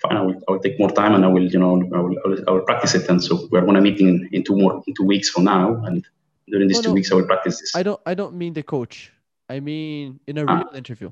fine, 0.00 0.16
I 0.16 0.22
will, 0.22 0.36
I 0.48 0.52
will 0.52 0.60
take 0.60 0.78
more 0.78 0.90
time 0.90 1.14
and 1.14 1.24
I 1.24 1.28
will, 1.28 1.44
you 1.44 1.58
know, 1.58 1.74
I 1.74 2.00
will, 2.00 2.16
I 2.24 2.28
will, 2.28 2.44
I 2.48 2.50
will 2.52 2.62
practice 2.62 2.94
it. 2.94 3.08
And 3.08 3.22
so 3.22 3.48
we're 3.50 3.62
going 3.62 3.74
to 3.74 3.80
meet 3.80 4.00
in, 4.00 4.28
in 4.32 4.44
two 4.44 4.56
more 4.56 4.82
in 4.86 4.94
two 4.94 5.04
weeks 5.04 5.30
from 5.30 5.44
now, 5.44 5.82
and 5.84 6.06
during 6.48 6.68
these 6.68 6.78
oh, 6.78 6.82
two 6.82 6.88
no. 6.88 6.94
weeks 6.94 7.10
I 7.12 7.14
will 7.16 7.26
practice 7.26 7.60
this. 7.60 7.74
I 7.74 7.82
don't 7.82 8.00
I 8.06 8.14
don't 8.14 8.34
mean 8.34 8.52
the 8.52 8.62
coach. 8.62 9.12
I 9.48 9.60
mean 9.60 10.20
in 10.26 10.38
a 10.38 10.44
ah. 10.46 10.56
real 10.56 10.74
interview. 10.74 11.10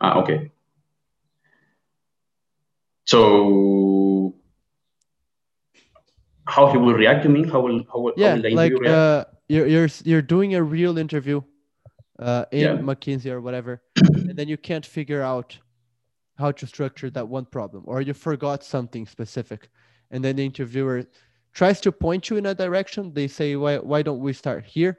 Ah, 0.00 0.18
okay. 0.20 0.50
So 3.04 4.34
how 6.46 6.70
he 6.70 6.78
will 6.78 6.94
react 6.94 7.22
to 7.24 7.28
me? 7.28 7.48
How 7.48 7.60
will 7.60 7.84
how 7.92 8.00
will, 8.00 8.12
yeah, 8.16 8.28
how 8.28 8.34
will 8.34 8.42
the 8.42 8.50
like 8.50 8.72
react? 8.72 8.86
Uh, 8.86 9.24
you're 9.48 9.66
you're 9.66 9.88
you're 10.04 10.22
doing 10.22 10.54
a 10.54 10.62
real 10.62 10.98
interview, 10.98 11.40
uh, 12.18 12.44
in 12.52 12.60
yeah. 12.60 12.76
McKinsey 12.76 13.30
or 13.30 13.40
whatever, 13.40 13.82
then 14.38 14.48
you 14.48 14.56
can't 14.56 14.86
figure 14.86 15.22
out 15.22 15.58
how 16.38 16.52
to 16.52 16.66
structure 16.66 17.10
that 17.10 17.28
one 17.28 17.44
problem, 17.44 17.82
or 17.86 18.00
you 18.00 18.14
forgot 18.14 18.62
something 18.62 19.06
specific, 19.06 19.68
and 20.10 20.24
then 20.24 20.36
the 20.36 20.44
interviewer 20.44 21.04
tries 21.52 21.80
to 21.80 21.90
point 21.90 22.30
you 22.30 22.36
in 22.36 22.46
a 22.46 22.54
direction. 22.54 23.12
They 23.12 23.28
say, 23.28 23.56
"Why 23.56 23.78
why 23.78 24.02
don't 24.02 24.20
we 24.20 24.32
start 24.32 24.64
here?" 24.64 24.98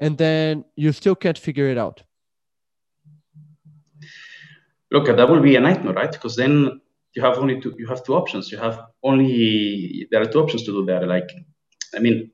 And 0.00 0.18
then 0.18 0.64
you 0.74 0.92
still 0.92 1.14
can't 1.14 1.38
figure 1.38 1.68
it 1.68 1.78
out. 1.78 2.02
Look, 4.90 5.06
that 5.06 5.28
will 5.28 5.40
be 5.40 5.56
a 5.56 5.60
nightmare, 5.60 5.94
right? 5.94 6.10
Because 6.10 6.34
then 6.36 6.80
you 7.14 7.22
have 7.22 7.38
only 7.38 7.60
two 7.60 7.74
you 7.78 7.86
have 7.86 8.02
two 8.04 8.14
options 8.14 8.50
you 8.50 8.58
have 8.58 8.86
only 9.02 10.06
there 10.10 10.20
are 10.22 10.26
two 10.26 10.40
options 10.40 10.64
to 10.64 10.72
do 10.72 10.84
that 10.84 11.06
like 11.06 11.30
i 11.94 11.98
mean 11.98 12.30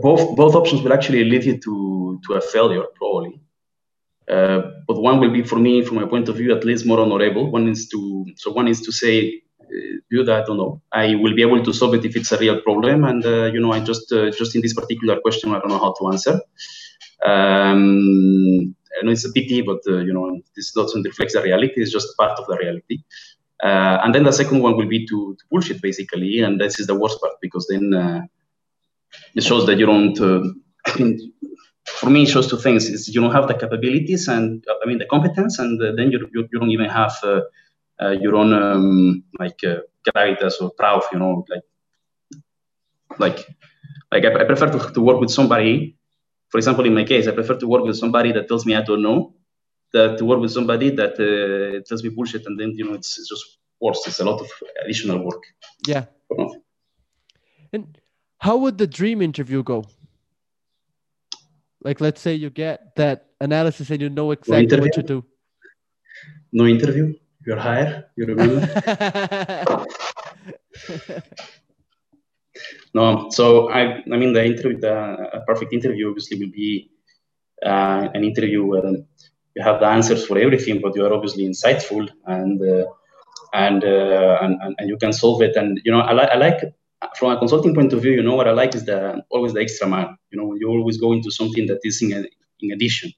both 0.00 0.36
both 0.36 0.54
options 0.54 0.82
will 0.82 0.92
actually 0.92 1.24
lead 1.24 1.44
you 1.44 1.58
to 1.58 2.20
to 2.24 2.34
a 2.34 2.40
failure 2.40 2.84
probably 2.94 3.39
but 4.88 4.96
one 5.08 5.20
will 5.20 5.32
be 5.38 5.42
for 5.42 5.58
me 5.58 5.82
from 5.84 5.96
my 5.96 6.06
point 6.06 6.28
of 6.28 6.36
view 6.36 6.54
at 6.56 6.64
least 6.64 6.86
more 6.86 7.00
honorable 7.00 7.50
one 7.50 7.68
is 7.68 7.88
to 7.88 8.26
so 8.36 8.52
one 8.52 8.68
is 8.68 8.80
to 8.80 8.92
say 8.92 9.14
uh, 9.62 10.24
that 10.24 10.42
i 10.42 10.46
don't 10.46 10.56
know 10.56 10.80
i 10.92 11.14
will 11.14 11.34
be 11.34 11.42
able 11.42 11.62
to 11.62 11.72
solve 11.72 11.94
it 11.94 12.04
if 12.04 12.16
it's 12.16 12.32
a 12.32 12.38
real 12.38 12.60
problem 12.60 13.04
and 13.04 13.24
uh, 13.26 13.46
you 13.54 13.60
know 13.60 13.72
i 13.72 13.80
just 13.80 14.12
uh, 14.12 14.30
just 14.30 14.54
in 14.54 14.62
this 14.62 14.74
particular 14.74 15.20
question 15.20 15.52
i 15.52 15.58
don't 15.58 15.68
know 15.68 15.84
how 15.86 15.94
to 15.98 16.08
answer 16.12 16.40
um, 17.24 18.74
I 18.98 19.04
know 19.04 19.12
it's 19.12 19.24
a 19.24 19.32
pity, 19.32 19.62
but 19.62 19.80
uh, 19.86 19.98
you 19.98 20.12
know 20.12 20.40
this 20.56 20.72
doesn't 20.72 21.04
reflect 21.04 21.32
the 21.32 21.42
reality. 21.42 21.80
It's 21.82 21.92
just 21.92 22.16
part 22.16 22.38
of 22.38 22.46
the 22.46 22.56
reality. 22.56 22.98
Uh, 23.62 23.98
and 24.02 24.14
then 24.14 24.24
the 24.24 24.32
second 24.32 24.62
one 24.62 24.76
will 24.76 24.88
be 24.88 25.06
to, 25.06 25.36
to, 25.38 25.44
bullshit 25.50 25.82
basically, 25.82 26.40
and 26.40 26.60
this 26.60 26.80
is 26.80 26.86
the 26.86 26.94
worst 26.94 27.20
part 27.20 27.34
because 27.42 27.66
then 27.68 27.92
uh, 27.94 28.22
it 29.34 29.42
shows 29.42 29.66
that 29.66 29.78
you 29.78 29.86
don't. 29.86 30.18
Uh, 30.20 30.42
mean, 30.98 31.32
for 31.86 32.10
me, 32.10 32.22
it 32.22 32.28
shows 32.28 32.48
two 32.48 32.58
things: 32.58 32.88
is 32.88 33.08
you 33.08 33.20
don't 33.20 33.32
have 33.32 33.48
the 33.48 33.54
capabilities 33.54 34.28
and 34.28 34.64
I 34.82 34.86
mean 34.86 34.98
the 34.98 35.06
competence, 35.06 35.58
and 35.58 35.80
then 35.80 36.10
you, 36.12 36.28
you, 36.32 36.48
you 36.52 36.58
don't 36.58 36.70
even 36.70 36.88
have 36.88 37.14
your 38.20 38.36
own 38.36 38.52
um, 38.52 39.24
like 39.38 39.58
gravitas 40.06 40.60
or 40.60 40.70
proud, 40.70 41.02
you 41.12 41.18
know, 41.18 41.44
like 41.48 41.62
like 43.18 43.46
like 44.12 44.24
I, 44.24 44.42
I 44.42 44.44
prefer 44.44 44.70
to, 44.70 44.92
to 44.92 45.00
work 45.00 45.20
with 45.20 45.30
somebody. 45.30 45.96
For 46.48 46.58
example, 46.58 46.84
in 46.84 46.94
my 46.94 47.04
case, 47.04 47.28
I 47.28 47.32
prefer 47.32 47.56
to 47.56 47.68
work 47.68 47.84
with 47.84 47.96
somebody 47.96 48.32
that 48.32 48.48
tells 48.48 48.66
me 48.66 48.74
I 48.74 48.82
don't 48.82 49.02
know 49.02 49.34
that 49.92 50.18
to 50.18 50.24
work 50.24 50.40
with 50.40 50.52
somebody 50.52 50.90
that 50.90 51.14
uh, 51.14 51.82
tells 51.88 52.02
me 52.02 52.10
bullshit 52.10 52.46
and 52.46 52.58
then 52.58 52.72
you 52.74 52.84
know 52.84 52.94
it's, 52.94 53.18
it's 53.18 53.28
just 53.28 53.58
worse. 53.80 54.06
It's 54.06 54.20
a 54.20 54.24
lot 54.24 54.40
of 54.40 54.48
additional 54.84 55.24
work. 55.24 55.42
Yeah. 55.86 56.06
And 57.72 57.98
how 58.38 58.56
would 58.56 58.78
the 58.78 58.86
dream 58.86 59.22
interview 59.22 59.62
go 59.62 59.84
like 61.82 62.00
let's 62.00 62.20
say 62.20 62.34
you 62.34 62.50
get 62.50 62.94
that 62.96 63.26
analysis 63.40 63.90
and 63.90 64.00
you 64.00 64.10
know 64.10 64.32
exactly 64.32 64.76
no 64.76 64.82
what 64.82 64.92
to 64.92 65.02
do. 65.02 65.24
No 66.52 66.66
interview. 66.66 67.14
You're 67.46 67.58
hired. 67.58 68.04
You're 68.16 68.30
a 68.30 68.34
remember 68.34 69.86
no 72.94 73.30
so 73.30 73.70
i 73.70 74.02
i 74.12 74.16
mean 74.16 74.32
the 74.32 74.44
interview 74.44 74.80
the 74.80 74.92
a 75.32 75.40
perfect 75.46 75.72
interview 75.72 76.08
obviously 76.08 76.36
will 76.38 76.50
be 76.50 76.90
uh, 77.64 78.08
an 78.14 78.24
interview 78.24 78.66
where 78.66 78.84
you 79.54 79.62
have 79.62 79.80
the 79.80 79.86
answers 79.86 80.26
for 80.26 80.38
everything, 80.38 80.80
but 80.80 80.94
you 80.96 81.04
are 81.04 81.12
obviously 81.12 81.46
insightful 81.46 82.08
and 82.26 82.60
uh, 82.62 82.86
and, 83.52 83.84
uh, 83.84 84.38
and, 84.42 84.76
and 84.78 84.88
you 84.88 84.96
can 84.96 85.12
solve 85.12 85.42
it. 85.42 85.56
And 85.56 85.80
you 85.84 85.90
know, 85.90 86.00
I, 86.00 86.12
li- 86.12 86.28
I 86.32 86.36
like 86.36 86.62
from 87.16 87.30
a 87.32 87.38
consulting 87.38 87.74
point 87.74 87.92
of 87.92 88.02
view, 88.02 88.12
you 88.12 88.22
know 88.22 88.34
what 88.34 88.48
I 88.48 88.52
like 88.52 88.74
is 88.74 88.84
the 88.84 89.22
always 89.30 89.52
the 89.52 89.60
extra 89.60 89.86
mile. 89.86 90.16
You 90.30 90.38
know, 90.38 90.54
you 90.54 90.68
always 90.68 90.98
go 90.98 91.12
into 91.12 91.30
something 91.30 91.66
that 91.66 91.80
is 91.82 92.02
in, 92.02 92.12
a, 92.12 92.24
in 92.60 92.72
addition. 92.72 93.12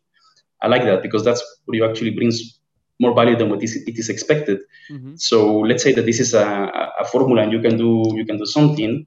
I 0.61 0.69
like 0.69 0.85
that 0.85 1.03
because 1.03 1.25
that's 1.25 1.43
what 1.65 1.77
you 1.77 1.85
actually 1.85 2.11
brings 2.11 2.61
more 3.01 3.15
value 3.15 3.37
than 3.37 3.51
what 3.51 3.63
is, 3.63 3.75
it 3.77 3.99
is 3.99 4.09
expected. 4.09 4.61
Mm-hmm. 4.91 5.17
So 5.17 5.59
let's 5.59 5.83
say 5.83 5.93
that 5.93 6.07
this 6.07 6.21
is 6.21 6.35
a, 6.35 6.47
a 7.01 7.05
formula 7.05 7.43
and 7.43 7.53
you 7.53 7.61
can 7.61 7.77
do 7.77 7.91
you 8.15 8.25
can 8.25 8.39
do 8.39 8.47
something. 8.47 9.07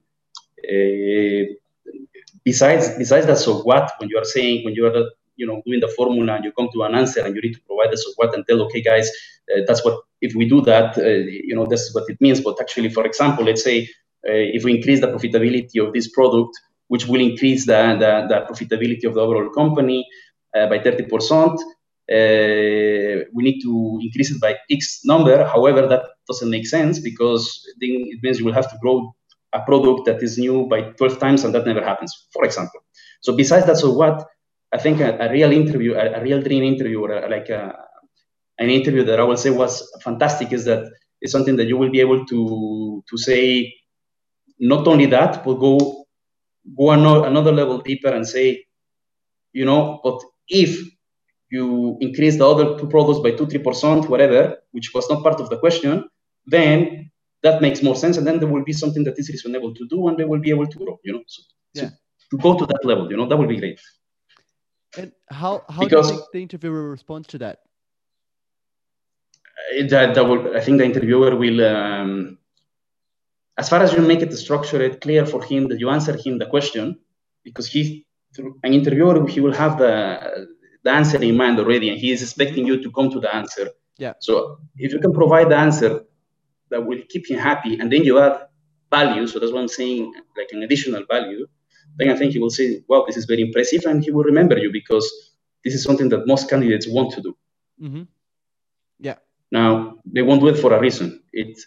Uh, 0.58 1.44
besides 2.44 2.90
besides 2.98 3.26
that, 3.26 3.38
so 3.38 3.62
what 3.62 3.92
when 3.98 4.08
you 4.10 4.18
are 4.18 4.24
saying 4.24 4.64
when 4.64 4.74
you 4.74 4.86
are 4.86 5.10
you 5.36 5.46
know 5.46 5.62
doing 5.66 5.80
the 5.80 5.88
formula 5.88 6.34
and 6.34 6.44
you 6.44 6.52
come 6.52 6.68
to 6.72 6.82
an 6.82 6.94
answer 6.94 7.20
and 7.24 7.34
you 7.34 7.42
need 7.42 7.54
to 7.54 7.60
provide 7.68 7.90
the 7.92 7.96
support 7.96 8.34
and 8.34 8.46
tell 8.46 8.60
okay 8.62 8.82
guys 8.82 9.08
uh, 9.52 9.60
that's 9.66 9.84
what 9.84 10.00
if 10.20 10.34
we 10.34 10.48
do 10.48 10.60
that 10.62 10.96
uh, 10.98 11.22
you 11.48 11.54
know 11.54 11.66
this 11.66 11.82
is 11.82 11.94
what 11.94 12.04
it 12.08 12.18
means 12.20 12.40
but 12.40 12.60
actually 12.60 12.88
for 12.88 13.04
example 13.04 13.44
let's 13.44 13.62
say 13.62 13.88
if 14.28 14.64
we 14.64 14.76
increase 14.76 15.00
the 15.00 15.08
profitability 15.08 15.84
of 15.84 15.92
this 15.92 16.08
product 16.10 16.50
which 16.88 17.06
will 17.06 17.20
increase 17.20 17.66
the, 17.66 17.96
the, 17.98 18.26
the 18.28 18.46
profitability 18.52 19.04
of 19.04 19.14
the 19.14 19.20
overall 19.20 19.50
company 19.50 20.06
uh, 20.56 20.66
by 20.68 20.78
30% 20.78 21.58
uh, 22.08 23.24
we 23.32 23.42
need 23.42 23.60
to 23.60 23.98
increase 24.00 24.30
it 24.30 24.40
by 24.40 24.56
x 24.70 25.00
number. 25.04 25.44
However 25.44 25.88
that 25.88 26.04
doesn't 26.28 26.50
make 26.50 26.66
sense 26.66 27.00
because 27.00 27.66
then 27.80 28.04
it 28.06 28.22
means 28.22 28.38
you 28.38 28.44
will 28.44 28.52
have 28.52 28.70
to 28.70 28.78
grow 28.80 29.12
a 29.52 29.60
product 29.60 30.06
that 30.06 30.22
is 30.22 30.38
new 30.38 30.66
by 30.66 30.82
12 30.82 31.18
times 31.18 31.44
and 31.44 31.52
that 31.54 31.66
never 31.66 31.84
happens 31.84 32.28
for 32.32 32.44
example. 32.44 32.80
So 33.22 33.34
besides 33.34 33.66
that 33.66 33.76
so 33.78 33.90
what? 33.90 34.24
I 34.72 34.78
think 34.78 35.00
a, 35.00 35.16
a 35.18 35.30
real 35.32 35.52
interview, 35.52 35.94
a, 35.94 36.18
a, 36.18 36.22
real 36.22 36.42
dream 36.42 36.62
interview, 36.62 37.00
or 37.00 37.12
a, 37.12 37.28
like 37.28 37.48
a, 37.48 37.74
an 38.58 38.68
interview 38.68 39.04
that 39.04 39.18
I 39.18 39.22
will 39.22 39.36
say 39.36 39.50
was 39.50 39.88
fantastic 40.02 40.52
is 40.52 40.64
that 40.64 40.84
it's 41.20 41.32
something 41.32 41.56
that 41.56 41.66
you 41.66 41.76
will 41.76 41.90
be 41.90 42.00
able 42.00 42.26
to 42.26 43.02
to 43.08 43.16
say 43.16 43.72
not 44.58 44.86
only 44.86 45.06
that, 45.06 45.44
but 45.44 45.54
go 45.54 46.04
go 46.76 46.90
another, 46.90 47.26
another 47.26 47.52
level 47.52 47.78
deeper 47.78 48.08
and 48.08 48.26
say, 48.26 48.64
you 49.52 49.64
know, 49.64 50.00
but 50.02 50.20
if 50.48 50.84
you 51.50 51.96
increase 52.00 52.36
the 52.38 52.48
other 52.48 52.78
two 52.78 52.88
products 52.88 53.20
by 53.20 53.30
two, 53.30 53.46
three 53.46 53.60
percent, 53.60 54.08
whatever, 54.08 54.58
which 54.72 54.92
was 54.94 55.08
not 55.08 55.22
part 55.22 55.40
of 55.40 55.48
the 55.48 55.58
question, 55.58 56.08
then 56.46 57.10
that 57.42 57.62
makes 57.62 57.82
more 57.82 57.94
sense, 57.94 58.16
and 58.16 58.26
then 58.26 58.40
there 58.40 58.48
will 58.48 58.64
be 58.64 58.72
something 58.72 59.04
that 59.04 59.18
is 59.18 59.28
reasonable 59.28 59.72
to 59.74 59.86
do, 59.88 60.08
and 60.08 60.18
they 60.18 60.24
will 60.24 60.40
be 60.40 60.50
able 60.50 60.66
to 60.66 60.78
grow. 60.78 60.98
You 61.04 61.12
know, 61.14 61.22
so, 61.26 61.42
yeah. 61.74 61.90
So 62.18 62.36
to 62.36 62.42
go 62.42 62.58
to 62.58 62.66
that 62.66 62.84
level, 62.84 63.10
you 63.10 63.16
know, 63.16 63.28
that 63.28 63.36
would 63.36 63.48
be 63.48 63.58
great. 63.58 63.80
And 64.98 65.12
how 65.30 65.64
how 65.68 65.84
because, 65.84 66.08
do 66.08 66.14
you 66.14 66.20
think 66.20 66.32
the 66.32 66.42
interviewer 66.42 66.90
responds 66.90 67.28
to 67.28 67.38
that? 67.38 67.60
Uh, 69.78 69.86
that, 69.88 70.14
that 70.14 70.24
will, 70.24 70.56
I 70.56 70.60
think 70.60 70.78
the 70.78 70.84
interviewer 70.84 71.36
will, 71.36 71.64
um, 71.64 72.38
as 73.58 73.68
far 73.68 73.80
as 73.82 73.92
you 73.92 74.02
make 74.02 74.20
it 74.20 74.32
structured, 74.36 75.00
clear 75.00 75.24
for 75.26 75.42
him 75.42 75.68
that 75.68 75.80
you 75.80 75.88
answer 75.90 76.16
him 76.16 76.38
the 76.38 76.46
question, 76.46 76.98
because 77.42 77.66
he, 77.66 78.06
through 78.34 78.58
an 78.62 78.74
interviewer, 78.74 79.26
he 79.26 79.40
will 79.40 79.54
have 79.54 79.78
the 79.78 80.48
the 80.86 80.92
answer 80.92 81.20
in 81.20 81.36
mind 81.36 81.58
already, 81.58 81.88
and 81.90 81.98
he 81.98 82.12
is 82.12 82.22
expecting 82.22 82.64
you 82.64 82.80
to 82.80 82.90
come 82.92 83.10
to 83.10 83.18
the 83.18 83.34
answer. 83.34 83.70
Yeah. 83.98 84.14
So 84.20 84.58
if 84.76 84.92
you 84.92 85.00
can 85.00 85.12
provide 85.12 85.48
the 85.50 85.56
answer 85.56 86.04
that 86.70 86.80
will 86.86 87.02
keep 87.08 87.28
him 87.28 87.38
happy, 87.38 87.72
and 87.80 87.92
then 87.92 88.04
you 88.04 88.20
add 88.20 88.36
value, 88.90 89.26
so 89.26 89.40
that's 89.40 89.52
what 89.52 89.62
I'm 89.62 89.74
saying, 89.80 90.02
like 90.36 90.50
an 90.52 90.62
additional 90.62 91.04
value, 91.14 91.46
then 91.96 92.10
I 92.10 92.16
think 92.16 92.32
he 92.34 92.38
will 92.38 92.54
say, 92.60 92.66
"Wow, 92.88 93.04
this 93.06 93.16
is 93.16 93.24
very 93.32 93.42
impressive," 93.48 93.82
and 93.90 94.04
he 94.04 94.10
will 94.14 94.26
remember 94.32 94.56
you 94.64 94.70
because 94.80 95.06
this 95.64 95.74
is 95.74 95.82
something 95.82 96.08
that 96.10 96.26
most 96.32 96.48
candidates 96.48 96.86
want 96.96 97.12
to 97.14 97.20
do. 97.26 97.36
Mm-hmm. 97.82 98.04
Yeah. 99.08 99.18
Now 99.50 99.98
they 100.14 100.22
won't 100.22 100.40
do 100.40 100.48
it 100.48 100.58
for 100.58 100.72
a 100.72 100.80
reason. 100.86 101.06
It 101.32 101.58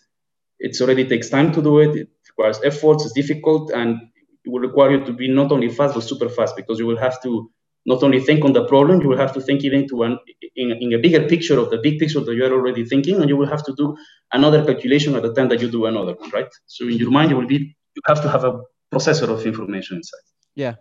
it's 0.60 0.82
already 0.82 1.05
takes 1.07 1.30
time 1.30 1.51
to 1.53 1.62
do 1.62 1.80
it. 1.80 1.95
It 1.95 2.10
requires 2.30 2.60
efforts. 2.64 3.05
It's 3.05 3.14
difficult, 3.14 3.72
and 3.72 3.97
it 4.43 4.49
will 4.51 4.60
require 4.60 4.91
you 4.91 5.05
to 5.05 5.14
be 5.14 5.28
not 5.28 5.51
only 5.51 5.70
fast 5.70 5.95
but 5.95 6.03
super 6.03 6.30
fast 6.30 6.55
because 6.55 6.80
you 6.80 6.86
will 6.86 6.97
have 6.97 7.22
to 7.24 7.51
not 7.86 8.03
only 8.03 8.20
think 8.20 8.43
on 8.43 8.53
the 8.53 8.66
problem, 8.66 9.01
you 9.01 9.10
will 9.10 9.18
have 9.18 9.34
to 9.34 9.41
think 9.41 9.64
even 9.64 9.88
to 9.88 10.03
an 10.03 10.20
in, 10.55 10.72
in 10.72 10.93
a 10.93 10.97
bigger 10.97 11.28
picture 11.28 11.57
of 11.57 11.70
the 11.70 11.78
big 11.78 11.97
picture 11.99 12.20
that 12.20 12.36
you 12.36 12.45
are 12.45 12.51
already 12.51 12.86
thinking, 12.86 13.22
and 13.22 13.30
you 13.30 13.38
will 13.38 13.47
have 13.47 13.64
to 13.64 13.74
do 13.76 13.95
another 14.32 14.64
calculation 14.66 15.16
at 15.16 15.24
the 15.24 15.34
time 15.34 15.49
that 15.49 15.62
you 15.62 15.70
do 15.70 15.86
another 15.86 16.14
one, 16.14 16.30
right? 16.32 16.51
So 16.66 16.86
in 16.86 16.97
your 16.97 17.12
mind, 17.12 17.32
you 17.32 17.38
will 17.38 17.47
be 17.47 17.76
you 17.95 18.01
have 18.05 18.22
to 18.22 18.30
have 18.30 18.43
a 18.43 18.62
processor 18.91 19.30
of 19.30 19.45
information 19.45 19.97
inside. 19.97 20.26
Yeah. 20.55 20.76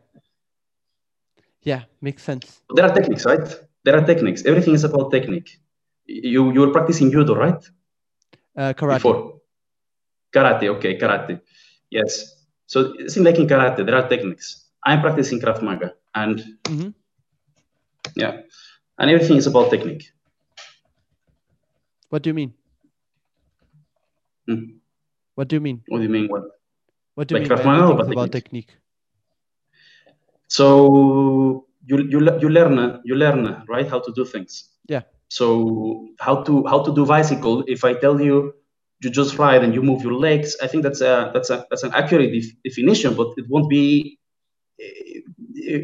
Yeah, 1.63 1.83
makes 2.01 2.23
sense. 2.23 2.61
There 2.75 2.85
are 2.85 2.95
techniques, 2.95 3.25
right? 3.25 3.47
There 3.85 3.97
are 3.97 4.05
techniques. 4.05 4.45
Everything 4.45 4.75
is 4.75 4.85
about 4.85 5.11
technique. 5.11 5.51
You 6.07 6.53
you 6.53 6.61
were 6.61 6.73
practicing 6.73 7.11
judo, 7.11 7.35
right? 7.35 7.63
Uh, 8.57 8.73
karate. 8.73 8.95
Before. 8.95 9.38
Karate, 10.33 10.69
okay, 10.77 10.99
karate. 10.99 11.41
Yes. 11.91 12.45
So 12.67 12.93
it 12.99 13.11
seems 13.11 13.25
like 13.25 13.39
in 13.39 13.47
karate, 13.47 13.85
there 13.85 13.97
are 13.97 14.09
techniques. 14.09 14.67
I'm 14.85 15.01
practicing 15.01 15.41
Krav 15.41 15.63
Maga, 15.63 15.95
and 16.15 16.39
mm-hmm. 16.65 16.91
yeah, 18.15 18.41
and 18.99 19.11
everything 19.11 19.37
is 19.37 19.47
about 19.47 19.71
technique. 19.71 20.13
What 22.11 22.23
do 22.23 22.31
you 22.31 22.35
mean? 22.35 22.55
Hmm? 24.47 24.79
What 25.35 25.49
do 25.49 25.57
you 25.57 25.61
mean? 25.61 25.83
What 25.89 25.99
do 25.99 26.05
you 26.05 26.09
mean? 26.09 26.29
What? 26.29 26.45
What 27.15 27.29
do 27.29 27.37
you 27.37 27.45
like 27.45 27.65
mean 27.65 27.97
by 27.97 28.13
about 28.13 28.33
technique? 28.33 28.71
So 30.49 31.67
you 31.85 31.99
you 31.99 32.21
you 32.41 32.49
learn 32.49 33.01
you 33.05 33.15
learn 33.15 33.65
right 33.69 33.89
how 33.89 34.01
to 34.01 34.13
do 34.13 34.25
things. 34.25 34.71
Yeah. 34.89 35.03
So 35.29 36.09
how 36.21 36.43
to 36.45 36.65
how 36.67 36.83
to 36.83 36.95
do 36.95 37.05
bicycle? 37.05 37.65
If 37.67 37.85
I 37.85 37.95
tell 37.95 38.21
you 38.21 38.55
you 39.01 39.11
just 39.11 39.39
ride 39.39 39.63
and 39.65 39.75
you 39.75 39.83
move 39.83 40.03
your 40.03 40.15
legs, 40.15 40.57
I 40.63 40.67
think 40.67 40.83
that's 40.83 41.01
a 41.01 41.31
that's 41.35 41.51
a 41.51 41.67
that's 41.71 41.83
an 41.85 41.93
accurate 41.95 42.33
def- 42.33 42.55
definition, 42.65 43.15
but 43.15 43.29
it 43.37 43.47
won't 43.49 43.69
be 43.69 44.19
eh, 44.81 45.21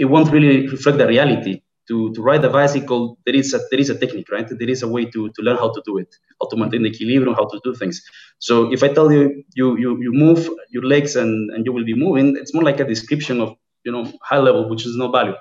it 0.02 0.08
won't 0.10 0.30
really 0.32 0.68
reflect 0.68 0.98
the 0.98 1.06
reality. 1.06 1.62
To, 1.88 2.12
to 2.14 2.22
ride 2.22 2.42
a 2.44 2.48
bicycle, 2.48 3.18
there 3.26 3.34
is 3.36 3.52
a 3.52 3.60
there 3.70 3.78
is 3.80 3.90
a 3.90 3.98
technique, 3.98 4.30
right? 4.32 4.48
There 4.48 4.70
is 4.70 4.82
a 4.82 4.88
way 4.88 5.04
to, 5.04 5.28
to 5.28 5.42
learn 5.42 5.58
how 5.58 5.70
to 5.70 5.82
do 5.84 5.98
it, 5.98 6.08
how 6.40 6.48
to 6.48 6.56
maintain 6.56 6.82
the 6.82 6.88
equilibrium, 6.88 7.34
how 7.34 7.46
to 7.46 7.60
do 7.62 7.74
things. 7.74 8.02
So 8.38 8.72
if 8.72 8.82
I 8.82 8.88
tell 8.88 9.12
you 9.12 9.44
you 9.54 9.76
you, 9.78 9.90
you 10.02 10.12
move 10.12 10.48
your 10.70 10.84
legs 10.84 11.16
and, 11.16 11.50
and 11.52 11.66
you 11.66 11.72
will 11.74 11.84
be 11.84 11.94
moving, 11.94 12.36
it's 12.40 12.54
more 12.54 12.64
like 12.64 12.80
a 12.80 12.84
description 12.86 13.40
of 13.42 13.54
you 13.84 13.92
know 13.92 14.10
high 14.22 14.38
level, 14.38 14.68
which 14.70 14.86
is 14.86 14.96
no 14.96 15.10
value. 15.10 15.34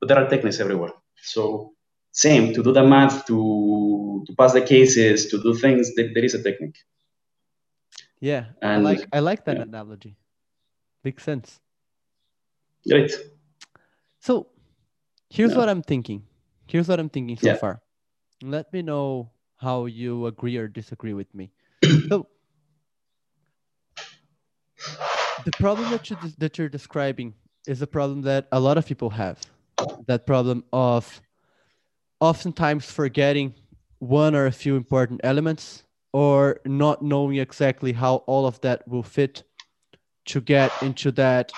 But 0.00 0.08
there 0.08 0.18
are 0.18 0.28
techniques 0.28 0.60
everywhere. 0.60 0.92
So 1.22 1.72
same 2.12 2.54
to 2.54 2.62
do 2.62 2.72
the 2.72 2.84
math, 2.84 3.26
to 3.26 4.24
to 4.26 4.34
pass 4.36 4.52
the 4.52 4.62
cases, 4.62 5.26
to 5.30 5.42
do 5.42 5.54
things. 5.54 5.94
There, 5.96 6.10
there 6.14 6.24
is 6.24 6.34
a 6.34 6.42
technique. 6.42 6.76
Yeah, 8.20 8.46
and, 8.60 8.72
I 8.72 8.76
like 8.76 9.08
I 9.12 9.20
like 9.20 9.44
that 9.46 9.56
yeah. 9.56 9.62
analogy. 9.62 10.16
Makes 11.02 11.24
sense. 11.24 11.60
Great. 12.86 13.12
So 14.20 14.48
here's 15.30 15.52
yeah. 15.52 15.58
what 15.58 15.68
I'm 15.68 15.82
thinking. 15.82 16.24
Here's 16.66 16.88
what 16.88 17.00
I'm 17.00 17.08
thinking 17.08 17.36
so 17.38 17.48
yeah. 17.48 17.56
far. 17.56 17.80
Let 18.42 18.72
me 18.72 18.82
know 18.82 19.30
how 19.56 19.86
you 19.86 20.26
agree 20.26 20.56
or 20.56 20.68
disagree 20.68 21.14
with 21.14 21.34
me. 21.34 21.50
so 22.08 22.26
the 25.44 25.52
problem 25.52 25.90
that 25.90 26.10
you 26.10 26.16
that 26.38 26.58
you're 26.58 26.68
describing 26.68 27.34
is 27.66 27.80
a 27.80 27.86
problem 27.86 28.22
that 28.22 28.48
a 28.52 28.60
lot 28.60 28.76
of 28.76 28.86
people 28.86 29.10
have. 29.10 29.38
That 30.06 30.26
problem 30.26 30.64
of 30.72 31.22
oftentimes 32.20 32.84
forgetting 32.84 33.54
one 33.98 34.34
or 34.34 34.46
a 34.46 34.52
few 34.52 34.76
important 34.76 35.20
elements 35.24 35.84
or 36.12 36.60
not 36.64 37.02
knowing 37.02 37.36
exactly 37.36 37.92
how 37.92 38.16
all 38.26 38.46
of 38.46 38.60
that 38.60 38.86
will 38.88 39.02
fit 39.02 39.42
to 40.26 40.40
get 40.40 40.70
into 40.82 41.10
that 41.12 41.52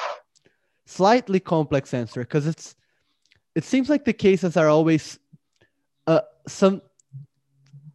slightly 0.87 1.41
complex 1.41 1.95
answer 1.95 2.21
because 2.21 2.47
it's 2.47 2.75
it 3.55 3.65
seems 3.65 3.89
like 3.89 4.05
the 4.05 4.13
cases 4.13 4.57
are 4.57 4.69
always 4.69 5.19
uh, 6.07 6.21
some 6.47 6.83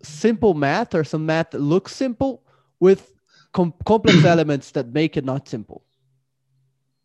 simple 0.04 0.54
math 0.54 0.94
or 0.94 1.04
some 1.04 1.26
math 1.26 1.52
that 1.52 1.62
looks 1.62 1.96
simple 1.96 2.44
with 2.80 3.14
com- 3.54 3.74
complex 3.86 4.24
elements 4.34 4.72
that 4.72 4.88
make 4.94 5.18
it 5.18 5.26
not 5.26 5.48
simple 5.48 5.84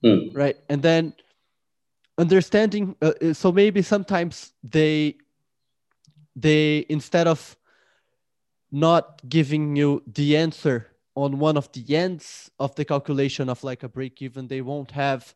mm. 0.04 0.30
right 0.34 0.56
and 0.68 0.82
then 0.82 1.14
understanding 2.18 2.94
uh, 3.02 3.12
uh, 3.22 3.32
so 3.32 3.50
maybe 3.50 3.82
sometimes 3.82 4.52
they 4.62 5.16
they 6.36 6.86
instead 6.88 7.26
of 7.26 7.56
not 8.72 9.20
giving 9.28 9.76
you 9.76 10.02
the 10.06 10.36
answer 10.36 10.88
on 11.14 11.38
one 11.38 11.58
of 11.58 11.70
the 11.72 11.94
ends 11.94 12.50
of 12.58 12.74
the 12.74 12.84
calculation 12.84 13.48
of 13.48 13.62
like 13.62 13.82
a 13.82 13.88
break 13.88 14.22
even 14.22 14.48
they 14.48 14.62
won't 14.62 14.90
have 14.90 15.34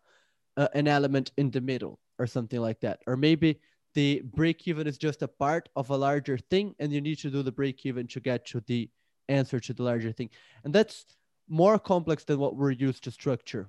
uh, 0.56 0.68
an 0.74 0.88
element 0.88 1.32
in 1.36 1.50
the 1.50 1.60
middle 1.60 2.00
or 2.18 2.26
something 2.26 2.60
like 2.60 2.80
that. 2.80 3.00
Or 3.06 3.16
maybe 3.16 3.60
the 3.94 4.22
break 4.24 4.66
even 4.66 4.86
is 4.86 4.96
just 4.98 5.22
a 5.22 5.28
part 5.28 5.68
of 5.76 5.90
a 5.90 5.96
larger 5.96 6.38
thing 6.38 6.74
and 6.78 6.92
you 6.92 7.00
need 7.00 7.18
to 7.18 7.30
do 7.30 7.42
the 7.42 7.52
break 7.52 7.84
even 7.84 8.06
to 8.08 8.20
get 8.20 8.46
to 8.46 8.62
the 8.66 8.90
answer 9.28 9.60
to 9.60 9.72
the 9.74 9.82
larger 9.82 10.12
thing. 10.12 10.30
And 10.64 10.74
that's 10.74 11.04
more 11.48 11.78
complex 11.78 12.24
than 12.24 12.38
what 12.38 12.56
we're 12.56 12.70
used 12.70 13.04
to 13.04 13.10
structure 13.10 13.68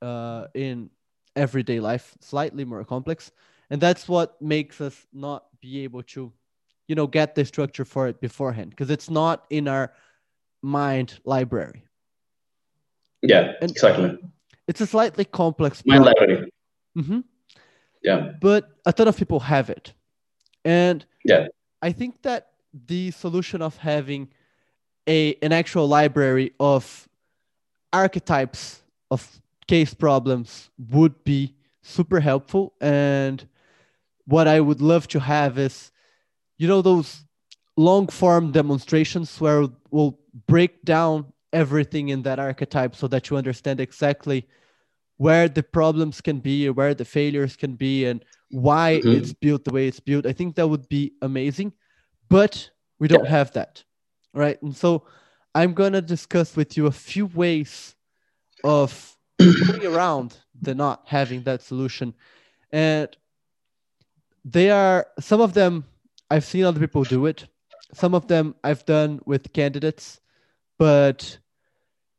uh, 0.00 0.46
in 0.54 0.90
everyday 1.36 1.80
life, 1.80 2.16
slightly 2.20 2.64
more 2.64 2.84
complex. 2.84 3.30
And 3.70 3.80
that's 3.80 4.08
what 4.08 4.40
makes 4.40 4.80
us 4.80 5.06
not 5.12 5.44
be 5.60 5.84
able 5.84 6.02
to, 6.02 6.32
you 6.88 6.94
know, 6.94 7.06
get 7.06 7.34
the 7.34 7.44
structure 7.44 7.84
for 7.84 8.08
it 8.08 8.20
beforehand 8.20 8.70
because 8.70 8.90
it's 8.90 9.08
not 9.10 9.44
in 9.50 9.68
our 9.68 9.92
mind 10.62 11.20
library. 11.24 11.84
Yeah, 13.22 13.52
and 13.60 13.70
exactly 13.70 14.18
it's 14.68 14.80
a 14.80 14.86
slightly 14.86 15.24
complex 15.24 15.84
mind 15.84 16.04
library. 16.04 16.50
Mm-hmm. 16.96 17.20
Yeah. 18.02 18.32
But 18.40 18.70
a 18.86 18.92
ton 18.92 19.08
of 19.08 19.16
people 19.16 19.40
have 19.40 19.70
it. 19.70 19.92
And 20.64 21.04
yeah, 21.24 21.48
I 21.82 21.92
think 21.92 22.22
that 22.22 22.52
the 22.72 23.10
solution 23.10 23.62
of 23.62 23.76
having 23.76 24.28
a 25.06 25.34
an 25.42 25.52
actual 25.52 25.88
library 25.88 26.52
of 26.58 27.08
archetypes 27.92 28.82
of 29.10 29.40
case 29.66 29.94
problems 29.94 30.70
would 30.90 31.22
be 31.24 31.54
super 31.82 32.20
helpful. 32.20 32.72
And 32.80 33.46
what 34.26 34.48
I 34.48 34.60
would 34.60 34.80
love 34.80 35.06
to 35.08 35.20
have 35.20 35.58
is, 35.58 35.91
you 36.58 36.68
know, 36.68 36.82
those 36.82 37.24
long 37.76 38.06
form 38.08 38.52
demonstrations 38.52 39.40
where 39.40 39.66
we'll 39.90 40.18
break 40.46 40.84
down 40.84 41.32
everything 41.52 42.08
in 42.08 42.22
that 42.22 42.38
archetype 42.38 42.94
so 42.94 43.06
that 43.06 43.28
you 43.28 43.36
understand 43.36 43.80
exactly 43.80 44.46
where 45.16 45.48
the 45.48 45.62
problems 45.62 46.20
can 46.20 46.40
be 46.40 46.68
where 46.70 46.94
the 46.94 47.04
failures 47.04 47.56
can 47.56 47.74
be 47.74 48.06
and 48.06 48.24
why 48.50 49.00
mm-hmm. 49.00 49.12
it's 49.12 49.32
built 49.32 49.64
the 49.64 49.72
way 49.72 49.86
it's 49.86 50.00
built 50.00 50.26
i 50.26 50.32
think 50.32 50.56
that 50.56 50.66
would 50.66 50.88
be 50.88 51.12
amazing 51.22 51.72
but 52.28 52.70
we 52.98 53.06
don't 53.06 53.24
yeah. 53.24 53.30
have 53.30 53.52
that 53.52 53.84
right 54.32 54.60
and 54.62 54.74
so 54.74 55.06
i'm 55.54 55.74
going 55.74 55.92
to 55.92 56.02
discuss 56.02 56.56
with 56.56 56.76
you 56.76 56.86
a 56.86 56.92
few 56.92 57.26
ways 57.26 57.94
of 58.64 59.16
going 59.38 59.86
around 59.86 60.38
the 60.62 60.74
not 60.74 61.02
having 61.06 61.42
that 61.42 61.60
solution 61.60 62.14
and 62.72 63.16
they 64.44 64.70
are 64.70 65.06
some 65.20 65.40
of 65.40 65.52
them 65.52 65.84
i've 66.32 66.44
seen 66.44 66.64
other 66.64 66.80
people 66.80 67.04
do 67.04 67.26
it 67.26 67.46
some 67.92 68.14
of 68.14 68.26
them 68.26 68.54
I've 68.64 68.84
done 68.86 69.20
with 69.26 69.52
candidates, 69.52 70.20
but 70.78 71.38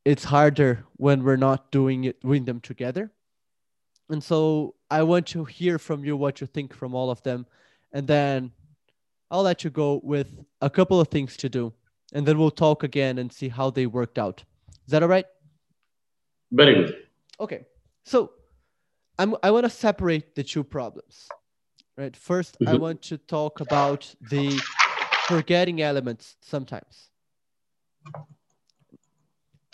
it's 0.05 0.23
harder 0.23 0.85
when 0.97 1.23
we're 1.23 1.37
not 1.37 1.71
doing 1.71 2.05
it 2.05 2.21
doing 2.21 2.45
them 2.45 2.59
together. 2.59 3.11
And 4.09 4.23
so 4.23 4.75
I 4.91 5.03
want 5.03 5.27
to 5.27 5.45
hear 5.45 5.79
from 5.79 6.05
you 6.05 6.15
what 6.15 6.41
you 6.41 6.47
think 6.47 6.73
from 6.73 6.93
all 6.93 7.09
of 7.09 7.23
them, 7.23 7.45
and 7.91 8.07
then 8.07 8.51
I'll 9.31 9.41
let 9.41 9.63
you 9.63 9.69
go 9.69 9.99
with 10.03 10.27
a 10.61 10.69
couple 10.69 10.99
of 10.99 11.07
things 11.07 11.37
to 11.37 11.49
do, 11.49 11.73
and 12.13 12.25
then 12.25 12.37
we'll 12.37 12.51
talk 12.51 12.83
again 12.83 13.17
and 13.17 13.31
see 13.31 13.49
how 13.49 13.71
they 13.71 13.87
worked 13.87 14.19
out. 14.19 14.43
Is 14.85 14.91
that 14.91 15.01
all 15.01 15.09
right? 15.09 15.25
Very 16.51 16.75
good. 16.75 16.95
Okay. 17.39 17.65
So 18.05 18.33
I'm, 19.17 19.35
I 19.41 19.49
want 19.49 19.63
to 19.63 19.69
separate 19.69 20.35
the 20.35 20.43
two 20.43 20.63
problems. 20.63 21.27
Right. 21.97 22.15
1st 22.15 22.57
I 22.67 22.73
Mhm. 22.73 22.79
want 22.79 23.01
to 23.03 23.17
talk 23.17 23.59
about 23.61 24.15
the 24.29 24.59
forgetting 25.27 25.79
elements 25.81 26.35
sometimes 26.41 27.09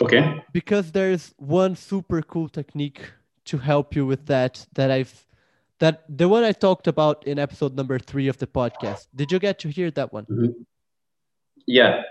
Okay. 0.02 0.44
because 0.54 0.92
there's 0.92 1.34
one 1.38 1.76
super 1.76 2.22
cool 2.22 2.50
technique 2.50 3.02
to 3.46 3.58
help 3.58 3.96
you 3.96 4.06
with 4.06 4.26
that 4.28 4.68
that 4.74 4.92
I've 4.92 5.26
that 5.80 6.04
the 6.10 6.28
one 6.28 6.44
I 6.44 6.52
talked 6.52 6.88
about 6.88 7.26
in 7.26 7.40
episode 7.40 7.74
number 7.76 7.98
three 8.00 8.28
of 8.28 8.38
the 8.38 8.48
podcast. 8.48 9.08
Did 9.16 9.32
you 9.32 9.40
get 9.40 9.60
to 9.60 9.70
hear 9.70 9.90
that 9.92 10.12
one? 10.12 10.26
Yeah. 11.66 12.04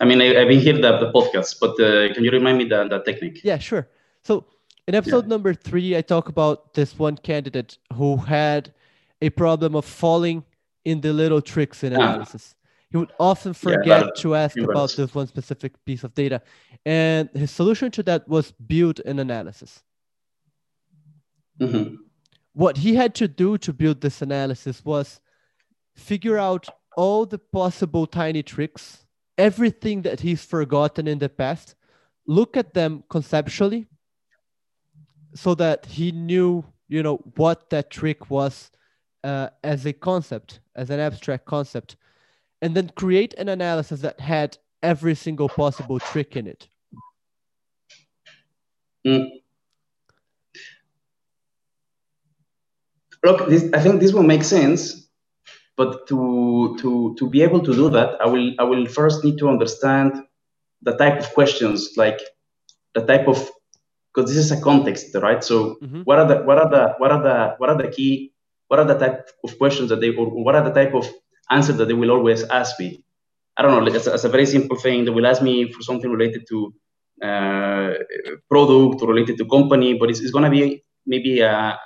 I 0.00 0.04
mean, 0.04 0.22
I, 0.22 0.40
I've 0.40 0.48
been 0.48 0.60
here 0.60 0.74
the, 0.74 0.98
the 0.98 1.10
podcast, 1.12 1.58
but 1.60 1.72
uh, 1.80 2.14
can 2.14 2.22
you 2.24 2.30
remind 2.30 2.58
me 2.58 2.64
the, 2.64 2.86
the 2.88 3.00
technique? 3.02 3.40
Yeah, 3.42 3.58
sure. 3.58 3.88
So 4.22 4.46
in 4.86 4.94
episode 4.94 5.26
number 5.26 5.54
three, 5.54 5.96
I 5.96 6.02
talk 6.02 6.28
about 6.28 6.74
this 6.74 6.96
one 6.98 7.16
candidate 7.16 7.78
who 7.94 8.16
had 8.16 8.72
a 9.20 9.30
problem 9.30 9.74
of 9.74 9.84
falling 9.84 10.44
in 10.84 11.00
the 11.00 11.12
little 11.12 11.42
tricks 11.42 11.82
in 11.84 11.92
Ah. 11.92 11.96
analysis. 11.96 12.54
He 12.90 12.96
would 12.96 13.12
often 13.20 13.50
Yeah, 13.50 13.54
forget 13.68 14.00
that- 14.06 14.16
to 14.16 14.34
ask 14.34 14.56
about 14.58 14.88
this. 14.88 14.96
this 14.96 15.14
one 15.14 15.26
specific 15.26 15.72
piece 15.84 16.02
of 16.04 16.14
data. 16.14 16.42
And 16.84 17.28
his 17.34 17.50
solution 17.50 17.90
to 17.92 18.02
that 18.04 18.26
was 18.28 18.52
build 18.52 19.00
an 19.00 19.18
analysis. 19.18 19.82
hmm 21.58 21.96
What 22.52 22.78
he 22.78 22.94
had 22.96 23.14
to 23.16 23.28
do 23.28 23.58
to 23.58 23.72
build 23.72 24.00
this 24.00 24.20
analysis 24.22 24.84
was 24.84 25.20
figure 25.94 26.36
out 26.38 26.68
all 26.96 27.24
the 27.26 27.38
possible 27.38 28.06
tiny 28.06 28.42
tricks, 28.42 29.06
everything 29.38 30.02
that 30.02 30.20
he's 30.20 30.44
forgotten 30.44 31.06
in 31.06 31.18
the 31.20 31.28
past, 31.28 31.76
look 32.26 32.56
at 32.56 32.74
them 32.74 33.04
conceptually 33.08 33.86
so 35.34 35.54
that 35.54 35.86
he 35.86 36.10
knew, 36.10 36.64
you 36.88 37.02
know, 37.04 37.16
what 37.36 37.70
that 37.70 37.90
trick 37.90 38.30
was 38.30 38.70
uh, 39.24 39.48
as 39.62 39.86
a 39.86 39.92
concept, 39.92 40.60
as 40.74 40.90
an 40.90 41.00
abstract 41.00 41.44
concept, 41.44 41.96
and 42.62 42.74
then 42.74 42.90
create 42.94 43.34
an 43.34 43.48
analysis 43.48 44.00
that 44.00 44.20
had 44.20 44.58
every 44.82 45.14
single 45.14 45.48
possible 45.48 45.98
trick 45.98 46.36
in 46.36 46.46
it. 46.46 46.68
Mm. 49.06 49.28
Look, 53.22 53.48
this, 53.48 53.70
I 53.74 53.80
think 53.80 54.00
this 54.00 54.12
will 54.12 54.22
make 54.22 54.44
sense, 54.44 55.08
but 55.76 56.06
to 56.08 56.76
to 56.80 57.14
to 57.18 57.28
be 57.28 57.42
able 57.42 57.60
to 57.60 57.74
do 57.74 57.90
that, 57.90 58.20
I 58.20 58.26
will 58.26 58.54
I 58.58 58.64
will 58.64 58.86
first 58.86 59.24
need 59.24 59.38
to 59.38 59.48
understand 59.48 60.22
the 60.82 60.96
type 60.96 61.18
of 61.20 61.32
questions, 61.34 61.92
like 61.96 62.20
the 62.94 63.04
type 63.04 63.28
of 63.28 63.50
because 64.12 64.30
this 64.30 64.38
is 64.38 64.50
a 64.50 64.60
context, 64.60 65.14
right? 65.14 65.44
So 65.44 65.76
Mhm. 65.82 66.04
what 66.04 66.18
are 66.18 66.26
the 66.26 66.36
what 66.44 66.58
are 66.58 66.70
the 66.70 66.94
what 66.98 67.12
are 67.12 67.22
the 67.22 67.54
what 67.58 67.70
are 67.70 67.76
the 67.76 67.88
key 67.88 68.29
what 68.70 68.78
are 68.78 68.86
the 68.86 68.98
type 69.04 69.28
of 69.42 69.58
questions 69.58 69.90
that 69.90 70.00
they 70.00 70.10
or 70.14 70.26
what 70.44 70.54
are 70.54 70.62
the 70.62 70.76
type 70.80 70.94
of 70.94 71.04
answers 71.50 71.76
that 71.78 71.88
they 71.88 71.98
will 72.00 72.12
always 72.12 72.44
ask 72.44 72.78
me? 72.78 73.02
I 73.56 73.62
don't 73.62 73.72
know. 73.84 73.92
As, 73.92 74.06
a, 74.06 74.12
as 74.14 74.24
a 74.24 74.28
very 74.28 74.46
simple 74.46 74.76
thing, 74.84 75.04
they 75.04 75.10
will 75.10 75.26
ask 75.26 75.42
me 75.42 75.72
for 75.72 75.82
something 75.82 76.08
related 76.08 76.42
to 76.50 76.72
uh, 77.28 77.94
product 78.48 79.02
or 79.02 79.08
related 79.08 79.38
to 79.38 79.44
company, 79.46 79.94
but 79.94 80.08
it's, 80.08 80.20
it's 80.20 80.30
going 80.30 80.44
to 80.44 80.50
be 80.50 80.84
maybe 81.04 81.40
a, 81.40 81.52
I 81.52 81.78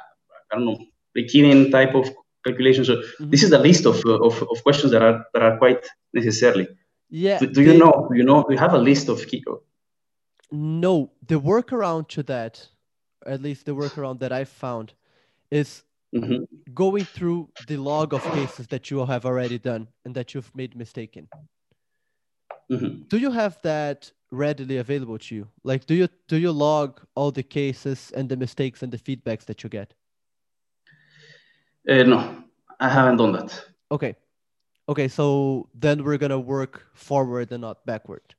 don't 0.52 0.66
know, 0.66 0.78
break-even 1.14 1.70
type 1.70 1.94
of 1.94 2.10
calculation. 2.44 2.84
So 2.84 3.02
this 3.18 3.42
is 3.42 3.48
the 3.48 3.58
list 3.58 3.86
of, 3.86 3.96
of, 4.04 4.42
of 4.42 4.62
questions 4.62 4.92
that 4.92 5.02
are 5.02 5.24
that 5.32 5.42
are 5.42 5.56
quite 5.56 5.86
necessarily. 6.12 6.68
Yeah. 7.08 7.38
Do, 7.38 7.46
do 7.46 7.62
you 7.62 7.72
they- 7.72 7.78
know? 7.78 8.08
Do 8.10 8.16
you 8.18 8.24
know? 8.24 8.44
Do 8.46 8.52
you 8.52 8.58
have 8.58 8.74
a 8.74 8.78
list 8.78 9.08
of 9.08 9.26
key? 9.26 9.42
No, 10.52 11.12
the 11.26 11.40
workaround 11.40 12.08
to 12.08 12.22
that, 12.24 12.68
at 13.24 13.40
least 13.40 13.64
the 13.64 13.74
workaround 13.74 14.18
that 14.20 14.32
I 14.32 14.44
found, 14.44 14.92
is 15.50 15.83
Mhm. 16.14 16.46
going 16.72 17.04
through 17.04 17.48
the 17.66 17.76
log 17.76 18.14
of 18.14 18.22
cases 18.32 18.66
that 18.68 18.90
you 18.90 19.04
have 19.04 19.26
already 19.26 19.58
done 19.58 19.88
and 20.04 20.14
that 20.14 20.32
you've 20.32 20.54
made 20.54 20.76
mistake 20.76 21.16
in. 21.16 21.28
Mhm. 22.70 23.08
Do 23.08 23.18
you 23.18 23.30
have 23.30 23.60
that 23.62 24.12
readily 24.30 24.78
available 24.78 25.18
to 25.18 25.34
you? 25.34 25.48
Like, 25.64 25.86
do 25.86 25.94
you 25.94 26.08
do 26.28 26.36
you 26.36 26.52
log 26.52 27.00
all 27.14 27.30
the 27.30 27.42
cases 27.42 28.12
and 28.16 28.28
the 28.28 28.36
mistakes 28.36 28.82
and 28.82 28.92
the 28.92 28.98
feedbacks 28.98 29.44
that 29.46 29.62
you 29.62 29.68
get? 29.68 29.94
Uh, 31.88 32.02
no, 32.04 32.44
I 32.80 32.88
haven't 32.88 33.18
done 33.18 33.32
that. 33.32 33.64
Okay, 33.90 34.16
okay. 34.88 35.08
So 35.08 35.68
then 35.74 36.02
we're 36.04 36.18
gonna 36.18 36.40
work 36.40 36.86
forward 36.94 37.52
and 37.52 37.60
not 37.60 37.84
backward. 37.84 38.34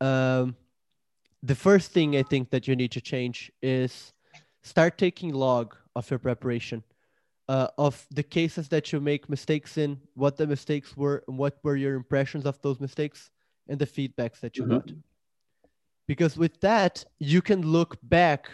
Um, 0.00 0.56
the 1.42 1.54
first 1.54 1.92
thing 1.92 2.16
I 2.16 2.22
think 2.22 2.50
that 2.50 2.66
you 2.66 2.76
need 2.76 2.92
to 2.92 3.00
change 3.00 3.52
is 3.62 4.12
start 4.62 4.98
taking 4.98 5.34
log 5.34 5.76
of 5.96 6.08
your 6.10 6.18
preparation, 6.20 6.82
uh, 7.48 7.68
of 7.78 8.06
the 8.10 8.22
cases 8.22 8.68
that 8.68 8.92
you 8.92 9.00
make 9.00 9.28
mistakes 9.28 9.78
in, 9.78 10.00
what 10.14 10.36
the 10.36 10.46
mistakes 10.46 10.96
were, 10.96 11.24
and 11.26 11.38
what 11.38 11.58
were 11.64 11.76
your 11.76 11.94
impressions 11.94 12.46
of 12.46 12.60
those 12.62 12.80
mistakes, 12.80 13.30
and 13.68 13.78
the 13.78 13.86
feedbacks 13.86 14.40
that 14.40 14.56
you 14.56 14.64
Mhm. 14.64 14.68
got. 14.70 14.92
Because 16.06 16.36
with 16.36 16.60
that, 16.60 17.04
you 17.18 17.42
can 17.42 17.62
look 17.62 17.98
back 18.02 18.50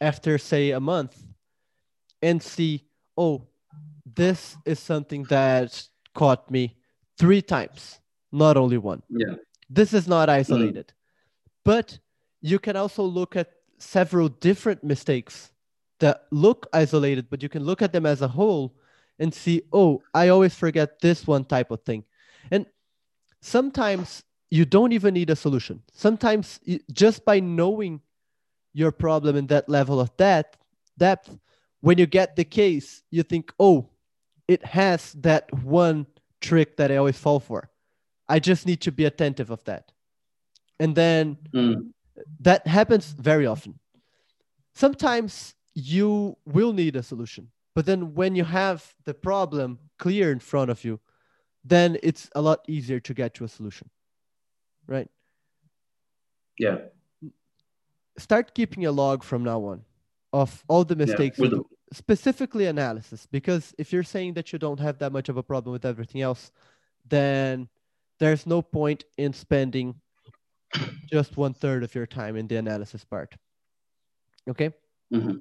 after, 0.00 0.38
say, 0.38 0.70
a 0.72 0.80
month 0.80 1.22
and 2.22 2.42
see, 2.42 2.88
oh, 3.16 3.46
this 4.16 4.56
is 4.64 4.80
something 4.80 5.24
that 5.24 5.88
caught 6.14 6.50
me 6.50 6.76
three 7.18 7.42
times, 7.42 8.00
not 8.32 8.56
only 8.56 8.78
one 8.78 9.02
Yeah. 9.08 9.36
this 9.68 9.92
is 9.92 10.08
not 10.08 10.28
isolated 10.28 10.92
but 11.64 11.98
you 12.40 12.58
can 12.58 12.76
also 12.76 13.02
look 13.02 13.36
at 13.36 13.48
several 13.78 14.28
different 14.28 14.82
mistakes 14.82 15.49
that 16.00 16.24
look 16.30 16.66
isolated 16.72 17.28
but 17.30 17.42
you 17.42 17.48
can 17.48 17.64
look 17.64 17.82
at 17.82 17.92
them 17.92 18.06
as 18.06 18.22
a 18.22 18.28
whole 18.28 18.74
and 19.18 19.32
see 19.32 19.62
oh 19.72 20.02
i 20.14 20.28
always 20.28 20.54
forget 20.54 21.00
this 21.00 21.26
one 21.26 21.44
type 21.44 21.70
of 21.70 21.80
thing 21.82 22.04
and 22.50 22.66
sometimes 23.40 24.24
you 24.50 24.64
don't 24.64 24.92
even 24.92 25.14
need 25.14 25.30
a 25.30 25.36
solution 25.36 25.82
sometimes 25.92 26.60
just 26.92 27.24
by 27.24 27.38
knowing 27.40 28.00
your 28.72 28.92
problem 28.92 29.36
in 29.36 29.46
that 29.46 29.68
level 29.68 30.00
of 30.00 30.14
depth 30.16 30.58
depth 30.98 31.38
when 31.80 31.98
you 31.98 32.06
get 32.06 32.36
the 32.36 32.44
case 32.44 33.02
you 33.10 33.22
think 33.22 33.52
oh 33.58 33.88
it 34.48 34.64
has 34.64 35.12
that 35.12 35.52
one 35.62 36.06
trick 36.40 36.76
that 36.76 36.90
i 36.90 36.96
always 36.96 37.16
fall 37.18 37.40
for 37.40 37.70
I 38.30 38.38
just 38.38 38.64
need 38.64 38.80
to 38.82 38.92
be 38.92 39.06
attentive 39.06 39.50
of 39.50 39.64
that. 39.64 39.90
And 40.78 40.94
then 40.94 41.36
Mm. 41.52 41.92
that 42.38 42.64
happens 42.64 43.10
very 43.10 43.44
often. 43.44 43.80
Sometimes 44.72 45.56
you 45.80 46.36
will 46.44 46.72
need 46.72 46.96
a 46.96 47.02
solution, 47.02 47.50
but 47.74 47.86
then 47.86 48.14
when 48.14 48.34
you 48.34 48.44
have 48.44 48.94
the 49.04 49.14
problem 49.14 49.78
clear 49.98 50.32
in 50.32 50.38
front 50.38 50.70
of 50.70 50.84
you, 50.84 51.00
then 51.64 51.98
it's 52.02 52.30
a 52.34 52.40
lot 52.40 52.64
easier 52.68 53.00
to 53.00 53.14
get 53.14 53.34
to 53.34 53.44
a 53.44 53.48
solution. 53.48 53.88
Right? 54.86 55.08
Yeah. 56.58 56.78
Start 58.18 58.54
keeping 58.54 58.86
a 58.86 58.92
log 58.92 59.22
from 59.22 59.44
now 59.44 59.60
on 59.64 59.84
of 60.32 60.64
all 60.68 60.84
the 60.84 60.96
mistakes 60.96 61.38
will 61.38 61.46
you 61.46 61.50
do. 61.50 61.56
do, 61.56 61.76
specifically 61.92 62.66
analysis. 62.66 63.26
Because 63.30 63.74
if 63.78 63.92
you're 63.92 64.02
saying 64.02 64.34
that 64.34 64.52
you 64.52 64.58
don't 64.58 64.80
have 64.80 64.98
that 64.98 65.12
much 65.12 65.28
of 65.28 65.36
a 65.36 65.42
problem 65.42 65.72
with 65.72 65.84
everything 65.84 66.20
else, 66.20 66.50
then 67.08 67.68
there's 68.18 68.46
no 68.46 68.62
point 68.62 69.04
in 69.16 69.32
spending 69.32 69.94
just 71.10 71.36
one 71.36 71.54
third 71.54 71.82
of 71.82 71.94
your 71.94 72.06
time 72.06 72.36
in 72.36 72.46
the 72.46 72.56
analysis 72.56 73.04
part. 73.04 73.34
Okay? 74.48 74.70
Mhm. 75.12 75.40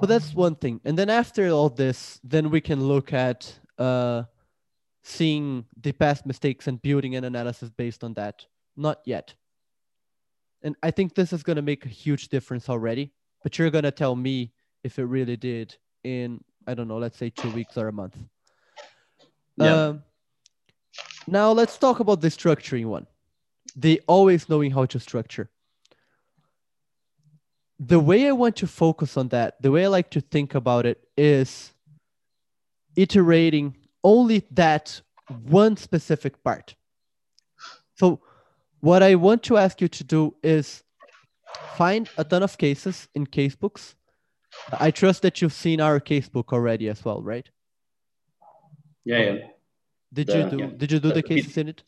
But 0.00 0.08
that's 0.08 0.34
one 0.34 0.54
thing. 0.54 0.80
And 0.84 0.98
then 0.98 1.10
after 1.10 1.48
all 1.48 1.68
this, 1.68 2.20
then 2.22 2.50
we 2.50 2.60
can 2.60 2.86
look 2.86 3.12
at 3.12 3.58
uh, 3.78 4.24
seeing 5.02 5.64
the 5.80 5.92
past 5.92 6.26
mistakes 6.26 6.68
and 6.68 6.80
building 6.80 7.16
an 7.16 7.24
analysis 7.24 7.70
based 7.70 8.04
on 8.04 8.14
that. 8.14 8.46
Not 8.76 9.00
yet. 9.04 9.34
And 10.62 10.76
I 10.82 10.90
think 10.90 11.14
this 11.14 11.32
is 11.32 11.42
going 11.42 11.56
to 11.56 11.62
make 11.62 11.84
a 11.84 11.88
huge 11.88 12.28
difference 12.28 12.68
already. 12.68 13.12
But 13.42 13.58
you're 13.58 13.70
going 13.70 13.84
to 13.84 13.90
tell 13.90 14.14
me 14.14 14.52
if 14.84 14.98
it 14.98 15.04
really 15.04 15.36
did 15.36 15.76
in, 16.04 16.42
I 16.66 16.74
don't 16.74 16.88
know, 16.88 16.98
let's 16.98 17.16
say 17.16 17.30
two 17.30 17.50
weeks 17.50 17.76
or 17.76 17.88
a 17.88 17.92
month. 17.92 18.16
Yeah. 19.56 19.74
Um, 19.74 20.02
now 21.26 21.52
let's 21.52 21.78
talk 21.78 22.00
about 22.00 22.20
the 22.20 22.28
structuring 22.28 22.86
one. 22.86 23.06
The 23.76 24.00
always 24.06 24.48
knowing 24.48 24.70
how 24.70 24.86
to 24.86 25.00
structure. 25.00 25.50
The 27.80 28.00
way 28.00 28.26
I 28.28 28.32
want 28.32 28.56
to 28.56 28.66
focus 28.66 29.16
on 29.16 29.28
that, 29.28 29.60
the 29.62 29.70
way 29.70 29.84
I 29.84 29.88
like 29.88 30.10
to 30.10 30.20
think 30.20 30.54
about 30.54 30.84
it 30.86 31.06
is 31.16 31.72
iterating 32.96 33.76
only 34.02 34.44
that 34.52 35.00
one 35.44 35.76
specific 35.76 36.42
part. 36.42 36.74
So, 37.96 38.20
what 38.80 39.02
I 39.02 39.14
want 39.14 39.42
to 39.44 39.56
ask 39.56 39.80
you 39.80 39.88
to 39.88 40.04
do 40.04 40.34
is 40.42 40.82
find 41.76 42.08
a 42.16 42.24
ton 42.24 42.42
of 42.42 42.56
cases 42.58 43.08
in 43.14 43.26
casebooks. 43.26 43.94
I 44.72 44.90
trust 44.90 45.22
that 45.22 45.40
you've 45.42 45.52
seen 45.52 45.80
our 45.80 46.00
casebook 46.00 46.52
already 46.52 46.88
as 46.88 47.04
well, 47.04 47.22
right? 47.22 47.48
Yeah, 49.04 49.18
yeah. 49.18 49.36
Did 50.12 50.26
The- 50.28 50.38
you 50.38 50.50
do 50.50 50.56
yeah. 50.58 50.66
did 50.76 50.92
you 50.92 50.98
do 51.00 51.12
The- 51.12 51.22
cases 51.22 51.56
in 51.56 51.68
it? 51.68 51.82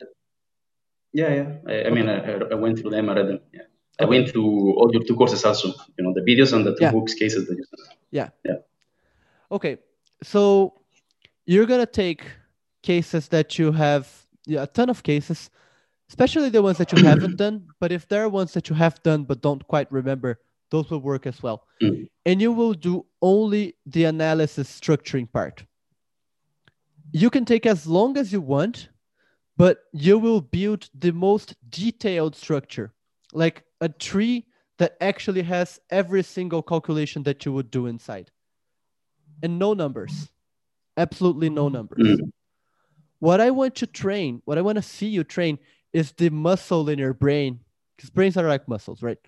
Yeah, 1.12 1.34
yeah. 1.34 1.52
I, 1.66 1.84
I 1.86 1.90
mean, 1.90 2.08
I, 2.08 2.34
I 2.34 2.54
went 2.54 2.78
through 2.78 2.90
them. 2.90 3.08
I 3.10 3.14
read 3.14 3.26
them. 3.28 3.40
Yeah. 3.52 3.62
I 4.00 4.04
went 4.06 4.30
through 4.30 4.74
all 4.78 4.90
your 4.92 5.04
two 5.04 5.14
courses 5.14 5.44
also. 5.44 5.68
You 5.96 6.04
know, 6.04 6.14
the 6.14 6.22
videos 6.22 6.52
and 6.52 6.66
the 6.66 6.74
two 6.74 6.84
Yeah. 6.84 6.92
books 6.92 7.14
cases 7.14 7.46
that 7.48 7.56
you 7.56 7.64
sent. 7.64 8.62
Okay. 9.52 9.78
So 10.22 10.74
you're 11.46 11.66
gonna 11.66 11.86
take 11.86 12.22
cases 12.82 13.28
that 13.28 13.58
you 13.58 13.72
have 13.72 14.08
yeah, 14.46 14.62
a 14.62 14.66
ton 14.66 14.88
of 14.90 15.02
cases, 15.02 15.50
especially 16.08 16.48
the 16.50 16.62
ones 16.62 16.78
that 16.78 16.92
you 16.92 16.98
haven't 16.98 17.36
done. 17.36 17.66
But 17.78 17.92
if 17.92 18.08
there 18.08 18.22
are 18.24 18.28
ones 18.28 18.52
that 18.54 18.68
you 18.68 18.76
have 18.76 19.02
done 19.02 19.24
but 19.24 19.42
don't 19.42 19.66
quite 19.66 19.90
remember, 19.92 20.40
those 20.70 20.90
will 20.90 21.00
work 21.00 21.26
as 21.26 21.42
well. 21.42 21.66
Mm. 21.82 22.08
And 22.24 22.40
you 22.40 22.52
will 22.52 22.74
do 22.74 23.06
only 23.20 23.76
the 23.86 24.04
analysis 24.04 24.68
structuring 24.80 25.30
part. 25.30 25.64
You 27.12 27.28
can 27.28 27.44
take 27.44 27.66
as 27.66 27.86
long 27.86 28.16
as 28.16 28.32
you 28.32 28.40
want, 28.40 28.88
but 29.56 29.78
you 29.92 30.18
will 30.18 30.40
build 30.40 30.88
the 30.94 31.12
most 31.12 31.56
detailed 31.68 32.36
structure, 32.36 32.92
like 33.32 33.64
a 33.80 33.88
tree 33.88 34.46
that 34.78 34.96
actually 35.00 35.42
has 35.42 35.80
every 35.90 36.22
single 36.22 36.62
calculation 36.62 37.22
that 37.24 37.44
you 37.44 37.52
would 37.52 37.70
do 37.70 37.86
inside 37.86 38.30
and 39.42 39.58
no 39.58 39.74
numbers. 39.74 40.28
Absolutely 40.96 41.50
no 41.50 41.68
numbers. 41.68 42.02
Mm. 42.02 42.30
What 43.20 43.40
I 43.40 43.50
want 43.50 43.74
to 43.76 43.86
train, 43.86 44.42
what 44.44 44.58
I 44.58 44.62
want 44.62 44.76
to 44.76 44.82
see 44.82 45.06
you 45.08 45.24
train 45.24 45.58
is 45.92 46.12
the 46.12 46.30
muscle 46.30 46.88
in 46.88 46.98
your 46.98 47.14
brain, 47.14 47.60
because 47.96 48.10
brains 48.10 48.36
are 48.36 48.48
like 48.48 48.68
muscles, 48.68 49.02
right? 49.02 49.18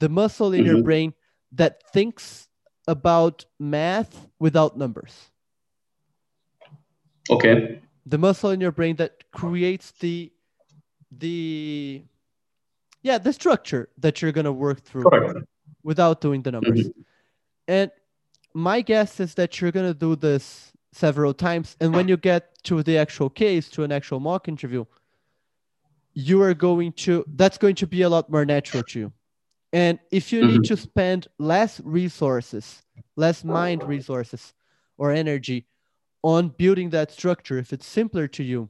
The 0.00 0.08
muscle 0.08 0.52
in 0.52 0.64
your 0.64 0.76
Mhm. 0.76 0.84
brain 0.84 1.14
that 1.52 1.82
thinks 1.92 2.48
about 2.86 3.44
math 3.58 4.28
without 4.38 4.76
numbers. 4.76 5.30
Okay. 7.30 7.80
The 8.06 8.18
muscle 8.18 8.50
in 8.50 8.60
your 8.60 8.72
brain 8.72 8.96
that 8.96 9.30
creates 9.32 9.92
the 9.92 10.32
the 11.10 12.02
yeah, 13.02 13.18
the 13.18 13.32
structure 13.32 13.88
that 13.98 14.22
you're 14.22 14.32
gonna 14.32 14.52
work 14.52 14.82
through 14.82 15.04
Correct. 15.04 15.40
without 15.82 16.20
doing 16.20 16.42
the 16.42 16.52
numbers. 16.52 16.88
Mm-hmm. 16.88 17.00
And 17.68 17.90
my 18.54 18.80
guess 18.80 19.20
is 19.20 19.34
that 19.34 19.60
you're 19.60 19.72
going 19.72 19.86
to 19.86 19.98
do 19.98 20.16
this 20.16 20.72
several 20.92 21.32
times. 21.32 21.76
And 21.80 21.94
when 21.94 22.08
you 22.08 22.16
get 22.16 22.62
to 22.64 22.82
the 22.82 22.98
actual 22.98 23.30
case, 23.30 23.68
to 23.70 23.82
an 23.82 23.92
actual 23.92 24.20
mock 24.20 24.48
interview, 24.48 24.84
you 26.14 26.42
are 26.42 26.54
going 26.54 26.92
to, 26.92 27.24
that's 27.34 27.58
going 27.58 27.76
to 27.76 27.86
be 27.86 28.02
a 28.02 28.08
lot 28.08 28.30
more 28.30 28.44
natural 28.44 28.82
to 28.82 28.98
you. 28.98 29.12
And 29.72 29.98
if 30.10 30.32
you 30.32 30.44
need 30.44 30.60
mm-hmm. 30.60 30.74
to 30.74 30.76
spend 30.76 31.28
less 31.38 31.80
resources, 31.82 32.82
less 33.16 33.42
mind 33.42 33.82
resources 33.82 34.52
or 34.98 35.12
energy 35.12 35.66
on 36.22 36.48
building 36.50 36.90
that 36.90 37.10
structure, 37.10 37.56
if 37.56 37.72
it's 37.72 37.86
simpler 37.86 38.28
to 38.28 38.42
you, 38.42 38.68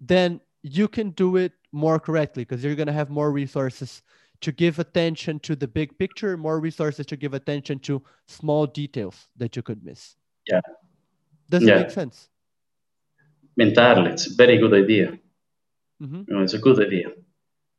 then 0.00 0.40
you 0.62 0.88
can 0.88 1.10
do 1.10 1.36
it 1.36 1.52
more 1.74 1.98
correctly 1.98 2.44
because 2.44 2.64
you're 2.64 2.76
going 2.76 2.86
to 2.86 2.92
have 2.92 3.10
more 3.10 3.30
resources 3.32 4.02
to 4.40 4.52
give 4.52 4.78
attention 4.78 5.40
to 5.40 5.56
the 5.56 5.66
big 5.66 5.98
picture, 5.98 6.36
more 6.36 6.60
resources 6.60 7.06
to 7.06 7.16
give 7.16 7.34
attention 7.34 7.78
to 7.80 8.02
small 8.26 8.66
details 8.66 9.28
that 9.36 9.56
you 9.56 9.62
could 9.62 9.84
miss. 9.84 10.16
Yeah. 10.46 10.60
Does 11.50 11.62
it 11.62 11.66
Yeah. 11.68 11.78
make 11.78 11.90
sense? 11.90 12.28
Entirely. 13.56 14.10
It's 14.12 14.26
a 14.26 14.34
very 14.34 14.58
good 14.58 14.74
idea. 14.74 15.18
hmm 16.00 16.22
You 16.26 16.34
know, 16.34 16.42
it's 16.42 16.54
a 16.54 16.58
good 16.58 16.80
idea. 16.80 17.08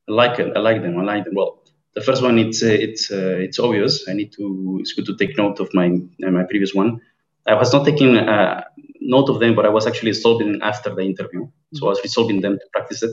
I 0.10 0.12
like 0.12 0.39
it. 0.39 0.56
I 0.56 0.60
like 0.60 0.82
them. 0.82 0.98
I 1.00 1.04
like 1.04 1.26
them. 1.26 1.36
Well, 1.36 1.64
the 1.96 2.02
first 2.02 2.22
one, 2.22 2.38
it's 2.39 2.62
uh, 2.64 2.68
it's 2.88 3.12
uh, 3.12 3.38
it's 3.46 3.60
obvious. 3.60 4.08
I 4.10 4.14
need 4.14 4.32
to. 4.34 4.78
It's 4.82 4.93
good 4.93 5.06
to 5.06 5.16
take 5.16 5.38
note 5.38 5.60
of 5.60 5.74
my 5.74 5.88
uh, 6.26 6.32
my 6.32 6.43
previous 6.43 6.74
one. 6.74 7.02
I 7.48 7.54
was 7.54 7.72
not 7.74 7.86
taking 7.86 8.18
uh, 8.18 8.64
note 9.02 9.30
of 9.30 9.39
them, 9.39 9.56
but 9.56 9.66
I 9.66 9.70
was 9.70 9.86
actually 9.88 10.14
solving 10.14 10.62
after 10.62 10.93
the 10.96 11.02
interview. 11.02 11.48
So 11.74 11.86
I 11.88 11.89
was 11.89 12.02
resolving 12.04 12.41
them 12.41 12.58
to 12.60 12.66
practice 12.74 13.04
it 13.04 13.12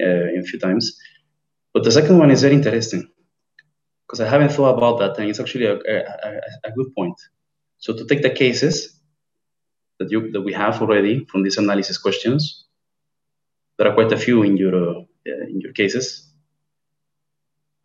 uh, 0.00 0.40
a 0.40 0.42
few 0.42 0.58
times. 0.58 0.98
But 1.72 1.84
the 1.84 1.92
second 1.92 2.18
one 2.18 2.30
is 2.30 2.42
very 2.42 2.54
interesting 2.54 3.10
because 4.06 4.20
I 4.20 4.28
haven't 4.28 4.52
thought 4.52 4.76
about 4.76 4.98
that, 5.00 5.18
and 5.18 5.28
it's 5.28 5.40
actually 5.40 5.66
a, 5.66 5.74
a, 5.74 5.96
a, 6.28 6.40
a 6.64 6.72
good 6.72 6.94
point. 6.94 7.20
So 7.78 7.92
to 7.94 8.04
take 8.06 8.22
the 8.22 8.30
cases 8.30 9.00
that 9.98 10.10
you 10.10 10.30
that 10.32 10.40
we 10.42 10.52
have 10.52 10.80
already 10.80 11.24
from 11.24 11.42
these 11.42 11.58
analysis 11.58 11.98
questions, 11.98 12.64
there 13.76 13.88
are 13.88 13.94
quite 13.94 14.12
a 14.12 14.16
few 14.16 14.42
in 14.42 14.56
your 14.56 14.74
uh, 14.74 15.02
in 15.26 15.60
your 15.60 15.72
cases, 15.72 16.32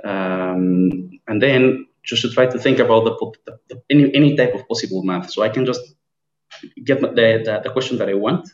um, 0.03 1.19
and 1.27 1.41
then 1.41 1.87
just 2.03 2.21
to 2.21 2.29
try 2.29 2.45
to 2.45 2.59
think 2.59 2.79
about 2.79 3.03
the, 3.05 3.31
the, 3.45 3.59
the 3.69 3.81
any 3.89 4.13
any 4.15 4.35
type 4.37 4.53
of 4.55 4.67
possible 4.67 5.03
math. 5.03 5.31
So 5.31 5.41
I 5.41 5.49
can 5.49 5.65
just 5.65 5.81
get 6.83 7.01
the 7.01 7.07
the, 7.45 7.61
the 7.63 7.71
question 7.71 7.97
that 7.97 8.09
I 8.09 8.13
want 8.13 8.49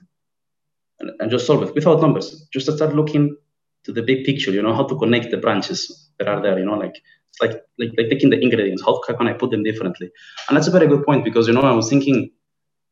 and, 1.00 1.12
and 1.20 1.32
just 1.32 1.46
solve 1.46 1.64
it 1.64 1.76
without 1.76 2.02
numbers. 2.02 2.48
Just 2.52 2.66
to 2.68 2.76
start 2.76 2.96
looking 2.96 3.38
to 3.86 3.92
the 3.94 4.02
big 4.02 4.26
picture. 4.26 4.52
You 4.52 4.62
know 4.62 4.74
how 4.74 4.84
to 4.84 4.96
connect 4.98 5.32
the 5.32 5.38
branches 5.38 6.10
that 6.18 6.28
are 6.28 6.42
there. 6.42 6.58
You 6.60 6.66
know 6.66 6.78
like 6.78 6.96
it's 7.30 7.42
like 7.42 7.64
like, 7.80 7.92
like 7.98 8.10
taking 8.10 8.30
the 8.30 8.40
ingredients. 8.40 8.84
How, 8.86 9.00
can 9.00 9.28
I 9.28 9.34
put 9.34 9.52
them 9.52 9.64
differently? 9.64 10.12
And 10.48 10.58
that's 10.58 10.68
a 10.68 10.72
very 10.72 10.88
good 10.88 11.06
point 11.06 11.24
because 11.24 11.48
you 11.48 11.54
know 11.54 11.62
I 11.62 11.74
was 11.74 11.90
thinking 11.90 12.32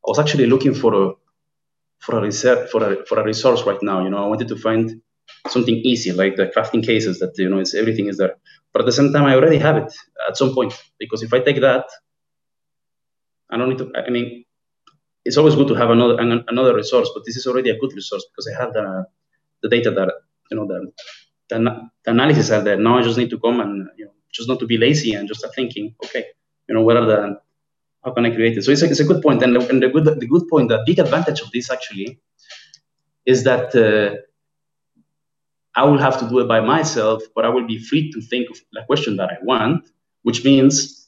I 0.05 0.09
was 0.09 0.19
actually 0.19 0.47
looking 0.47 0.73
for 0.73 0.93
a 1.03 1.13
for 1.99 2.17
a 2.17 2.21
research 2.21 2.69
for 2.69 2.83
a 2.83 3.05
for 3.05 3.19
a 3.19 3.23
resource 3.23 3.63
right 3.63 3.81
now. 3.81 4.03
You 4.03 4.09
know, 4.09 4.23
I 4.23 4.27
wanted 4.27 4.49
to 4.49 4.57
find 4.57 5.01
something 5.47 5.75
easy 5.75 6.11
like 6.11 6.35
the 6.35 6.47
crafting 6.47 6.83
cases 6.85 7.19
that 7.19 7.37
you 7.37 7.49
know 7.49 7.59
it's 7.59 7.73
everything 7.73 8.07
is 8.07 8.17
there. 8.17 8.35
But 8.71 8.81
at 8.81 8.85
the 8.85 8.91
same 8.91 9.13
time, 9.13 9.25
I 9.25 9.35
already 9.35 9.59
have 9.59 9.77
it 9.77 9.93
at 10.27 10.37
some 10.37 10.53
point 10.53 10.73
because 10.99 11.21
if 11.23 11.33
I 11.33 11.39
take 11.39 11.61
that, 11.61 11.85
I 13.49 13.57
don't 13.57 13.69
need 13.69 13.77
to. 13.77 13.91
I 13.95 14.09
mean, 14.09 14.45
it's 15.25 15.37
always 15.37 15.55
good 15.55 15.67
to 15.69 15.75
have 15.75 15.89
another 15.89 16.19
an, 16.19 16.43
another 16.47 16.75
resource, 16.75 17.09
but 17.13 17.23
this 17.25 17.37
is 17.37 17.47
already 17.47 17.69
a 17.69 17.79
good 17.79 17.93
resource 17.93 18.25
because 18.29 18.47
I 18.51 18.61
have 18.61 18.73
the 18.73 19.05
the 19.61 19.69
data 19.69 19.91
that 19.91 20.11
you 20.53 20.59
know 20.59 20.67
the 20.67 20.79
the, 21.49 21.59
the 22.03 22.11
analysis 22.11 22.51
are 22.51 22.61
there. 22.61 22.77
Now 22.77 22.97
I 22.97 23.01
just 23.01 23.17
need 23.17 23.29
to 23.31 23.39
come 23.39 23.59
and 23.59 23.89
you 23.97 24.05
know 24.05 24.15
just 24.31 24.47
not 24.49 24.59
to 24.59 24.67
be 24.67 24.77
lazy 24.77 25.13
and 25.13 25.27
just 25.27 25.39
start 25.41 25.55
thinking. 25.55 25.95
Okay, 26.05 26.25
you 26.67 26.75
know 26.75 26.83
what 26.83 26.97
are 26.97 27.05
the 27.05 27.39
how 28.03 28.11
can 28.11 28.25
I 28.25 28.31
create 28.31 28.57
it? 28.57 28.63
So 28.63 28.71
it's 28.71 28.81
a, 28.81 28.89
it's 28.89 28.99
a 28.99 29.05
good 29.05 29.21
point, 29.21 29.43
and 29.43 29.55
the, 29.55 29.69
and 29.69 29.81
the 29.81 29.89
good 29.89 30.05
the 30.05 30.27
good 30.27 30.47
point, 30.49 30.69
the 30.69 30.83
big 30.85 30.99
advantage 30.99 31.41
of 31.41 31.51
this 31.51 31.71
actually 31.71 32.19
is 33.25 33.43
that 33.45 33.73
uh, 33.75 34.17
I 35.75 35.85
will 35.85 35.97
have 35.97 36.19
to 36.19 36.29
do 36.29 36.39
it 36.39 36.47
by 36.47 36.59
myself, 36.59 37.23
but 37.35 37.45
I 37.45 37.49
will 37.49 37.65
be 37.65 37.79
free 37.79 38.11
to 38.11 38.21
think 38.21 38.49
of 38.49 38.57
the 38.73 38.83
question 38.85 39.15
that 39.17 39.29
I 39.29 39.37
want, 39.41 39.87
which 40.23 40.43
means 40.43 41.07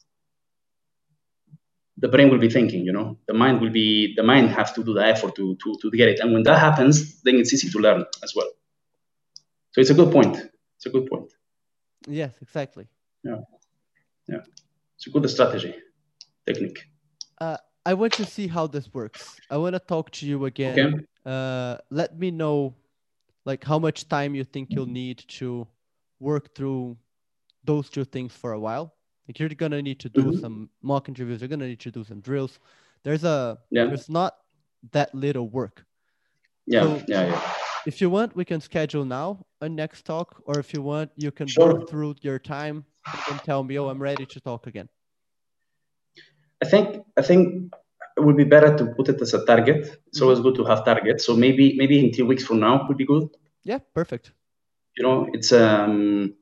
the 1.97 2.07
brain 2.07 2.29
will 2.29 2.39
be 2.47 2.49
thinking. 2.49 2.85
You 2.85 2.93
know, 2.93 3.17
the 3.27 3.33
mind 3.33 3.61
will 3.61 3.71
be 3.81 4.15
the 4.15 4.23
mind 4.23 4.49
has 4.49 4.71
to 4.73 4.83
do 4.83 4.93
the 4.93 5.05
effort 5.05 5.35
to 5.35 5.55
to 5.63 5.77
to 5.81 5.91
get 5.91 6.09
it, 6.09 6.19
and 6.21 6.33
when 6.33 6.43
that 6.43 6.59
happens, 6.59 7.21
then 7.23 7.35
it's 7.35 7.53
easy 7.53 7.69
to 7.69 7.79
learn 7.79 8.05
as 8.23 8.33
well. 8.35 8.49
So 9.75 9.81
it's 9.81 9.89
a 9.89 9.93
good 9.93 10.09
point. 10.09 10.37
It's 10.77 10.85
a 10.85 10.89
good 10.89 11.05
point. 11.07 11.33
Yes, 12.07 12.33
exactly. 12.41 12.87
Yeah, 13.25 13.41
yeah. 14.29 14.37
It's 14.95 15.05
a 15.07 15.09
good 15.09 15.29
strategy 15.29 15.75
technique. 16.45 16.79
Uh, 17.41 17.57
I 17.85 17.93
want 17.93 18.13
to 18.13 18.25
see 18.25 18.47
how 18.47 18.67
this 18.67 18.93
works. 18.93 19.35
I 19.49 19.57
want 19.57 19.73
to 19.73 19.79
talk 19.79 20.11
to 20.11 20.25
you 20.25 20.45
again. 20.45 20.79
Okay. 20.79 21.05
Uh, 21.25 21.75
let 21.89 22.17
me 22.17 22.31
know, 22.31 22.73
like, 23.43 23.65
how 23.65 23.77
much 23.77 24.07
time 24.07 24.33
you 24.33 24.45
think 24.45 24.69
you'll 24.71 24.85
need 24.85 25.17
to 25.39 25.67
work 26.21 26.55
through 26.55 26.95
those 27.65 27.89
two 27.89 28.05
things 28.05 28.31
for 28.31 28.53
a 28.53 28.59
while. 28.59 28.95
Like, 29.27 29.39
you're 29.39 29.49
gonna 29.49 29.81
need 29.81 29.99
to 29.99 30.07
do 30.09 30.23
Mhm. 30.23 30.39
some 30.39 30.69
mock 30.83 31.09
interviews. 31.09 31.41
You're 31.41 31.49
gonna 31.49 31.67
need 31.67 31.81
to 31.81 31.91
do 31.91 32.05
some 32.05 32.21
drills. 32.21 32.59
There's 33.03 33.25
a 33.25 33.57
Yeah. 33.71 33.87
there's 33.87 34.07
not 34.07 34.37
that 34.93 35.13
little 35.13 35.49
work. 35.49 35.85
Yeah. 36.65 36.83
So- 36.83 37.03
yeah. 37.09 37.27
Yeah. 37.27 37.53
If 37.85 38.01
you 38.01 38.09
want, 38.09 38.35
we 38.35 38.45
can 38.45 38.61
schedule 38.61 39.05
now 39.05 39.45
a 39.61 39.69
next 39.69 40.05
talk, 40.05 40.41
or 40.45 40.59
if 40.59 40.73
you 40.73 40.81
want, 40.81 41.11
you 41.15 41.31
can 41.31 41.53
Sure. 41.53 41.73
work 41.73 41.87
through 41.87 42.15
your 42.21 42.39
time 42.39 42.85
and 43.27 43.41
tell 43.43 43.63
me, 43.63 43.77
oh, 43.77 43.89
I'm 43.89 44.01
ready 44.01 44.25
to 44.25 44.39
talk 44.41 44.67
again. 44.67 44.89
I 46.61 46.65
think 46.65 47.05
I 47.17 47.21
think 47.21 47.73
it 48.17 48.21
would 48.23 48.37
be 48.37 48.43
better 48.43 48.75
to 48.77 48.85
put 48.95 49.09
it 49.09 49.21
as 49.21 49.33
a 49.33 49.45
target. 49.45 50.01
It's 50.07 50.21
always 50.21 50.39
good 50.39 50.55
to 50.55 50.63
have 50.65 50.83
targets. 50.85 51.25
So 51.25 51.35
maybe 51.35 51.75
maybe 51.77 51.99
in 52.03 52.13
three 52.13 52.23
weeks 52.25 52.43
from 52.43 52.59
now 52.59 52.85
would 52.87 52.97
be 52.97 53.05
good. 53.05 53.29
Yeah, 53.63 53.79
perfect. 53.93 54.31
You 54.97 55.03
know, 55.03 55.27
it's 55.33 55.51
um 55.51 56.35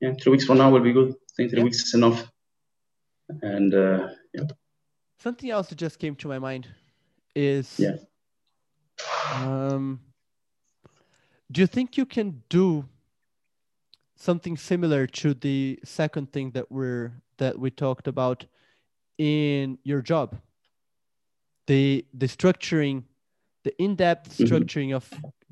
yeah, 0.00 0.12
three 0.22 0.32
weeks 0.32 0.44
from 0.44 0.58
now 0.58 0.70
will 0.70 0.80
be 0.80 0.92
good. 0.92 1.10
I 1.12 1.32
think 1.36 1.50
three 1.50 1.58
Yeah. 1.58 1.64
weeks 1.64 1.82
is 1.82 1.94
enough. 1.94 2.30
And 3.42 3.74
uh, 3.74 4.08
yeah, 4.34 4.44
Something 5.18 5.50
else 5.50 5.68
that 5.68 5.76
just 5.78 5.98
came 5.98 6.16
to 6.16 6.28
my 6.28 6.38
mind 6.38 6.68
is 7.34 7.78
Yeah. 7.78 7.96
um 9.34 10.00
do 11.50 11.60
you 11.60 11.66
think 11.66 11.96
you 11.96 12.06
can 12.06 12.42
do 12.48 12.84
something 14.16 14.56
similar 14.56 15.06
to 15.06 15.34
the 15.34 15.78
second 15.84 16.32
thing 16.32 16.50
that 16.52 16.70
we're 16.70 17.12
that 17.38 17.58
we 17.58 17.70
talked 17.70 18.06
about 18.06 18.46
in 19.18 19.78
your 19.82 20.02
job? 20.02 20.36
The 21.66 22.04
the 22.14 22.26
structuring 22.26 23.04
the 23.64 23.74
in-depth 23.82 24.30
Mhm. 24.30 24.46
structuring 24.48 24.94
of 24.94 25.04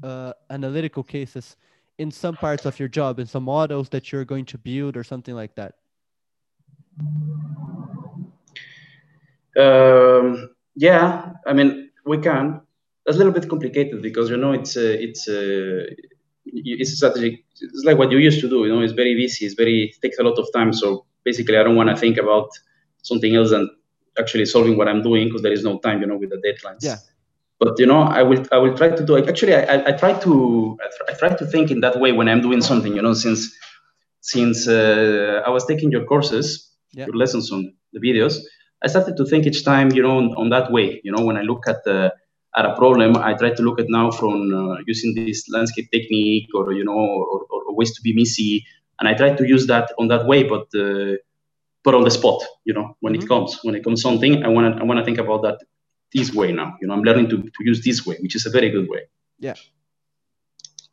uh, 0.02 0.32
analytical 0.50 1.02
cases 1.02 1.56
in 1.98 2.10
some 2.10 2.36
parts 2.36 2.64
of 2.64 2.78
your 2.78 2.88
job, 2.88 3.18
in 3.18 3.26
some 3.26 3.42
models 3.44 3.88
that 3.90 4.12
you're 4.12 4.24
going 4.24 4.44
to 4.46 4.56
build 4.58 4.96
or 4.96 5.02
something 5.04 5.34
like 5.34 5.54
that? 5.56 5.74
Um, 9.58 10.54
yeah, 10.76 11.32
I 11.46 11.52
mean 11.52 11.90
we 12.06 12.18
can. 12.18 12.60
It's 13.08 13.16
a 13.16 13.18
little 13.18 13.32
bit 13.32 13.48
complicated 13.48 14.02
because 14.02 14.30
you 14.30 14.36
know 14.36 14.52
it's 14.52 14.76
uh, 14.76 14.96
it's 15.06 15.28
uh, 15.28 15.86
it's 16.44 16.92
a 16.92 16.96
strategic. 16.96 17.44
It's 17.60 17.84
like 17.84 17.98
what 17.98 18.12
you 18.12 18.18
used 18.18 18.40
to 18.40 18.48
do. 18.48 18.66
You 18.66 18.74
know, 18.74 18.80
it's 18.82 18.92
very 18.92 19.14
busy. 19.14 19.46
It's 19.46 19.54
very 19.54 19.84
it 19.94 20.00
takes 20.02 20.18
a 20.18 20.22
lot 20.22 20.38
of 20.38 20.46
time. 20.54 20.72
So 20.74 21.06
basically, 21.24 21.56
I 21.58 21.62
don't 21.62 21.76
want 21.76 21.90
to 21.90 21.96
think 21.96 22.18
about 22.18 22.50
something 23.02 23.34
else 23.34 23.50
than 23.50 23.70
actually 24.18 24.46
solving 24.46 24.76
what 24.76 24.88
I'm 24.88 25.02
doing 25.02 25.28
because 25.28 25.42
there 25.42 25.52
is 25.52 25.64
no 25.64 25.78
time. 25.78 26.00
You 26.02 26.06
know, 26.08 26.18
with 26.18 26.30
the 26.30 26.36
deadlines. 26.46 26.82
Yeah. 26.82 26.96
But 27.60 27.78
you 27.78 27.86
know, 27.86 28.02
I 28.02 28.22
will 28.22 28.44
I 28.52 28.58
will 28.58 28.76
try 28.76 28.90
to 28.90 29.04
do 29.04 29.16
it. 29.16 29.28
Actually, 29.28 29.54
I, 29.56 29.88
I, 29.88 29.92
try 29.92 30.12
to 30.20 30.78
I, 30.82 31.12
I 31.12 31.14
try 31.14 31.30
to 31.34 31.46
think 31.46 31.70
in 31.70 31.80
that 31.80 31.98
way 32.00 32.12
when 32.12 32.28
I'm 32.28 32.42
doing 32.42 32.60
something. 32.60 32.94
You 32.94 33.02
know, 33.02 33.14
since 33.14 33.40
since 34.20 34.68
uh, 34.68 35.42
I 35.46 35.50
was 35.50 35.64
taking 35.66 35.90
your 35.90 36.04
courses, 36.04 36.46
Yeah. 36.92 37.06
your 37.06 37.16
lessons 37.16 37.50
on 37.52 37.60
the 37.94 38.00
videos, 38.00 38.34
I 38.84 38.88
started 38.88 39.16
to 39.16 39.24
think 39.24 39.46
each 39.46 39.64
time, 39.64 39.90
you 39.92 40.02
know, 40.02 40.18
on, 40.18 40.26
on 40.36 40.50
that 40.50 40.70
way. 40.72 41.00
You 41.04 41.12
know, 41.12 41.24
when 41.24 41.36
I 41.36 41.42
look 41.42 41.66
at 41.68 41.84
the 41.84 42.12
at 42.56 42.64
a 42.64 42.74
problem, 42.74 43.16
I 43.16 43.34
try 43.34 43.50
to 43.50 43.62
look 43.62 43.78
at 43.78 43.86
now 43.88 44.10
from 44.10 44.52
uh, 44.54 44.76
using 44.86 45.14
this 45.14 45.48
landscape 45.48 45.90
technique 45.90 46.48
or 46.54 46.72
you 46.72 46.84
know, 46.84 46.92
or, 46.92 47.44
or, 47.50 47.74
ways 47.74 47.94
to 47.94 48.02
be 48.02 48.12
messy, 48.12 48.64
and 48.98 49.08
I 49.08 49.14
try 49.14 49.34
to 49.34 49.46
use 49.46 49.66
that 49.66 49.92
on 49.98 50.08
that 50.08 50.26
way, 50.26 50.42
but 50.42 50.66
uh, 50.74 51.16
but 51.84 51.94
on 51.94 52.02
the 52.04 52.10
spot. 52.10 52.42
You 52.64 52.74
know, 52.74 52.96
when 53.00 53.14
Mhm. 53.14 53.22
it 53.22 53.28
comes, 53.28 53.58
when 53.62 53.74
it 53.74 53.84
comes 53.84 54.02
something, 54.02 54.42
I 54.44 54.48
want 54.48 54.74
to 54.74 54.80
I 54.80 54.84
want 54.84 54.98
to 54.98 55.04
think 55.04 55.18
about 55.18 55.42
that 55.42 55.58
this 56.12 56.34
way 56.34 56.52
now. 56.52 56.76
You 56.80 56.88
know, 56.88 56.94
I'm 56.94 57.02
learning 57.02 57.28
to, 57.30 57.36
to 57.36 57.60
use 57.70 57.84
this 57.84 58.04
way, 58.06 58.16
which 58.20 58.34
is 58.34 58.46
a 58.46 58.50
very 58.50 58.70
good 58.70 58.88
way. 58.88 59.02
Yeah. 59.38 59.54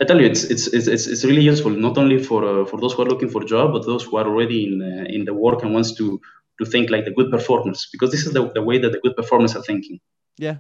I 0.02 0.06
tell 0.06 0.20
you, 0.20 0.28
it's 0.28 0.44
it's 0.44 0.68
it's 0.68 0.88
it's, 0.88 1.08
it's 1.08 1.24
really 1.24 1.42
useful 1.42 1.72
not 1.72 1.98
only 1.98 2.22
for 2.22 2.44
uh, 2.44 2.66
for 2.66 2.78
those 2.80 2.94
who 2.94 3.02
are 3.04 3.10
looking 3.14 3.30
for 3.30 3.42
a 3.42 3.46
job, 3.46 3.72
but 3.72 3.86
those 3.86 4.04
who 4.04 4.18
are 4.18 4.28
already 4.28 4.66
in 4.68 4.82
uh, 4.82 5.06
in 5.16 5.26
the 5.26 5.34
work 5.34 5.64
and 5.64 5.74
wants 5.74 5.96
to 5.96 6.20
to 6.60 6.66
think 6.66 6.90
like 6.90 7.06
the 7.06 7.12
good 7.12 7.32
performers, 7.32 7.88
because 7.92 8.12
this 8.12 8.26
is 8.26 8.34
the, 8.34 8.52
the 8.54 8.62
way 8.62 8.78
that 8.78 8.92
the 8.92 9.00
good 9.00 9.16
performers 9.16 9.56
are 9.56 9.64
thinking. 9.64 10.00
Yeah. 10.38 10.58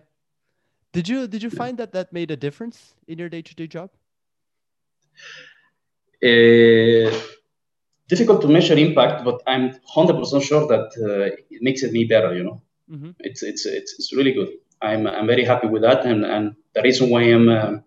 Did 0.95 1.09
you 1.09 1.27
did 1.27 1.41
you 1.43 1.49
find 1.49 1.77
that 1.77 1.91
that 1.91 2.13
made 2.13 2.31
a 2.31 2.37
difference 2.37 2.77
in 3.07 3.19
your 3.19 3.29
day-to-day 3.29 3.67
job? 3.67 3.89
Uh, 6.23 7.11
difficult 8.07 8.41
to 8.41 8.47
measure 8.47 8.77
impact, 8.77 9.25
but 9.25 9.41
I'm 9.45 9.65
hundred 9.95 10.17
percent 10.19 10.43
sure 10.43 10.65
that 10.73 10.87
uh, 11.07 11.35
it 11.55 11.61
makes 11.61 11.83
it 11.83 11.91
me 11.91 12.05
better. 12.05 12.33
You 12.35 12.43
know, 12.43 12.61
Mm-hmm. 12.91 13.11
it's 13.19 13.41
it's 13.41 13.65
it's, 13.65 13.91
it's 13.97 14.13
really 14.13 14.31
good. 14.31 14.49
I'm 14.81 15.07
I'm 15.07 15.27
very 15.27 15.43
happy 15.43 15.67
with 15.67 15.81
that, 15.81 16.05
and 16.05 16.23
and 16.23 16.55
the 16.73 16.81
reason 16.81 17.09
why 17.09 17.21
I'm. 17.23 17.49
Um, 17.49 17.83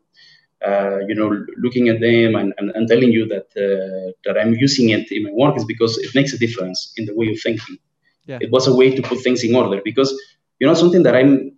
uh, 0.67 0.99
you 1.07 1.15
know, 1.15 1.29
looking 1.59 1.89
at 1.89 2.01
them 2.01 2.35
and, 2.35 2.53
and, 2.59 2.73
and 2.75 2.89
telling 2.89 3.13
you 3.13 3.25
that 3.27 3.47
uh, 3.57 4.11
that 4.25 4.37
I'm 4.37 4.55
using 4.55 4.89
it 4.89 5.09
in 5.13 5.23
my 5.23 5.31
work 5.31 5.57
is 5.57 5.65
because 5.65 5.97
it 5.99 6.13
makes 6.17 6.33
a 6.33 6.39
difference 6.39 6.93
in 6.97 7.05
the 7.07 7.15
way 7.15 7.29
of 7.31 7.41
thinking. 7.41 7.79
Yeah. 8.27 8.39
It 8.41 8.51
was 8.51 8.67
a 8.67 8.75
way 8.75 8.91
to 8.97 9.01
put 9.01 9.21
things 9.21 9.45
in 9.45 9.55
order 9.55 9.81
because 9.85 10.11
you 10.59 10.67
know 10.67 10.75
something 10.75 11.05
that 11.05 11.15
I'm, 11.15 11.58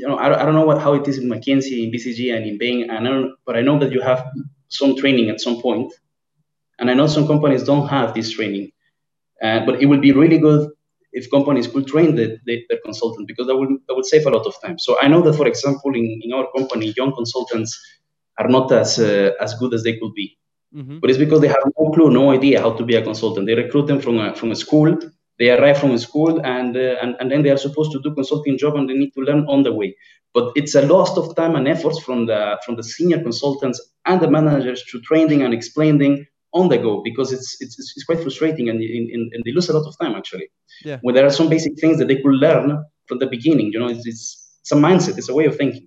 you 0.00 0.06
know, 0.08 0.18
I, 0.24 0.26
don't- 0.28 0.40
I 0.40 0.44
don't 0.46 0.54
know 0.58 0.66
what, 0.70 0.78
how 0.86 0.92
it 1.00 1.06
is 1.10 1.16
in 1.22 1.26
McKinsey, 1.34 1.76
in 1.84 1.88
BCG, 1.94 2.20
and 2.36 2.42
in 2.50 2.56
Bain, 2.62 2.78
and 2.90 3.00
I 3.06 3.10
don't, 3.14 3.30
but 3.46 3.54
I 3.58 3.62
know 3.66 3.76
that 3.82 3.92
you 3.94 4.00
have 4.10 4.20
some 4.68 4.92
training 5.00 5.26
at 5.32 5.40
some 5.46 5.56
point, 5.66 5.88
and 6.78 6.90
I 6.90 6.94
know 6.98 7.06
some 7.16 7.26
companies 7.32 7.62
don't 7.70 7.86
have 7.96 8.08
this 8.14 8.28
training, 8.36 8.66
uh, 9.44 9.60
but 9.66 9.74
it 9.82 9.86
would 9.90 10.02
be 10.08 10.12
really 10.22 10.38
good 10.48 10.62
if 11.12 11.24
companies 11.36 11.66
could 11.72 11.86
train 11.92 12.10
the, 12.18 12.26
the, 12.46 12.54
their 12.68 12.78
consultant 12.84 13.24
because 13.30 13.46
that 13.48 13.56
would 13.60 13.70
that 13.86 13.94
would 13.96 14.06
save 14.12 14.26
a 14.26 14.30
lot 14.36 14.46
of 14.50 14.54
time. 14.64 14.76
So 14.78 14.90
I 15.02 15.06
know 15.12 15.20
that, 15.26 15.34
for 15.40 15.46
example, 15.52 15.90
in, 16.00 16.06
in 16.24 16.30
our 16.36 16.46
company, 16.56 16.86
young 17.00 17.12
consultants 17.20 17.70
are 18.38 18.48
not 18.56 18.66
as 18.82 18.90
uh, 18.98 19.30
as 19.44 19.50
good 19.60 19.72
as 19.76 19.82
they 19.86 19.96
could 20.00 20.14
be, 20.22 20.26
Mm-hmm. 20.72 20.98
but 21.00 21.10
it's 21.10 21.18
because 21.18 21.40
they 21.40 21.48
have 21.56 21.64
no 21.78 21.90
clue, 21.94 22.10
no 22.12 22.30
idea 22.30 22.60
how 22.64 22.72
to 22.78 22.84
be 22.90 22.94
a 22.94 23.02
consultant. 23.02 23.44
They 23.48 23.56
recruit 23.64 23.86
them 23.90 24.00
from 24.00 24.16
a, 24.24 24.26
from 24.38 24.52
a 24.52 24.54
school. 24.64 24.88
They 25.40 25.50
arrive 25.50 25.78
from 25.78 25.96
school, 25.98 26.40
and, 26.44 26.76
uh, 26.76 27.02
and 27.02 27.16
and 27.18 27.30
then 27.30 27.42
they 27.42 27.50
are 27.50 27.62
supposed 27.66 27.92
to 27.92 28.00
do 28.04 28.14
consulting 28.14 28.58
job, 28.58 28.76
and 28.76 28.88
they 28.88 28.98
need 29.02 29.12
to 29.14 29.22
learn 29.28 29.42
on 29.48 29.62
the 29.62 29.72
way. 29.72 29.96
But 30.32 30.52
it's 30.54 30.74
a 30.76 30.82
loss 30.82 31.16
of 31.16 31.34
time 31.34 31.56
and 31.56 31.66
efforts 31.66 31.98
from 32.06 32.26
the 32.26 32.40
from 32.64 32.76
the 32.76 32.84
senior 32.84 33.20
consultants 33.28 33.78
and 34.04 34.20
the 34.20 34.30
managers 34.30 34.84
to 34.90 35.00
training 35.00 35.42
and 35.42 35.52
explaining 35.52 36.14
on 36.52 36.68
the 36.68 36.78
go 36.78 37.02
because 37.02 37.32
it's 37.32 37.56
it's, 37.60 37.76
it's 37.78 38.04
quite 38.04 38.20
frustrating 38.20 38.68
and, 38.68 38.80
and, 38.80 39.32
and 39.32 39.42
they 39.44 39.52
lose 39.52 39.68
a 39.68 39.76
lot 39.78 39.86
of 39.88 39.98
time 39.98 40.14
actually. 40.14 40.48
Yeah. 40.84 40.98
When 41.02 41.14
there 41.14 41.26
are 41.26 41.36
some 41.40 41.48
basic 41.48 41.78
things 41.80 41.98
that 41.98 42.08
they 42.08 42.20
could 42.22 42.34
learn 42.34 42.84
from 43.06 43.18
the 43.18 43.26
beginning, 43.26 43.72
you 43.72 43.78
know, 43.78 43.88
it's, 43.88 44.06
it's, 44.06 44.58
it's 44.60 44.72
a 44.72 44.76
mindset, 44.76 45.18
it's 45.18 45.28
a 45.28 45.34
way 45.34 45.46
of 45.46 45.56
thinking. 45.56 45.86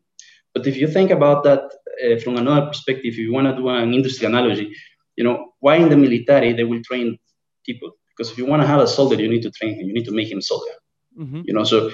But 0.54 0.68
if 0.68 0.78
you 0.78 0.88
think 0.88 1.10
about 1.12 1.44
that 1.44 1.64
uh, 2.04 2.20
from 2.24 2.38
another 2.38 2.68
perspective, 2.68 3.06
if 3.14 3.18
you 3.18 3.34
want 3.34 3.48
to 3.48 3.56
do 3.56 3.70
an 3.70 3.94
industry 3.94 4.28
analogy, 4.28 4.72
you 5.16 5.24
know, 5.24 5.54
why 5.60 5.76
in 5.78 5.90
the 5.90 5.98
military 5.98 6.54
they 6.54 6.64
will 6.64 6.82
train 6.84 7.18
people? 7.66 7.92
Because 8.16 8.32
if 8.32 8.38
you 8.38 8.46
want 8.46 8.62
to 8.62 8.68
have 8.68 8.80
a 8.80 8.88
soldier, 8.88 9.16
you 9.22 9.28
need 9.30 9.42
to 9.44 9.52
train 9.52 9.74
him, 9.80 9.88
you 9.88 9.94
need 9.94 10.06
to 10.06 10.12
make 10.12 10.30
him 10.32 10.42
soldier, 10.42 10.76
Mm-hmm. 11.20 11.42
you 11.46 11.54
know. 11.54 11.64
So 11.64 11.88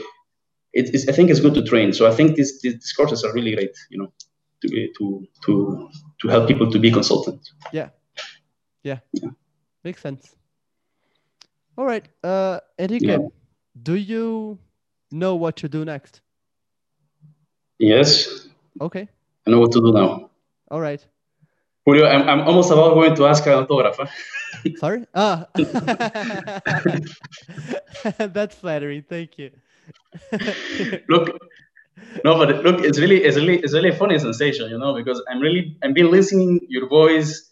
it, 0.73 0.93
it's, 0.93 1.07
I 1.07 1.11
think 1.11 1.29
it's 1.29 1.39
good 1.39 1.53
to 1.55 1.63
train. 1.63 1.93
So 1.93 2.07
I 2.07 2.13
think 2.13 2.35
these, 2.35 2.61
these 2.61 2.93
courses 2.93 3.23
are 3.23 3.33
really 3.33 3.53
great, 3.55 3.75
you 3.89 3.97
know, 3.99 4.11
to 4.61 4.67
to 4.97 5.27
to 5.45 5.89
to 6.21 6.27
help 6.27 6.47
people 6.47 6.69
to 6.71 6.79
be 6.79 6.91
consultants. 6.91 7.53
Yeah. 7.73 7.89
Yeah. 8.83 8.99
Yeah. 9.13 9.29
Makes 9.83 10.01
sense. 10.01 10.35
All 11.77 11.85
right. 11.85 12.05
Uh, 12.23 12.59
Enrique, 12.77 13.07
Yeah. 13.07 13.27
do 13.83 13.95
you 13.95 14.57
know 15.11 15.35
what 15.35 15.55
to 15.57 15.69
do 15.69 15.85
next? 15.85 16.21
Yes, 17.79 18.47
Okay. 18.81 19.07
I 19.47 19.51
know 19.51 19.59
what 19.59 19.71
to 19.71 19.79
do 19.81 19.91
now. 19.93 20.29
All 20.71 20.81
right. 20.81 21.05
Julio, 21.85 22.05
I'm, 22.05 22.27
I'm 22.27 22.41
almost 22.41 22.71
about 22.71 22.93
going 22.93 23.15
to 23.15 23.25
ask 23.25 23.45
an 23.47 23.53
autograph. 23.53 23.97
huh? 23.97 24.07
Sorry. 24.77 25.05
Ah. 25.15 25.47
That's 28.17 28.55
flattering. 28.55 29.03
Thank 29.07 29.37
you. 29.37 29.51
look, 31.09 31.37
no, 32.23 32.37
but 32.37 32.63
look, 32.63 32.81
it's 32.81 32.99
really, 32.99 33.23
it's 33.23 33.37
really, 33.37 33.59
it's 33.59 33.73
really 33.73 33.89
a 33.89 33.95
funny 33.95 34.17
sensation, 34.19 34.69
you 34.69 34.77
know, 34.77 34.93
because 34.93 35.21
I'm 35.29 35.39
really, 35.39 35.77
I've 35.83 35.93
been 35.93 36.11
listening 36.11 36.59
your 36.67 36.87
voice, 36.87 37.49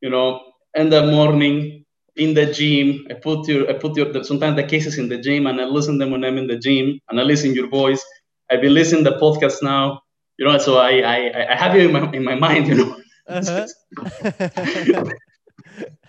you 0.00 0.10
know, 0.10 0.40
in 0.74 0.90
the 0.90 1.06
morning, 1.06 1.84
in 2.16 2.34
the 2.34 2.46
gym. 2.46 3.06
I 3.10 3.14
put 3.14 3.48
your, 3.48 3.70
I 3.70 3.74
put 3.74 3.96
your, 3.96 4.24
sometimes 4.24 4.56
the 4.56 4.64
cases 4.64 4.98
in 4.98 5.08
the 5.08 5.18
gym, 5.18 5.46
and 5.46 5.60
I 5.60 5.64
listen 5.64 5.98
them 5.98 6.10
when 6.10 6.24
I'm 6.24 6.38
in 6.38 6.46
the 6.46 6.58
gym, 6.58 7.00
and 7.08 7.20
I 7.20 7.22
listen 7.22 7.54
your 7.54 7.68
voice. 7.68 8.04
I've 8.50 8.60
been 8.60 8.74
listening 8.74 9.04
the 9.04 9.18
podcast 9.18 9.62
now, 9.62 10.02
you 10.38 10.46
know, 10.46 10.58
so 10.58 10.78
I, 10.78 11.00
I, 11.00 11.52
I 11.52 11.56
have 11.56 11.74
you 11.74 11.88
in 11.88 11.92
my, 11.92 12.10
in 12.12 12.24
my 12.24 12.34
mind, 12.34 12.68
you 12.68 12.74
know. 12.76 12.96
Uh-huh. 13.28 13.66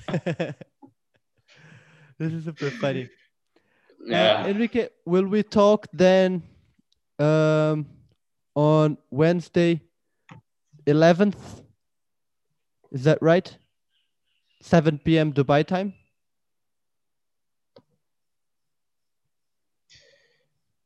this 2.18 2.34
is 2.34 2.46
super 2.46 2.72
funny. 2.72 3.10
Uh, 4.02 4.16
yeah. 4.16 4.46
Enrique, 4.48 4.88
will 5.06 5.26
we 5.28 5.44
talk 5.44 5.88
then 5.92 6.42
um, 7.20 7.86
on 8.56 8.98
Wednesday, 9.12 9.82
11th? 10.88 11.62
Is 12.92 13.04
that 13.04 13.22
right? 13.22 13.56
7 14.62 15.00
p.m. 15.00 15.34
Dubai 15.34 15.66
time? 15.68 15.94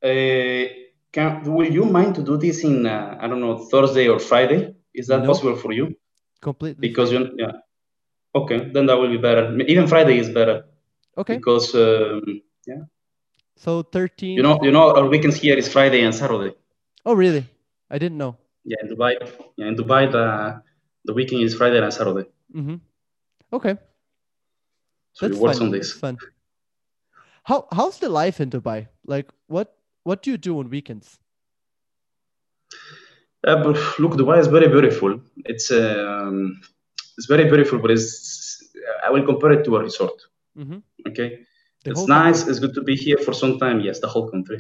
Uh, 0.04 0.66
can, 1.14 1.44
will 1.46 1.72
you 1.72 1.86
mind 1.86 2.16
to 2.16 2.24
do 2.24 2.38
this 2.38 2.64
in, 2.64 2.86
uh, 2.86 3.18
I 3.22 3.28
don't 3.28 3.40
know, 3.40 3.58
Thursday 3.58 4.08
or 4.10 4.20
Friday? 4.20 4.76
Is 4.94 5.08
that 5.08 5.22
No. 5.22 5.28
possible 5.28 5.56
for 5.56 5.72
you? 5.72 5.96
Completely. 6.44 6.82
Because 6.88 7.12
you, 7.12 7.22
yeah. 7.38 7.54
Okay, 8.36 8.70
then 8.74 8.86
that 8.88 8.98
will 9.00 9.10
be 9.10 9.18
better. 9.18 9.44
Even 9.74 9.88
Friday 9.88 10.18
is 10.20 10.30
better 10.30 10.66
Okay. 11.18 11.36
because 11.38 11.74
um, 11.76 12.22
yeah 12.68 12.84
So 13.58 13.84
13. 13.84 14.36
you 14.38 14.44
know, 14.44 14.60
you 14.64 14.72
know, 14.72 14.86
our 14.98 15.08
weekends 15.08 15.38
here 15.38 15.58
is 15.58 15.68
Friday 15.72 16.02
and 16.04 16.14
Saturday. 16.14 16.56
Oh, 17.06 17.14
really? 17.14 17.46
I 17.90 17.98
didn't 18.00 18.18
know. 18.18 18.38
Yeah, 18.66 18.78
in 18.84 18.90
Dubai. 18.96 19.12
Yeah, 19.58 19.68
in 19.72 19.76
Dubai, 19.76 20.12
the 20.12 20.26
the 21.06 21.14
weekend 21.14 21.44
is 21.44 21.54
Friday 21.56 21.80
and 21.82 21.94
Saturday. 21.94 22.28
mm-hmm. 22.60 22.78
Okay. 23.54 23.78
So 25.14 25.28
That's 25.28 25.40
fun. 25.60 25.72
That's 25.72 25.92
fun. 25.92 26.18
How 27.44 27.68
how's 27.72 28.00
the 28.00 28.10
life 28.10 28.40
in 28.42 28.50
Dubai? 28.50 28.88
Like 29.06 29.30
what 29.48 29.76
what 30.04 30.24
do 30.24 30.32
you 30.32 30.38
do 30.38 30.60
on 30.60 30.70
weekends? 30.70 31.20
Uh, 33.46 33.56
look, 34.00 34.14
Dubai 34.14 34.40
is 34.40 34.48
very 34.48 34.68
beautiful. 34.70 35.20
It's 35.46 35.72
um, 35.72 36.62
it's 37.18 37.28
very 37.28 37.46
beautiful, 37.46 37.80
but 37.80 37.92
it's 37.92 38.64
I 39.06 39.10
will 39.10 39.26
compare 39.26 39.52
it 39.52 39.64
to 39.66 39.76
a 39.78 39.84
resort. 39.84 40.18
hmm 40.56 40.80
Okay, 41.08 41.30
The 41.84 41.92
it's 41.92 42.08
nice. 42.08 42.40
country? 42.40 42.52
It's 42.52 42.60
good 42.60 42.74
to 42.76 42.82
be 42.82 42.96
here 42.96 43.18
for 43.18 43.34
some 43.34 43.60
time. 43.60 43.82
Yes, 43.82 44.00
the 44.00 44.08
whole 44.08 44.30
country. 44.30 44.60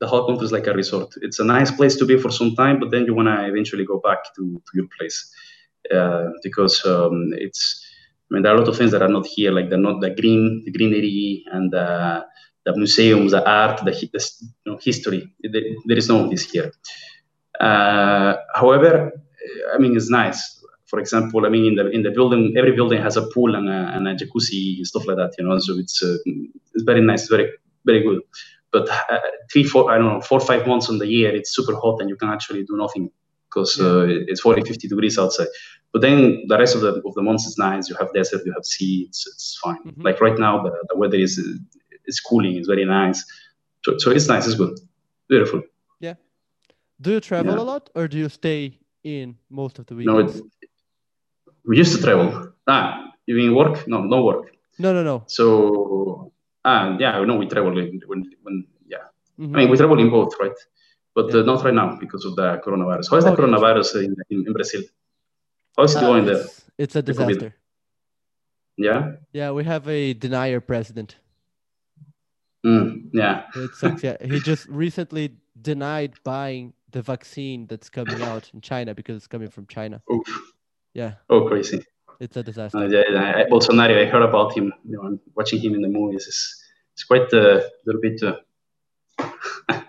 The 0.00 0.06
whole 0.06 0.26
country 0.26 0.44
is 0.44 0.52
like 0.52 0.66
a 0.66 0.74
resort. 0.74 1.14
It's 1.22 1.40
a 1.40 1.44
nice 1.44 1.70
place 1.70 1.96
to 1.96 2.04
be 2.04 2.18
for 2.18 2.30
some 2.30 2.54
time, 2.54 2.78
but 2.80 2.90
then 2.90 3.04
you 3.06 3.14
wanna 3.14 3.48
eventually 3.48 3.84
go 3.84 3.98
back 4.08 4.20
to, 4.36 4.42
to 4.66 4.72
your 4.74 4.88
place 4.96 5.18
uh, 5.94 6.26
because 6.42 6.84
um, 6.84 7.32
it's. 7.32 7.84
I 8.30 8.34
mean, 8.34 8.42
there 8.42 8.52
are 8.52 8.56
a 8.56 8.58
lot 8.58 8.68
of 8.68 8.76
things 8.76 8.90
that 8.92 9.00
are 9.00 9.08
not 9.08 9.26
here, 9.26 9.50
like 9.52 9.70
the 9.70 9.78
not 9.78 10.02
the 10.02 10.10
green, 10.10 10.62
the 10.66 10.70
greenery, 10.70 11.44
and 11.50 11.74
uh, 11.74 12.22
the 12.66 12.76
museums, 12.76 13.32
the 13.32 13.42
art, 13.48 13.82
the, 13.86 13.92
the 13.92 14.30
you 14.64 14.72
know, 14.72 14.78
history. 14.82 15.32
There, 15.42 15.62
there 15.86 15.96
is 15.96 16.08
none 16.10 16.24
of 16.24 16.30
this 16.30 16.42
here. 16.50 16.70
Uh, 17.60 18.36
however, 18.54 19.12
I 19.74 19.78
mean, 19.78 19.96
it's 19.96 20.10
nice. 20.10 20.62
For 20.86 20.98
example, 21.00 21.44
I 21.44 21.50
mean, 21.50 21.66
in 21.66 21.74
the 21.74 21.90
in 21.90 22.02
the 22.02 22.10
building, 22.10 22.54
every 22.56 22.72
building 22.72 23.02
has 23.02 23.16
a 23.16 23.26
pool 23.28 23.54
and 23.54 23.68
a, 23.68 23.92
and 23.94 24.08
a 24.08 24.14
jacuzzi, 24.14 24.84
stuff 24.86 25.06
like 25.06 25.16
that. 25.16 25.34
You 25.38 25.46
know, 25.46 25.58
so 25.58 25.78
it's 25.78 26.02
uh, 26.02 26.16
it's 26.74 26.84
very 26.84 27.02
nice, 27.02 27.28
very 27.28 27.50
very 27.84 28.02
good. 28.02 28.20
But 28.72 28.88
uh, 28.88 29.20
three, 29.50 29.64
four, 29.64 29.90
I 29.90 29.98
don't 29.98 30.06
know, 30.06 30.20
four, 30.20 30.40
five 30.40 30.66
months 30.66 30.88
on 30.88 30.98
the 30.98 31.06
year, 31.06 31.34
it's 31.34 31.54
super 31.54 31.74
hot 31.74 32.00
and 32.00 32.08
you 32.08 32.16
can 32.16 32.28
actually 32.28 32.64
do 32.64 32.76
nothing 32.76 33.10
because 33.48 33.80
uh, 33.80 34.04
it's 34.06 34.42
40, 34.42 34.62
50 34.62 34.88
degrees 34.88 35.18
outside. 35.18 35.46
But 35.92 36.02
then 36.02 36.44
the 36.48 36.58
rest 36.58 36.74
of 36.74 36.82
the 36.82 37.00
of 37.06 37.14
the 37.14 37.22
months 37.22 37.46
is 37.46 37.56
nice. 37.56 37.88
You 37.88 37.96
have 37.98 38.12
desert, 38.12 38.42
you 38.44 38.52
have 38.52 38.64
sea. 38.64 39.06
It's, 39.08 39.26
it's 39.26 39.58
fine. 39.62 39.82
Mm-hmm. 39.86 40.02
Like 40.02 40.20
right 40.20 40.38
now, 40.38 40.62
the, 40.62 40.70
the 40.90 40.98
weather 40.98 41.16
is 41.16 41.38
is 42.04 42.20
cooling. 42.20 42.56
It's 42.56 42.68
very 42.68 42.84
nice. 42.84 43.24
So, 43.84 43.96
so 43.96 44.10
it's 44.10 44.28
nice. 44.28 44.46
It's 44.46 44.56
good. 44.56 44.78
Beautiful. 45.28 45.62
Do 47.00 47.12
you 47.12 47.20
travel 47.20 47.54
yeah. 47.54 47.62
a 47.62 47.64
lot, 47.64 47.90
or 47.94 48.08
do 48.08 48.18
you 48.18 48.28
stay 48.28 48.78
in 49.04 49.36
most 49.50 49.78
of 49.78 49.86
the 49.86 49.94
week? 49.94 50.06
No, 50.06 50.18
it, 50.18 50.40
we 51.64 51.76
used 51.76 51.94
to 51.96 52.02
travel. 52.02 52.52
Ah, 52.66 53.12
you 53.26 53.36
mean 53.36 53.54
work? 53.54 53.86
No, 53.86 54.02
no 54.02 54.22
work. 54.24 54.50
No, 54.78 54.92
no, 54.92 55.02
no. 55.02 55.22
So, 55.26 56.32
ah, 56.64 56.96
yeah, 56.98 57.22
no, 57.24 57.36
we 57.36 57.46
travel 57.46 57.72
when, 57.74 58.00
when 58.42 58.66
yeah. 58.86 58.98
Mm-hmm. 59.38 59.54
I 59.54 59.58
mean, 59.58 59.70
we 59.70 59.76
travel 59.76 59.98
in 60.00 60.10
both, 60.10 60.34
right? 60.40 60.58
But 61.14 61.32
yeah. 61.32 61.40
uh, 61.40 61.42
not 61.44 61.64
right 61.64 61.74
now 61.74 61.96
because 62.00 62.24
of 62.24 62.36
the 62.36 62.60
coronavirus. 62.64 63.10
How 63.10 63.16
is 63.16 63.24
the 63.24 63.36
coronavirus 63.36 64.04
in, 64.04 64.16
in, 64.30 64.46
in, 64.46 64.52
Brazil? 64.52 64.82
How 65.76 65.84
is 65.84 65.94
it 65.94 65.98
uh, 65.98 66.06
going 66.06 66.24
there? 66.26 66.44
It's 66.78 66.96
a 66.96 67.02
disaster. 67.02 67.54
Yeah. 68.76 69.12
Yeah, 69.32 69.50
we 69.50 69.64
have 69.64 69.88
a 69.88 70.14
denier 70.14 70.60
president. 70.60 71.16
Mm, 72.64 73.10
yeah. 73.12 73.44
It 73.54 73.74
sucks. 73.74 74.02
Yeah, 74.02 74.16
he 74.24 74.40
just 74.40 74.66
recently 74.68 75.34
denied 75.60 76.14
buying 76.24 76.72
the 76.90 77.02
vaccine 77.02 77.66
that's 77.66 77.90
coming 77.90 78.22
out 78.22 78.50
in 78.54 78.60
China 78.60 78.94
because 78.94 79.16
it's 79.16 79.26
coming 79.26 79.50
from 79.50 79.66
China. 79.66 80.02
Oof. 80.12 80.54
Yeah. 80.94 81.14
Oh, 81.28 81.46
crazy. 81.46 81.84
It's 82.20 82.36
a 82.36 82.42
disaster. 82.42 82.78
Uh, 82.78 82.88
yeah, 82.88 83.34
I, 83.36 83.50
Bolsonaro. 83.50 84.02
I 84.02 84.06
heard 84.06 84.22
about 84.22 84.56
him. 84.56 84.72
You 84.84 84.96
know, 84.96 85.02
I'm 85.02 85.20
watching 85.34 85.60
him 85.60 85.74
in 85.74 85.82
the 85.82 85.88
movies. 85.88 86.26
It's, 86.26 86.64
it's 86.94 87.04
quite 87.04 87.32
a 87.32 87.70
little 87.86 88.00
bit. 88.00 88.20
Uh, 88.22 88.36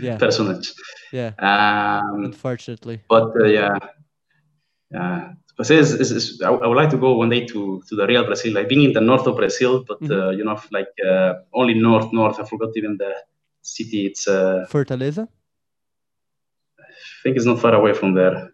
yeah. 0.00 0.16
Personage. 0.16 0.72
Yeah. 1.12 1.32
Um, 1.38 2.24
Unfortunately. 2.24 3.00
But 3.08 3.32
uh, 3.40 3.46
yeah, 3.46 3.78
yeah. 4.92 5.32
But 5.56 5.70
it's, 5.70 5.90
it's, 5.90 6.10
it's, 6.10 6.42
I, 6.42 6.50
I, 6.50 6.66
would 6.68 6.76
like 6.76 6.90
to 6.90 6.96
go 6.96 7.14
one 7.14 7.28
day 7.30 7.44
to, 7.46 7.82
to 7.88 7.96
the 7.96 8.06
real 8.06 8.24
Brazil. 8.24 8.56
I've 8.56 8.68
been 8.68 8.80
in 8.80 8.92
the 8.92 9.00
north 9.00 9.26
of 9.26 9.36
Brazil, 9.36 9.84
but 9.86 10.00
mm-hmm. 10.00 10.12
uh, 10.12 10.30
you 10.30 10.44
know, 10.44 10.58
like 10.70 10.88
uh, 11.06 11.34
only 11.52 11.74
north, 11.74 12.12
north. 12.12 12.38
I 12.38 12.44
forgot 12.44 12.70
even 12.76 12.96
the 12.96 13.12
city. 13.60 14.06
It's 14.06 14.28
uh, 14.28 14.66
Fortaleza. 14.70 15.28
I 17.20 17.22
think 17.22 17.36
it's 17.36 17.46
not 17.46 17.60
far 17.60 17.74
away 17.74 17.92
from 17.92 18.14
there. 18.14 18.52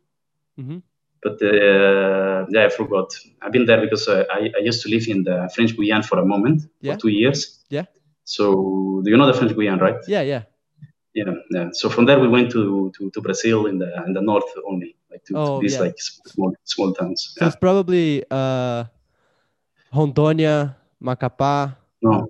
Mm-hmm 0.58 0.78
but 1.26 1.42
uh, 1.42 2.46
yeah, 2.50 2.66
I 2.66 2.68
forgot. 2.68 3.08
I've 3.42 3.52
been 3.52 3.66
there 3.66 3.80
because 3.80 4.06
uh, 4.08 4.24
I, 4.30 4.50
I 4.56 4.60
used 4.62 4.82
to 4.82 4.88
live 4.88 5.08
in 5.08 5.24
the 5.24 5.50
French 5.54 5.76
Guiana 5.76 6.02
for 6.02 6.18
a 6.18 6.24
moment, 6.24 6.62
yeah. 6.80 6.94
for 6.94 7.00
two 7.00 7.08
years. 7.08 7.64
Yeah. 7.68 7.86
So 8.24 9.00
do 9.02 9.10
you 9.10 9.16
know 9.16 9.26
the 9.26 9.34
French 9.34 9.54
Guiana, 9.54 9.82
right? 9.82 10.00
Yeah, 10.06 10.22
yeah. 10.22 10.42
Yeah, 11.14 11.32
yeah. 11.50 11.68
So 11.72 11.88
from 11.88 12.04
there 12.04 12.20
we 12.20 12.28
went 12.28 12.52
to, 12.52 12.92
to, 12.96 13.10
to 13.10 13.20
Brazil 13.20 13.66
in 13.66 13.78
the 13.78 13.88
in 14.06 14.12
the 14.12 14.20
north 14.20 14.50
only, 14.68 14.96
like 15.10 15.24
to, 15.24 15.32
oh, 15.34 15.56
to 15.56 15.62
these 15.62 15.74
yeah. 15.74 15.80
like 15.80 15.96
small 15.98 16.54
small 16.64 16.92
towns. 16.92 17.32
So 17.32 17.38
yeah. 17.40 17.48
it's 17.48 17.56
probably 17.56 18.22
uh, 18.30 18.84
Rondônia, 19.92 20.76
Macapá. 21.02 21.74
No, 22.02 22.28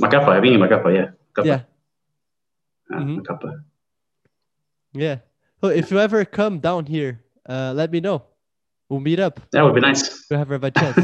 Macapá. 0.00 0.28
I've 0.28 0.42
been 0.42 0.54
in 0.54 0.60
Macapá. 0.60 0.94
Yeah. 0.94 1.08
Macapá. 1.34 1.46
Yeah. 1.46 1.60
Uh, 2.88 3.00
mm-hmm. 3.00 3.18
Macapá. 3.18 3.50
Yeah. 4.94 5.18
So 5.64 5.70
if 5.70 5.90
you 5.90 5.98
ever 5.98 6.26
come 6.26 6.60
down 6.60 6.84
here, 6.84 7.24
uh, 7.48 7.72
let 7.74 7.90
me 7.90 7.98
know. 7.98 8.24
We'll 8.90 9.00
meet 9.00 9.18
up. 9.18 9.40
That 9.52 9.62
would 9.62 9.74
be 9.74 9.80
nice. 9.80 10.26
We'll 10.28 10.38
have 10.38 10.52
a 10.52 10.70
chance. 10.70 10.98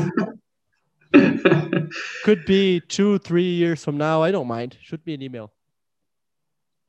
Could 2.25 2.45
be 2.45 2.81
two, 2.81 3.17
three 3.21 3.55
years 3.57 3.83
from 3.83 3.97
now. 3.97 4.23
I 4.23 4.31
don't 4.31 4.47
mind. 4.47 4.77
Shoot 4.83 5.01
me 5.07 5.15
an 5.15 5.23
email. 5.23 5.51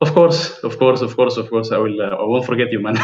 Of 0.02 0.12
course, 0.12 0.58
of 0.58 0.78
course, 0.78 1.00
of 1.00 1.16
course, 1.16 1.38
of 1.38 1.48
course. 1.48 1.72
I 1.72 1.78
will. 1.78 1.98
Uh, 1.98 2.10
I 2.10 2.24
won't 2.24 2.44
forget 2.44 2.70
you, 2.70 2.80
man. 2.80 2.96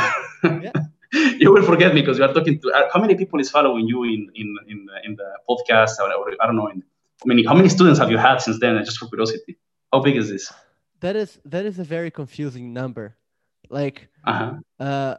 yeah. 0.45 0.73
you 1.41 1.51
will 1.51 1.63
forget 1.63 1.95
me 1.95 2.03
because 2.03 2.19
you 2.19 2.25
are 2.25 2.35
talking 2.35 2.61
to. 2.61 2.71
Uh, 2.71 2.91
how 2.93 3.01
many 3.01 3.15
people 3.15 3.41
is 3.41 3.51
following 3.51 3.89
you 3.89 4.05
in 4.05 4.29
in 4.35 4.55
in, 4.67 4.87
in 5.03 5.17
the 5.17 5.31
podcast? 5.49 5.93
Or, 5.99 6.13
or, 6.13 6.35
I 6.43 6.47
don't 6.47 6.57
know. 6.57 6.67
In, 6.67 6.83
how 7.23 7.25
many 7.25 7.43
how 7.43 7.55
many 7.55 7.71
students 7.71 7.99
have 8.01 8.11
you 8.11 8.19
had 8.19 8.43
since 8.43 8.61
then? 8.61 8.77
Just 8.85 8.99
for 8.99 9.09
curiosity, 9.09 9.57
how 9.91 10.01
big 10.01 10.19
is 10.19 10.29
this? 10.29 10.53
That 11.01 11.17
is 11.17 11.39
that 11.47 11.65
is 11.65 11.79
a 11.79 11.85
very 11.85 12.11
confusing 12.11 12.75
number. 12.75 13.17
Like, 13.71 14.09
uh-huh. 14.25 14.55
uh, 14.83 15.17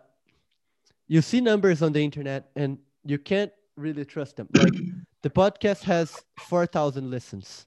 you 1.07 1.21
see 1.21 1.41
numbers 1.41 1.81
on 1.81 1.91
the 1.91 2.03
internet 2.03 2.49
and 2.55 2.77
you 3.03 3.17
can't 3.17 3.51
really 3.75 4.05
trust 4.05 4.37
them. 4.37 4.47
Like 4.53 4.73
the 5.23 5.29
podcast 5.29 5.83
has 5.83 6.23
4,000 6.47 7.09
listens. 7.09 7.65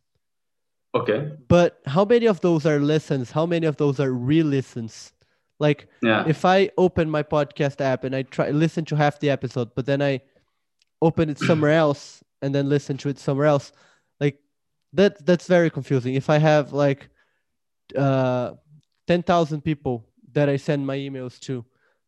Okay. 0.94 1.32
But 1.48 1.80
how 1.86 2.04
many 2.04 2.26
of 2.26 2.40
those 2.40 2.66
are 2.66 2.78
listens? 2.78 3.30
How 3.30 3.46
many 3.46 3.66
of 3.66 3.76
those 3.76 3.98
are 3.98 4.12
re-listens? 4.12 5.12
Like 5.58 5.88
yeah. 6.02 6.24
if 6.26 6.44
I 6.44 6.70
open 6.76 7.08
my 7.08 7.22
podcast 7.22 7.80
app 7.80 8.04
and 8.04 8.14
I 8.14 8.22
try 8.22 8.50
listen 8.50 8.84
to 8.86 8.96
half 8.96 9.20
the 9.20 9.30
episode, 9.30 9.74
but 9.74 9.86
then 9.86 10.02
I 10.02 10.20
open 11.00 11.30
it 11.30 11.38
somewhere 11.38 11.72
else 11.84 12.22
and 12.42 12.54
then 12.54 12.68
listen 12.68 12.96
to 12.98 13.08
it 13.08 13.18
somewhere 13.18 13.46
else, 13.46 13.72
like 14.20 14.38
that 14.92 15.24
that's 15.24 15.46
very 15.46 15.70
confusing. 15.70 16.14
If 16.14 16.28
I 16.28 16.38
have 16.38 16.72
like 16.72 17.08
uh 17.96 18.54
10,000 19.06 19.62
people 19.62 20.04
that 20.32 20.48
I 20.48 20.56
send 20.56 20.86
my 20.86 20.96
emails 20.96 21.38
to 21.40 21.64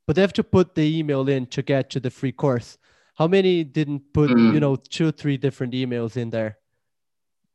but 0.06 0.16
they 0.16 0.22
have 0.22 0.32
to 0.34 0.44
put 0.44 0.74
the 0.74 0.98
email 0.98 1.28
in 1.28 1.46
to 1.46 1.62
get 1.62 1.90
to 1.90 2.00
the 2.00 2.10
free 2.10 2.32
course. 2.32 2.78
How 3.14 3.26
many 3.26 3.64
didn't 3.64 4.12
put, 4.12 4.30
mm. 4.30 4.52
you 4.52 4.60
know, 4.60 4.76
two, 4.76 5.12
three 5.12 5.36
different 5.36 5.72
emails 5.72 6.16
in 6.16 6.30
there? 6.30 6.58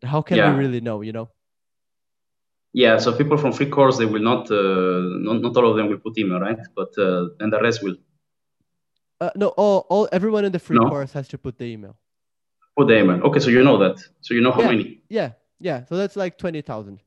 How 0.04 0.22
can 0.22 0.38
yeah. 0.38 0.52
we 0.52 0.60
really 0.60 0.82
know, 0.82 1.02
you 1.02 1.12
know? 1.12 1.30
Yeah, 2.72 2.98
so 2.98 3.16
people 3.16 3.38
from 3.38 3.52
free 3.52 3.70
course, 3.70 3.98
they 3.98 4.06
will 4.06 4.22
not, 4.22 4.50
uh, 4.50 5.02
not, 5.20 5.42
not 5.42 5.58
all 5.58 5.72
of 5.72 5.78
them 5.78 5.90
will 5.90 5.98
put 5.98 6.18
email, 6.18 6.40
right? 6.40 6.60
But, 6.76 6.90
uh, 6.98 7.30
and 7.40 7.52
the 7.52 7.60
rest 7.62 7.84
will. 7.84 7.96
Uh, 9.20 9.32
no, 9.36 9.48
all, 9.50 9.86
all, 9.90 10.08
everyone 10.12 10.46
in 10.46 10.52
the 10.52 10.60
free 10.60 10.78
no. 10.78 10.88
course 10.88 11.12
has 11.14 11.28
to 11.30 11.38
put 11.38 11.58
the 11.58 11.66
email. 11.66 11.98
Put 12.78 12.88
the 12.88 13.00
email. 13.00 13.22
Okay, 13.24 13.40
so 13.40 13.50
you 13.50 13.64
know 13.64 13.78
that. 13.80 14.00
So 14.22 14.34
you 14.34 14.42
know 14.42 14.52
how 14.52 14.62
yeah. 14.62 14.68
many? 14.68 15.02
Yeah, 15.10 15.32
yeah. 15.60 15.86
So 15.86 15.98
that's 15.98 16.16
like 16.16 16.38
20,000. 16.38 17.02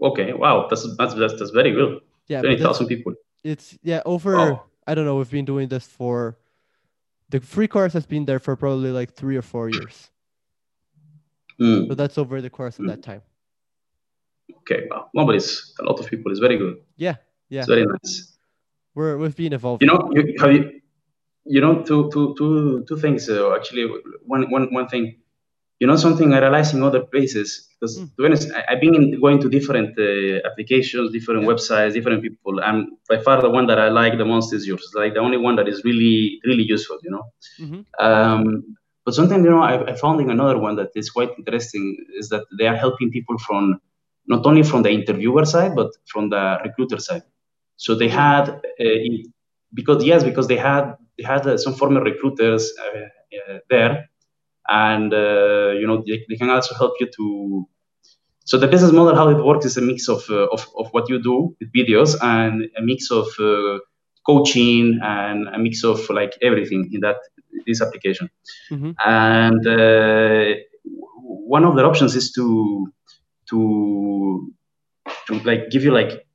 Okay, 0.00 0.32
wow, 0.32 0.68
that's, 0.68 0.86
that's, 0.96 1.14
that's, 1.14 1.38
that's 1.38 1.50
very 1.50 1.72
good. 1.72 2.00
Yeah, 2.28 2.40
20,000 2.40 2.86
people. 2.88 3.14
it's 3.44 3.78
yeah 3.82 4.02
over 4.04 4.36
oh. 4.36 4.62
i 4.86 4.94
don't 4.94 5.04
know 5.04 5.16
we've 5.16 5.30
been 5.30 5.44
doing 5.44 5.68
this 5.68 5.86
for 5.86 6.36
the 7.28 7.40
free 7.40 7.68
course 7.68 7.92
has 7.92 8.06
been 8.06 8.24
there 8.24 8.38
for 8.38 8.56
probably 8.56 8.90
like 8.90 9.12
three 9.14 9.36
or 9.36 9.42
four 9.42 9.68
years. 9.68 10.10
Mm. 11.60 11.88
so 11.88 11.94
that's 11.94 12.18
over 12.18 12.40
the 12.40 12.50
course 12.50 12.78
of 12.78 12.84
mm. 12.84 12.88
that 12.88 13.02
time. 13.02 13.22
Okay 14.58 14.86
well 14.90 15.10
no, 15.14 15.24
but 15.24 15.34
it's 15.36 15.74
a 15.80 15.84
lot 15.84 15.98
of 15.98 16.06
people. 16.06 16.30
It's 16.30 16.40
very 16.40 16.56
good. 16.56 16.76
Yeah 16.96 17.16
yeah. 17.48 17.60
It's 17.60 17.68
very 17.68 17.86
nice. 17.86 18.36
We're 18.94 19.16
we've 19.16 19.36
been 19.36 19.52
evolving. 19.52 19.88
You 19.88 19.94
know 19.94 20.10
you 20.12 20.34
have 20.40 20.52
you 20.52 20.80
you 21.44 21.60
know 21.60 21.82
two 21.82 22.10
two 22.12 22.34
two 22.36 22.84
two 22.88 22.96
things 22.96 23.28
uh, 23.28 23.54
actually 23.54 23.88
one 24.24 24.50
one 24.50 24.72
one 24.72 24.88
thing 24.88 25.16
you 25.80 25.86
know 25.86 25.96
something 25.96 26.32
I 26.32 26.40
realized 26.40 26.74
in 26.74 26.82
other 26.82 27.00
places 27.00 27.68
because 27.78 27.98
mm. 27.98 28.04
to 28.04 28.22
be 28.22 28.24
honest, 28.24 28.50
I, 28.52 28.64
have 28.72 28.80
been 28.80 28.94
in, 28.94 29.20
going 29.20 29.40
to 29.40 29.48
different 29.50 29.98
uh, 29.98 30.46
applications, 30.48 31.12
different 31.12 31.42
yeah. 31.42 31.48
websites, 31.48 31.92
different 31.92 32.22
people, 32.22 32.60
and 32.60 32.88
by 33.08 33.18
far 33.18 33.42
the 33.42 33.50
one 33.50 33.66
that 33.66 33.78
I 33.78 33.88
like 33.88 34.16
the 34.16 34.24
most 34.24 34.52
is 34.52 34.66
yours. 34.66 34.90
Like 34.94 35.14
the 35.14 35.20
only 35.20 35.36
one 35.36 35.56
that 35.56 35.68
is 35.68 35.84
really 35.84 36.40
really 36.44 36.64
useful, 36.64 36.98
you 37.02 37.10
know. 37.10 37.24
Mm-hmm. 37.60 37.80
Um, 38.04 38.76
but 39.04 39.14
sometimes 39.14 39.44
you 39.44 39.50
know 39.50 39.62
I, 39.62 39.92
I 39.92 39.94
found 39.94 40.20
in 40.20 40.30
another 40.30 40.58
one 40.58 40.76
that 40.76 40.90
is 40.94 41.10
quite 41.10 41.30
interesting 41.38 41.96
is 42.18 42.28
that 42.30 42.44
they 42.58 42.66
are 42.66 42.76
helping 42.76 43.10
people 43.10 43.38
from 43.38 43.80
not 44.26 44.44
only 44.46 44.62
from 44.62 44.82
the 44.82 44.90
interviewer 44.90 45.44
side 45.44 45.76
but 45.76 45.90
from 46.06 46.30
the 46.30 46.58
recruiter 46.64 46.98
side. 46.98 47.22
So 47.76 47.94
they 47.94 48.08
had 48.08 48.48
uh, 48.48 48.84
because 49.74 50.02
yes 50.02 50.24
because 50.24 50.48
they 50.48 50.56
had 50.56 50.94
they 51.18 51.24
had 51.24 51.46
uh, 51.46 51.58
some 51.58 51.74
former 51.74 52.02
recruiters 52.02 52.72
uh, 52.80 53.52
uh, 53.52 53.58
there 53.68 54.08
and 54.68 55.12
uh, 55.12 55.70
you 55.78 55.86
know 55.86 56.02
they, 56.06 56.24
they, 56.28 56.36
can 56.36 56.50
also 56.50 56.74
help 56.74 56.94
you 57.00 57.08
to 57.16 57.68
so 58.44 58.58
the 58.58 58.68
business 58.68 58.92
model 58.92 59.14
how 59.14 59.28
it 59.28 59.44
works 59.44 59.64
is 59.66 59.76
a 59.76 59.80
mix 59.80 60.08
of, 60.08 60.22
uh, 60.30 60.46
of, 60.46 60.68
of 60.76 60.88
what 60.92 61.08
you 61.08 61.20
do 61.20 61.56
with 61.58 61.72
videos 61.72 62.16
and 62.22 62.68
a 62.76 62.82
mix 62.82 63.10
of 63.10 63.26
uh, 63.40 63.78
coaching 64.24 65.00
and 65.02 65.48
a 65.48 65.58
mix 65.58 65.82
of 65.84 66.08
like 66.10 66.34
everything 66.42 66.90
in 66.92 67.00
that 67.00 67.16
this 67.66 67.80
application. 67.82 68.28
Mm-hmm. 68.70 68.92
and 69.04 69.66
uh, 69.66 70.60
one 70.84 71.64
of 71.64 71.76
the 71.76 71.84
options 71.84 72.14
is 72.14 72.32
to 72.32 72.92
to 73.50 74.52
to 75.26 75.34
like 75.40 75.70
give 75.70 75.84
you 75.84 75.92
like 75.92 76.26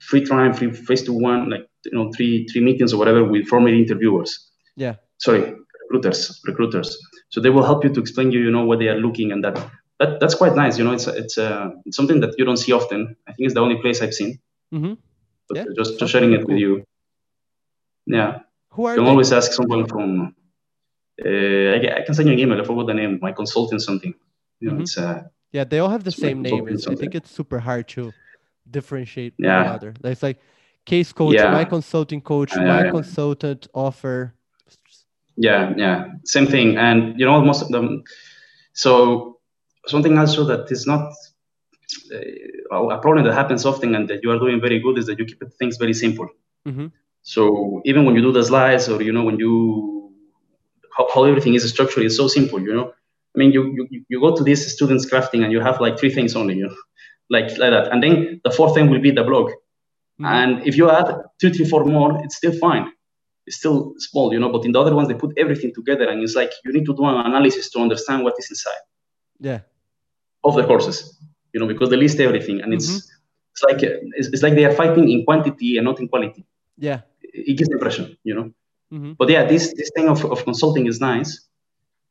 free 0.00 0.24
time 0.24 0.54
free 0.54 0.72
face 0.72 1.02
to 1.02 1.12
one 1.12 1.50
like 1.50 1.68
you 1.84 1.92
know 1.92 2.10
three 2.12 2.46
three 2.46 2.62
meetings 2.62 2.92
or 2.92 2.98
whatever 2.98 3.24
with 3.24 3.46
former 3.46 3.68
interviewers. 3.68 4.50
Yeah. 4.76 4.96
Sorry 5.18 5.54
recruiters 5.88 6.40
recruiters 6.46 6.98
so 7.30 7.40
they 7.40 7.50
will 7.50 7.64
help 7.64 7.82
you 7.84 7.90
to 7.90 8.00
explain 8.00 8.30
you 8.30 8.40
you 8.40 8.50
know 8.50 8.64
what 8.64 8.78
they 8.78 8.88
are 8.88 8.98
looking 9.06 9.32
and 9.32 9.42
that 9.44 9.56
that 10.00 10.20
that's 10.20 10.36
quite 10.36 10.54
nice. 10.54 10.78
You 10.78 10.84
know, 10.84 10.92
it's 10.92 11.08
it's 11.08 11.36
uh, 11.38 11.70
it's 11.84 11.96
something 11.96 12.20
that 12.20 12.32
you 12.38 12.44
don't 12.44 12.56
see 12.64 12.70
often. 12.72 13.16
I 13.26 13.32
think 13.32 13.46
it's 13.46 13.54
the 13.54 13.60
only 13.66 13.78
place 13.82 14.00
I've 14.00 14.14
seen. 14.14 14.38
Mm-hmm. 14.72 14.94
But 15.48 15.56
Yeah, 15.56 15.64
just 15.76 15.98
just 15.98 16.12
sharing 16.12 16.32
it 16.34 16.46
with 16.46 16.56
you. 16.56 16.84
Yeah, 18.06 18.38
Who 18.74 18.84
are 18.86 18.92
you 18.92 18.98
can 18.98 19.04
they? 19.06 19.10
always 19.10 19.32
ask 19.32 19.52
someone 19.52 19.86
from. 19.88 20.36
Uh, 21.18 21.28
I, 21.74 21.98
I 21.98 22.02
can 22.06 22.14
send 22.14 22.28
you 22.28 22.34
an 22.34 22.38
email. 22.38 22.60
I 22.60 22.64
forgot 22.64 22.86
the 22.86 22.94
name. 22.94 23.18
My 23.20 23.32
consultant 23.32 23.82
something. 23.82 24.14
You 24.60 24.70
know, 24.70 24.76
Mhm. 24.76 24.82
it's 24.82 24.96
uh, 24.98 25.24
Yeah, 25.50 25.64
they 25.64 25.80
all 25.80 25.90
have 25.90 26.04
the 26.04 26.12
same 26.12 26.42
name. 26.42 26.68
I 26.68 26.94
think 26.94 27.14
it's 27.14 27.30
super 27.30 27.58
hard 27.58 27.88
to 27.88 28.12
differentiate 28.70 29.34
one 29.38 29.48
Yeah. 29.50 29.62
another. 29.66 29.94
It's 30.04 30.22
like 30.22 30.38
case 30.84 31.12
coach, 31.12 31.34
yeah. 31.34 31.50
my 31.50 31.64
consulting 31.64 32.20
coach, 32.22 32.54
my 32.54 32.84
yeah. 32.84 32.90
consultant 32.90 33.66
offer. 33.74 34.32
Yeah, 35.38 35.72
yeah, 35.76 36.06
same 36.24 36.46
thing. 36.46 36.76
And 36.76 37.18
you 37.18 37.26
know, 37.26 37.40
most 37.40 37.62
of 37.62 37.68
them. 37.68 38.02
So 38.74 39.38
something 39.86 40.18
also 40.18 40.44
that 40.46 40.70
is 40.70 40.86
not 40.86 41.12
uh, 42.12 42.88
a 42.88 42.98
problem 42.98 43.24
that 43.24 43.34
happens 43.34 43.64
often, 43.64 43.94
and 43.94 44.08
that 44.08 44.20
you 44.22 44.30
are 44.30 44.38
doing 44.38 44.60
very 44.60 44.80
good, 44.80 44.98
is 44.98 45.06
that 45.06 45.18
you 45.18 45.24
keep 45.24 45.42
things 45.58 45.76
very 45.76 45.94
simple. 45.94 46.28
hmm 46.66 46.88
So 47.22 47.42
even 47.90 48.04
when 48.06 48.14
you 48.16 48.22
do 48.28 48.32
the 48.32 48.44
slides, 48.44 48.88
or 48.88 49.02
you 49.02 49.12
know, 49.12 49.24
when 49.28 49.38
you 49.38 49.52
how, 50.96 51.06
how 51.14 51.24
everything 51.24 51.54
is 51.54 51.68
structured, 51.68 52.04
is 52.04 52.16
so 52.16 52.28
simple. 52.28 52.60
You 52.60 52.74
know, 52.78 52.88
I 53.34 53.36
mean, 53.40 53.52
you 53.52 53.62
you, 53.76 54.04
you 54.12 54.20
go 54.26 54.30
to 54.36 54.44
this 54.44 54.60
students 54.76 55.04
crafting, 55.10 55.42
and 55.44 55.52
you 55.52 55.60
have 55.68 55.80
like 55.80 55.98
three 56.00 56.12
things 56.18 56.36
only. 56.36 56.56
You 56.60 56.66
know, 56.68 56.76
like 57.36 57.48
like 57.62 57.72
that, 57.76 57.92
and 57.92 58.02
then 58.02 58.40
the 58.44 58.52
fourth 58.58 58.74
thing 58.74 58.90
will 58.90 59.02
be 59.08 59.12
the 59.20 59.24
blog. 59.30 59.46
Mhm. 60.20 60.26
And 60.36 60.52
if 60.70 60.76
you 60.78 60.90
add 60.90 61.08
two, 61.40 61.50
three, 61.54 61.68
four 61.72 61.84
more, 61.84 62.12
it's 62.24 62.36
still 62.36 62.56
fine. 62.66 62.86
It's 63.48 63.56
still 63.62 63.78
small, 64.08 64.26
you 64.34 64.40
know. 64.42 64.50
But 64.54 64.62
in 64.66 64.72
the 64.74 64.80
other 64.82 64.94
ones, 64.98 65.06
they 65.10 65.18
put 65.24 65.32
everything 65.44 65.70
together, 65.78 66.06
and 66.10 66.16
it's 66.24 66.36
like 66.40 66.52
you 66.64 66.70
need 66.76 66.86
to 66.90 66.94
do 66.98 67.04
an 67.12 67.16
analysis 67.30 67.64
to 67.72 67.78
understand 67.86 68.18
what 68.24 68.34
is 68.40 68.46
inside 68.54 68.82
Yeah. 69.48 69.60
of 70.48 70.52
the 70.58 70.64
courses, 70.70 70.96
you 71.52 71.58
know, 71.60 71.68
because 71.72 71.88
they 71.92 72.00
list 72.04 72.18
everything, 72.28 72.56
and 72.62 72.70
it's 72.76 72.88
Mm-hmm. 72.88 73.52
it's 73.52 73.62
like 73.68 73.80
it's, 74.18 74.28
it's 74.34 74.42
like 74.46 74.54
they 74.58 74.66
are 74.70 74.76
fighting 74.82 75.06
in 75.14 75.18
quantity 75.28 75.70
and 75.78 75.84
not 75.90 75.98
in 76.02 76.06
quality. 76.12 76.42
Yeah. 76.88 77.00
It 77.50 77.54
gives 77.58 77.68
the 77.70 77.76
impression, 77.78 78.04
you 78.28 78.34
know. 78.38 78.46
Mm-hmm. 78.94 79.12
But 79.20 79.26
yeah, 79.34 79.42
this 79.52 79.64
this 79.80 79.90
thing 79.96 80.06
of, 80.14 80.20
of 80.34 80.38
consulting 80.48 80.84
is 80.92 80.98
nice. 81.12 81.30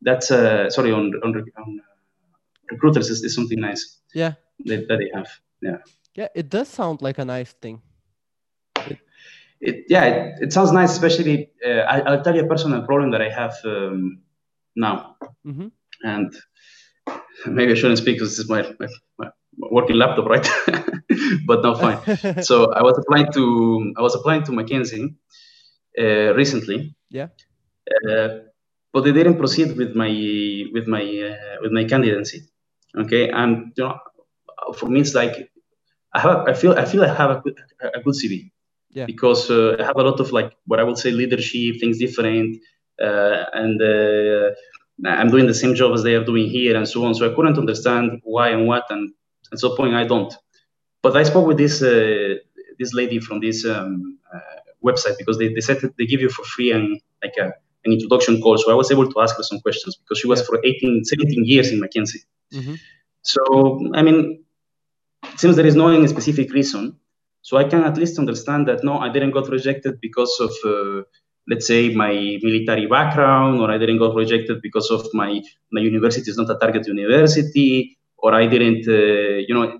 That's 0.07 0.27
uh, 0.39 0.69
sorry 0.77 0.91
on 0.99 1.05
on, 1.25 1.29
on 1.61 1.67
uh, 1.83 1.91
recruiters 2.73 3.07
is, 3.13 3.19
is 3.27 3.33
something 3.39 3.59
nice 3.69 3.81
Yeah. 4.21 4.33
that, 4.69 4.79
that 4.87 4.97
they 5.01 5.09
have. 5.17 5.29
Yeah. 5.67 5.77
Yeah. 6.19 6.29
It 6.41 6.47
does 6.55 6.67
sound 6.79 6.97
like 7.07 7.17
a 7.21 7.25
nice 7.37 7.51
thing. 7.63 7.77
It 9.61 9.85
yeah 9.89 10.03
it, 10.05 10.43
it 10.43 10.53
sounds 10.53 10.71
nice 10.71 10.91
especially 10.91 11.49
uh, 11.65 11.81
I, 11.93 12.01
i'll 12.01 12.23
tell 12.23 12.35
you 12.35 12.43
a 12.43 12.47
personal 12.47 12.81
problem 12.83 13.11
that 13.11 13.21
i 13.21 13.29
have 13.29 13.55
um, 13.65 14.21
now. 14.75 15.15
Hmm 15.43 15.67
and 16.03 16.35
maybe 17.47 17.71
i 17.71 17.75
shouldn't 17.75 17.97
speak 17.97 18.15
because 18.15 18.29
this 18.29 18.39
is 18.45 18.49
my, 18.49 18.61
my, 18.79 18.87
my 19.17 19.29
working 19.57 19.95
laptop 19.95 20.25
right? 20.25 20.47
But 21.47 21.63
no 21.63 21.73
fine. 21.75 21.99
So 22.43 22.71
i 22.73 22.81
was 22.83 22.97
applying 22.97 23.31
to 23.33 23.93
i 23.97 24.01
was 24.01 24.13
applying 24.15 24.43
to 24.43 24.51
mckinsey 24.51 25.15
uh, 25.99 26.33
recently. 26.35 26.95
Yeah. 27.09 27.29
uh, 28.09 28.27
but 28.93 29.03
they 29.03 29.11
didn't 29.11 29.37
proceed 29.37 29.77
with 29.77 29.95
my 29.95 30.11
with 30.73 30.87
my 30.87 31.03
uh, 31.29 31.55
with 31.61 31.71
my 31.71 31.85
candidacy 31.85 32.41
okay? 32.97 33.29
And 33.29 33.71
you 33.75 33.83
know 33.83 33.97
for 34.75 34.87
me 34.89 34.99
it's 34.99 35.15
like 35.15 35.49
i 36.13 36.19
have 36.19 36.47
i 36.47 36.53
feel 36.53 36.73
i 36.73 36.85
feel 36.85 37.03
i 37.03 37.13
have 37.13 37.31
a 37.31 37.41
good, 37.43 37.57
a 37.97 37.99
good 38.01 38.15
cv 38.21 38.51
Yeah. 38.91 39.05
because 39.05 39.51
uh, 39.51 39.75
I 39.79 39.83
have 39.83 39.97
a 39.97 40.03
lot 40.03 40.19
of 40.19 40.31
like 40.31 40.53
what 40.65 40.79
I 40.79 40.83
would 40.83 40.97
say 40.97 41.11
leadership, 41.11 41.79
things 41.79 41.99
different, 41.99 42.57
uh, 43.01 43.43
and 43.53 43.81
uh, 43.81 44.51
I'm 45.05 45.29
doing 45.29 45.45
the 45.45 45.53
same 45.53 45.75
job 45.75 45.93
as 45.93 46.03
they 46.03 46.15
are 46.15 46.23
doing 46.23 46.47
here 46.49 46.75
and 46.75 46.87
so 46.87 47.03
on. 47.05 47.13
So 47.13 47.29
I 47.29 47.35
couldn't 47.35 47.57
understand 47.57 48.21
why 48.23 48.49
and 48.49 48.65
what, 48.67 48.85
and 48.89 49.11
at 49.53 49.59
some 49.59 49.75
point 49.75 49.93
I 49.93 50.05
don't. 50.05 50.33
But 51.03 51.15
I 51.15 51.23
spoke 51.23 51.45
with 51.47 51.57
this 51.57 51.81
uh, 51.81 52.35
this 52.79 52.93
lady 52.93 53.19
from 53.19 53.39
this 53.39 53.65
um, 53.65 54.17
uh, 54.33 54.39
website 54.83 55.17
because 55.17 55.37
they, 55.37 55.53
they 55.53 55.61
said 55.61 55.81
that 55.81 55.95
they 55.97 56.05
give 56.05 56.21
you 56.21 56.29
for 56.29 56.43
free 56.43 56.71
and 56.71 56.99
like 57.23 57.33
a, 57.39 57.45
an 57.85 57.93
introduction 57.93 58.41
call. 58.41 58.57
So 58.57 58.71
I 58.71 58.75
was 58.75 58.91
able 58.91 59.11
to 59.11 59.21
ask 59.21 59.35
her 59.37 59.43
some 59.43 59.59
questions 59.59 59.95
because 59.95 60.17
she 60.19 60.27
was 60.27 60.39
Yeah. 60.39 60.45
for 60.45 60.59
18, 60.63 61.03
17 61.05 61.45
years 61.45 61.71
in 61.71 61.79
McKinsey. 61.81 62.21
hmm 62.51 62.75
So 63.21 63.41
I 63.93 64.01
mean, 64.01 64.43
it 65.33 65.39
seems 65.39 65.55
there 65.55 65.65
is 65.65 65.75
no 65.75 65.87
any 65.89 66.07
specific 66.07 66.51
reason. 66.53 66.97
So 67.47 67.55
I 67.55 67.63
can 67.63 67.81
at 67.89 67.95
least 67.95 68.19
understand 68.19 68.67
that 68.67 68.83
no, 68.83 68.93
I 69.05 69.07
didn't 69.07 69.31
got 69.31 69.47
rejected 69.47 70.01
because 70.01 70.33
of, 70.45 70.51
uh, 70.65 71.03
let's 71.49 71.65
say, 71.65 71.81
my 72.03 72.13
military 72.47 72.87
background, 72.87 73.61
or 73.61 73.71
I 73.71 73.77
didn't 73.77 73.99
got 73.99 74.13
rejected 74.23 74.57
because 74.61 74.87
of 74.95 75.01
my 75.21 75.31
my 75.71 75.79
university 75.91 76.29
is 76.29 76.37
not 76.41 76.49
a 76.55 76.57
target 76.63 76.85
university, 76.95 77.97
or 78.17 78.33
I 78.33 78.47
didn't, 78.53 78.83
uh, 78.85 79.37
you 79.47 79.53
know, 79.55 79.79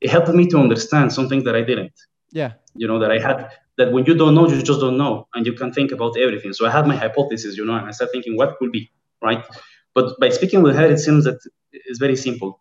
it 0.00 0.08
helped 0.08 0.32
me 0.40 0.46
to 0.52 0.58
understand 0.58 1.12
something 1.18 1.42
that 1.46 1.56
I 1.60 1.62
didn't. 1.70 1.96
Yeah. 2.30 2.52
You 2.76 2.86
know 2.86 3.00
that 3.02 3.10
I 3.16 3.18
had 3.26 3.38
that 3.78 3.88
when 3.94 4.04
you 4.08 4.14
don't 4.14 4.36
know, 4.36 4.46
you 4.48 4.62
just 4.62 4.80
don't 4.84 4.98
know, 5.04 5.26
and 5.34 5.44
you 5.48 5.54
can 5.60 5.72
think 5.72 5.90
about 5.90 6.16
everything. 6.16 6.52
So 6.52 6.62
I 6.68 6.70
had 6.70 6.86
my 6.86 6.98
hypothesis, 7.04 7.56
you 7.58 7.64
know, 7.66 7.74
and 7.74 7.86
I 7.88 7.90
started 7.90 8.12
thinking 8.12 8.36
what 8.36 8.56
could 8.58 8.70
be 8.70 8.82
right. 9.20 9.44
But 9.96 10.06
by 10.22 10.28
speaking 10.38 10.62
with 10.62 10.76
her, 10.76 10.86
it 10.94 11.00
seems 11.06 11.24
that 11.24 11.40
it's 11.72 11.98
very 11.98 12.18
simple. 12.26 12.60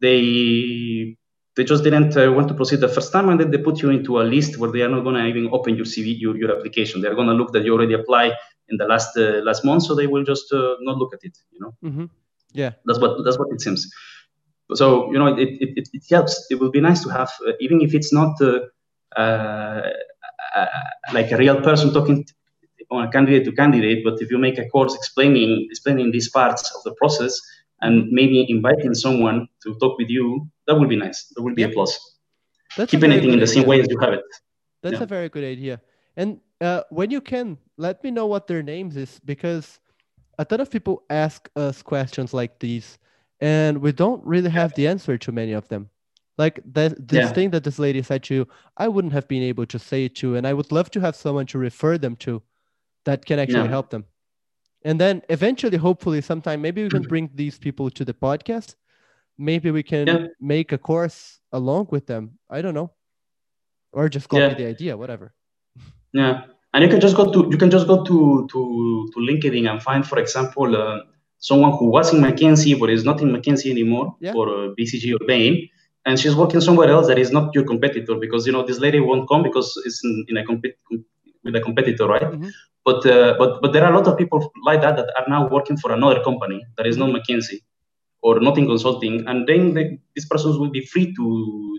They 0.00 1.18
they 1.56 1.64
just 1.64 1.82
didn't 1.84 2.16
uh, 2.16 2.32
want 2.32 2.48
to 2.48 2.54
proceed 2.54 2.80
the 2.80 2.88
first 2.88 3.12
time, 3.12 3.28
and 3.28 3.40
then 3.40 3.50
they 3.50 3.58
put 3.58 3.82
you 3.82 3.90
into 3.90 4.20
a 4.20 4.22
list 4.22 4.58
where 4.58 4.70
they 4.70 4.82
are 4.82 4.88
not 4.88 5.02
going 5.02 5.16
to 5.16 5.24
even 5.26 5.48
open 5.52 5.76
your 5.76 5.84
CV, 5.84 6.18
your, 6.18 6.36
your 6.36 6.56
application. 6.56 7.00
They're 7.00 7.14
going 7.14 7.26
to 7.28 7.34
look 7.34 7.52
that 7.52 7.64
you 7.64 7.72
already 7.74 7.94
applied 7.94 8.32
in 8.68 8.76
the 8.76 8.86
last 8.86 9.16
uh, 9.16 9.40
last 9.42 9.64
month, 9.64 9.82
so 9.84 9.94
they 9.94 10.06
will 10.06 10.24
just 10.24 10.52
uh, 10.52 10.76
not 10.80 10.96
look 10.96 11.12
at 11.14 11.20
it. 11.22 11.36
You 11.52 11.60
know, 11.60 11.74
Mm-hmm. 11.84 12.04
Yeah. 12.52 12.72
that's 12.84 12.98
what 12.98 13.24
that's 13.24 13.38
what 13.38 13.48
it 13.52 13.60
seems. 13.60 13.90
So 14.74 15.12
you 15.12 15.18
know, 15.18 15.26
it 15.26 15.48
it, 15.48 15.70
it, 15.76 15.88
it 15.92 16.04
helps. 16.10 16.46
It 16.50 16.60
would 16.60 16.72
be 16.72 16.80
nice 16.80 17.02
to 17.04 17.10
have, 17.10 17.30
uh, 17.46 17.52
even 17.60 17.80
if 17.80 17.94
it's 17.94 18.12
not 18.12 18.40
uh, 18.40 18.60
uh, 19.16 19.90
uh, 20.56 20.66
like 21.12 21.32
a 21.32 21.36
real 21.36 21.60
person 21.60 21.92
talking 21.92 22.24
on 22.90 23.06
a 23.06 23.10
candidate 23.10 23.44
to 23.44 23.52
candidate, 23.52 24.02
but 24.04 24.20
if 24.20 24.30
you 24.30 24.38
make 24.38 24.58
a 24.58 24.68
course 24.68 24.94
explaining 24.94 25.66
explaining 25.70 26.10
these 26.12 26.28
parts 26.30 26.72
of 26.76 26.82
the 26.84 26.94
process 26.94 27.40
and 27.80 28.10
maybe 28.10 28.46
inviting 28.48 28.94
someone 28.94 29.48
to 29.62 29.74
talk 29.80 29.98
with 29.98 30.08
you, 30.08 30.48
that 30.70 30.78
would 30.78 30.88
be 30.88 30.96
nice. 30.96 31.26
That 31.34 31.42
would 31.42 31.56
be 31.56 31.64
a 31.64 31.68
plus. 31.68 31.98
That's 32.76 32.92
Keep 32.92 33.02
a 33.02 33.06
anything 33.06 33.32
in 33.32 33.40
the 33.40 33.46
same 33.46 33.62
idea. 33.62 33.68
way 33.70 33.80
as 33.80 33.88
you 33.90 33.98
have 33.98 34.12
it. 34.12 34.22
That's 34.82 34.94
Yeah. 34.94 35.02
a 35.02 35.06
very 35.06 35.28
good 35.28 35.42
idea. 35.44 35.80
And 36.16 36.40
uh, 36.60 36.82
when 36.90 37.10
you 37.10 37.20
can, 37.20 37.58
let 37.76 38.02
me 38.04 38.10
know 38.10 38.26
what 38.26 38.46
their 38.46 38.62
names 38.62 38.96
is 38.96 39.20
because 39.24 39.80
a 40.38 40.44
ton 40.44 40.60
of 40.60 40.70
people 40.70 41.02
ask 41.10 41.50
us 41.56 41.82
questions 41.82 42.32
like 42.32 42.60
these, 42.60 42.98
and 43.40 43.78
we 43.78 43.90
don't 43.92 44.24
really 44.24 44.50
have 44.50 44.72
the 44.74 44.86
answer 44.86 45.18
to 45.18 45.32
many 45.32 45.52
of 45.52 45.66
them. 45.68 45.90
Like 46.38 46.60
that, 46.72 47.08
this 47.08 47.26
Yeah. 47.26 47.32
thing 47.32 47.50
that 47.50 47.64
this 47.64 47.78
lady 47.78 48.02
said 48.02 48.22
to 48.24 48.34
you, 48.34 48.48
I 48.76 48.86
wouldn't 48.88 49.12
have 49.12 49.28
been 49.28 49.42
able 49.42 49.66
to 49.66 49.78
say 49.78 50.04
it 50.04 50.14
to, 50.16 50.36
and 50.36 50.46
I 50.46 50.54
would 50.54 50.70
love 50.72 50.90
to 50.92 51.00
have 51.00 51.16
someone 51.16 51.46
to 51.46 51.58
refer 51.58 51.98
them 51.98 52.16
to 52.16 52.42
that 53.04 53.26
can 53.26 53.38
actually 53.38 53.68
Yeah. 53.68 53.76
help 53.76 53.90
them. 53.90 54.04
And 54.82 54.98
then 55.00 55.22
eventually, 55.28 55.76
hopefully, 55.76 56.20
sometime 56.22 56.62
maybe 56.62 56.82
we 56.82 56.88
can 56.88 57.02
bring 57.02 57.30
these 57.34 57.58
people 57.58 57.90
to 57.90 58.04
the 58.04 58.14
podcast. 58.14 58.76
Maybe 59.40 59.70
we 59.70 59.82
can 59.82 60.06
Yeah. 60.06 60.26
make 60.38 60.70
a 60.72 60.78
course 60.78 61.40
along 61.50 61.88
with 61.90 62.04
them. 62.06 62.24
I 62.56 62.60
don't 62.62 62.74
know, 62.74 62.90
or 63.92 64.08
just 64.16 64.28
copy 64.28 64.42
Yeah. 64.42 64.54
the 64.60 64.66
idea, 64.74 64.92
whatever. 65.02 65.32
Yeah, 66.12 66.34
and 66.74 66.84
you 66.84 66.90
can 66.92 67.00
just 67.00 67.16
go 67.16 67.24
to 67.34 67.40
you 67.52 67.58
can 67.62 67.70
just 67.76 67.86
go 67.92 67.96
to 68.08 68.16
to 68.52 68.60
to 69.12 69.18
LinkedIn 69.28 69.64
and 69.70 69.78
find, 69.88 70.02
for 70.10 70.18
example, 70.24 70.68
uh, 70.82 70.98
someone 71.38 71.72
who 71.78 71.86
was 71.96 72.12
in 72.14 72.20
McKinsey 72.26 72.72
but 72.80 72.90
is 72.96 73.04
not 73.10 73.22
in 73.24 73.28
McKinsey 73.36 73.70
anymore, 73.76 74.06
Yeah. 74.20 74.34
or 74.38 74.44
uh, 74.56 74.66
BCG 74.76 75.14
or 75.16 75.22
Bain, 75.30 75.54
and 76.06 76.14
she's 76.20 76.36
working 76.42 76.60
somewhere 76.68 76.90
else 76.96 77.06
that 77.10 77.18
is 77.24 77.30
not 77.36 77.54
your 77.56 77.64
competitor 77.72 78.14
because 78.24 78.42
you 78.46 78.52
know 78.54 78.62
this 78.70 78.78
lady 78.86 79.00
won't 79.08 79.24
come 79.30 79.42
because 79.48 79.68
it's 79.86 80.04
in, 80.04 80.12
in 80.28 80.36
a 80.36 80.44
compet 80.44 80.74
with 81.44 81.56
a 81.60 81.62
competitor, 81.68 82.06
right? 82.14 82.28
Mhm. 82.36 82.50
But 82.84 83.00
uh, 83.14 83.32
but 83.40 83.50
but 83.62 83.72
there 83.72 83.84
are 83.86 83.92
a 83.94 83.96
lot 83.98 84.06
of 84.10 84.14
people 84.22 84.38
like 84.68 84.80
that 84.84 84.94
that 85.00 85.08
are 85.18 85.28
now 85.36 85.42
working 85.56 85.76
for 85.82 85.90
another 85.98 86.20
company 86.28 86.58
that 86.76 86.86
is 86.90 86.96
not 87.02 87.08
McKinsey 87.16 87.58
or 88.22 88.38
not 88.40 88.58
in 88.58 88.66
consulting, 88.66 89.26
and 89.26 89.46
then 89.48 89.74
the, 89.74 89.98
these 90.14 90.26
persons 90.26 90.58
will 90.58 90.70
be 90.70 90.84
free 90.86 91.06
to 91.14 91.26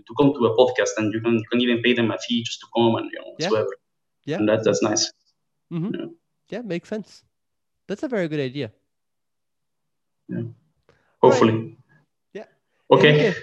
to 0.06 0.12
come 0.18 0.32
to 0.34 0.46
a 0.46 0.56
podcast, 0.60 0.90
and 0.98 1.12
you 1.14 1.20
can 1.20 1.34
you 1.34 1.48
can 1.50 1.60
even 1.60 1.82
pay 1.82 1.92
them 1.94 2.10
a 2.10 2.18
fee 2.18 2.42
just 2.42 2.60
to 2.60 2.66
come 2.76 2.94
and 2.96 3.10
you 3.12 3.18
know 3.20 3.34
Yeah. 3.38 3.46
whatsoever. 3.48 3.74
Yeah. 4.24 4.36
and 4.38 4.48
that's 4.48 4.64
that's 4.64 4.82
nice. 4.82 5.04
hmm 5.70 5.90
Yeah. 5.98 6.06
Yeah, 6.50 6.62
makes 6.62 6.88
sense. 6.88 7.22
That's 7.88 8.02
a 8.02 8.08
very 8.08 8.28
good 8.28 8.40
idea. 8.40 8.70
Yeah, 10.28 10.42
hopefully. 11.22 11.76
Yeah. 12.32 12.44
Okay. 12.90 13.10
Enrique, 13.10 13.38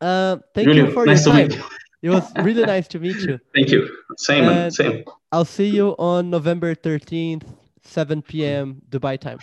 uh, 0.00 0.36
thank 0.54 0.68
you 0.74 0.90
for 0.92 1.06
nice 1.06 1.24
to 1.24 1.30
your 1.30 1.38
time. 1.38 1.48
meet 1.48 1.56
you. 1.58 1.64
It 2.02 2.10
was 2.10 2.32
really 2.48 2.64
nice 2.64 2.88
to 2.88 2.98
meet 2.98 3.16
you. 3.28 3.38
Thank 3.54 3.70
you. 3.70 3.80
Same. 4.16 4.44
And- 4.48 4.72
Same. 4.72 5.04
I'll 5.32 5.44
see 5.44 5.68
you 5.68 5.94
on 5.98 6.30
November 6.30 6.74
13th, 6.74 7.44
7 7.84 8.22
p.m. 8.22 8.80
Dubai 8.88 9.20
time. 9.20 9.38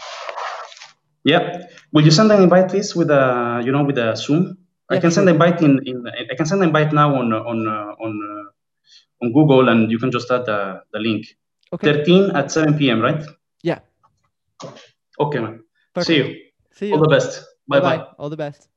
Yeah. 1.24 1.65
Will 1.91 2.05
you 2.05 2.11
send 2.11 2.32
an 2.32 2.41
invite, 2.43 2.70
please, 2.70 2.95
with 2.95 3.09
a 3.09 3.61
you 3.65 3.72
know 3.72 3.84
with 3.84 3.97
a 3.97 4.15
Zoom? 4.15 4.57
I 4.89 4.95
Yeah, 4.95 5.01
can 5.01 5.11
send 5.11 5.26
sure. 5.26 5.36
an 5.36 5.41
invite 5.41 5.61
in, 5.61 5.80
in 5.86 6.07
I 6.07 6.36
can 6.36 6.45
send 6.45 6.61
an 6.61 6.70
invite 6.70 6.93
now 6.93 7.15
on 7.15 7.34
on 7.34 7.68
uh, 7.68 7.93
on 8.05 8.11
uh, 8.30 9.26
on 9.26 9.34
Google, 9.34 9.70
and 9.70 9.91
you 9.91 9.99
can 9.99 10.11
just 10.11 10.32
add 10.32 10.45
the, 10.45 10.82
the 10.93 10.99
link. 10.99 11.26
Okay. 11.74 11.91
13 11.91 12.32
at 12.36 12.51
7 12.51 12.78
p.m. 12.78 13.01
Right? 13.01 13.24
Yeah. 13.63 13.80
Okay, 15.20 15.39
man. 15.39 15.63
Perfect. 15.93 16.07
See 16.07 16.18
you. 16.18 16.36
See 16.72 16.91
All 16.93 16.99
you. 16.99 17.03
the 17.03 17.09
best. 17.09 17.43
Bye 17.68 17.82
bye. 17.82 18.05
All 18.18 18.30
the 18.30 18.38
best. 18.38 18.70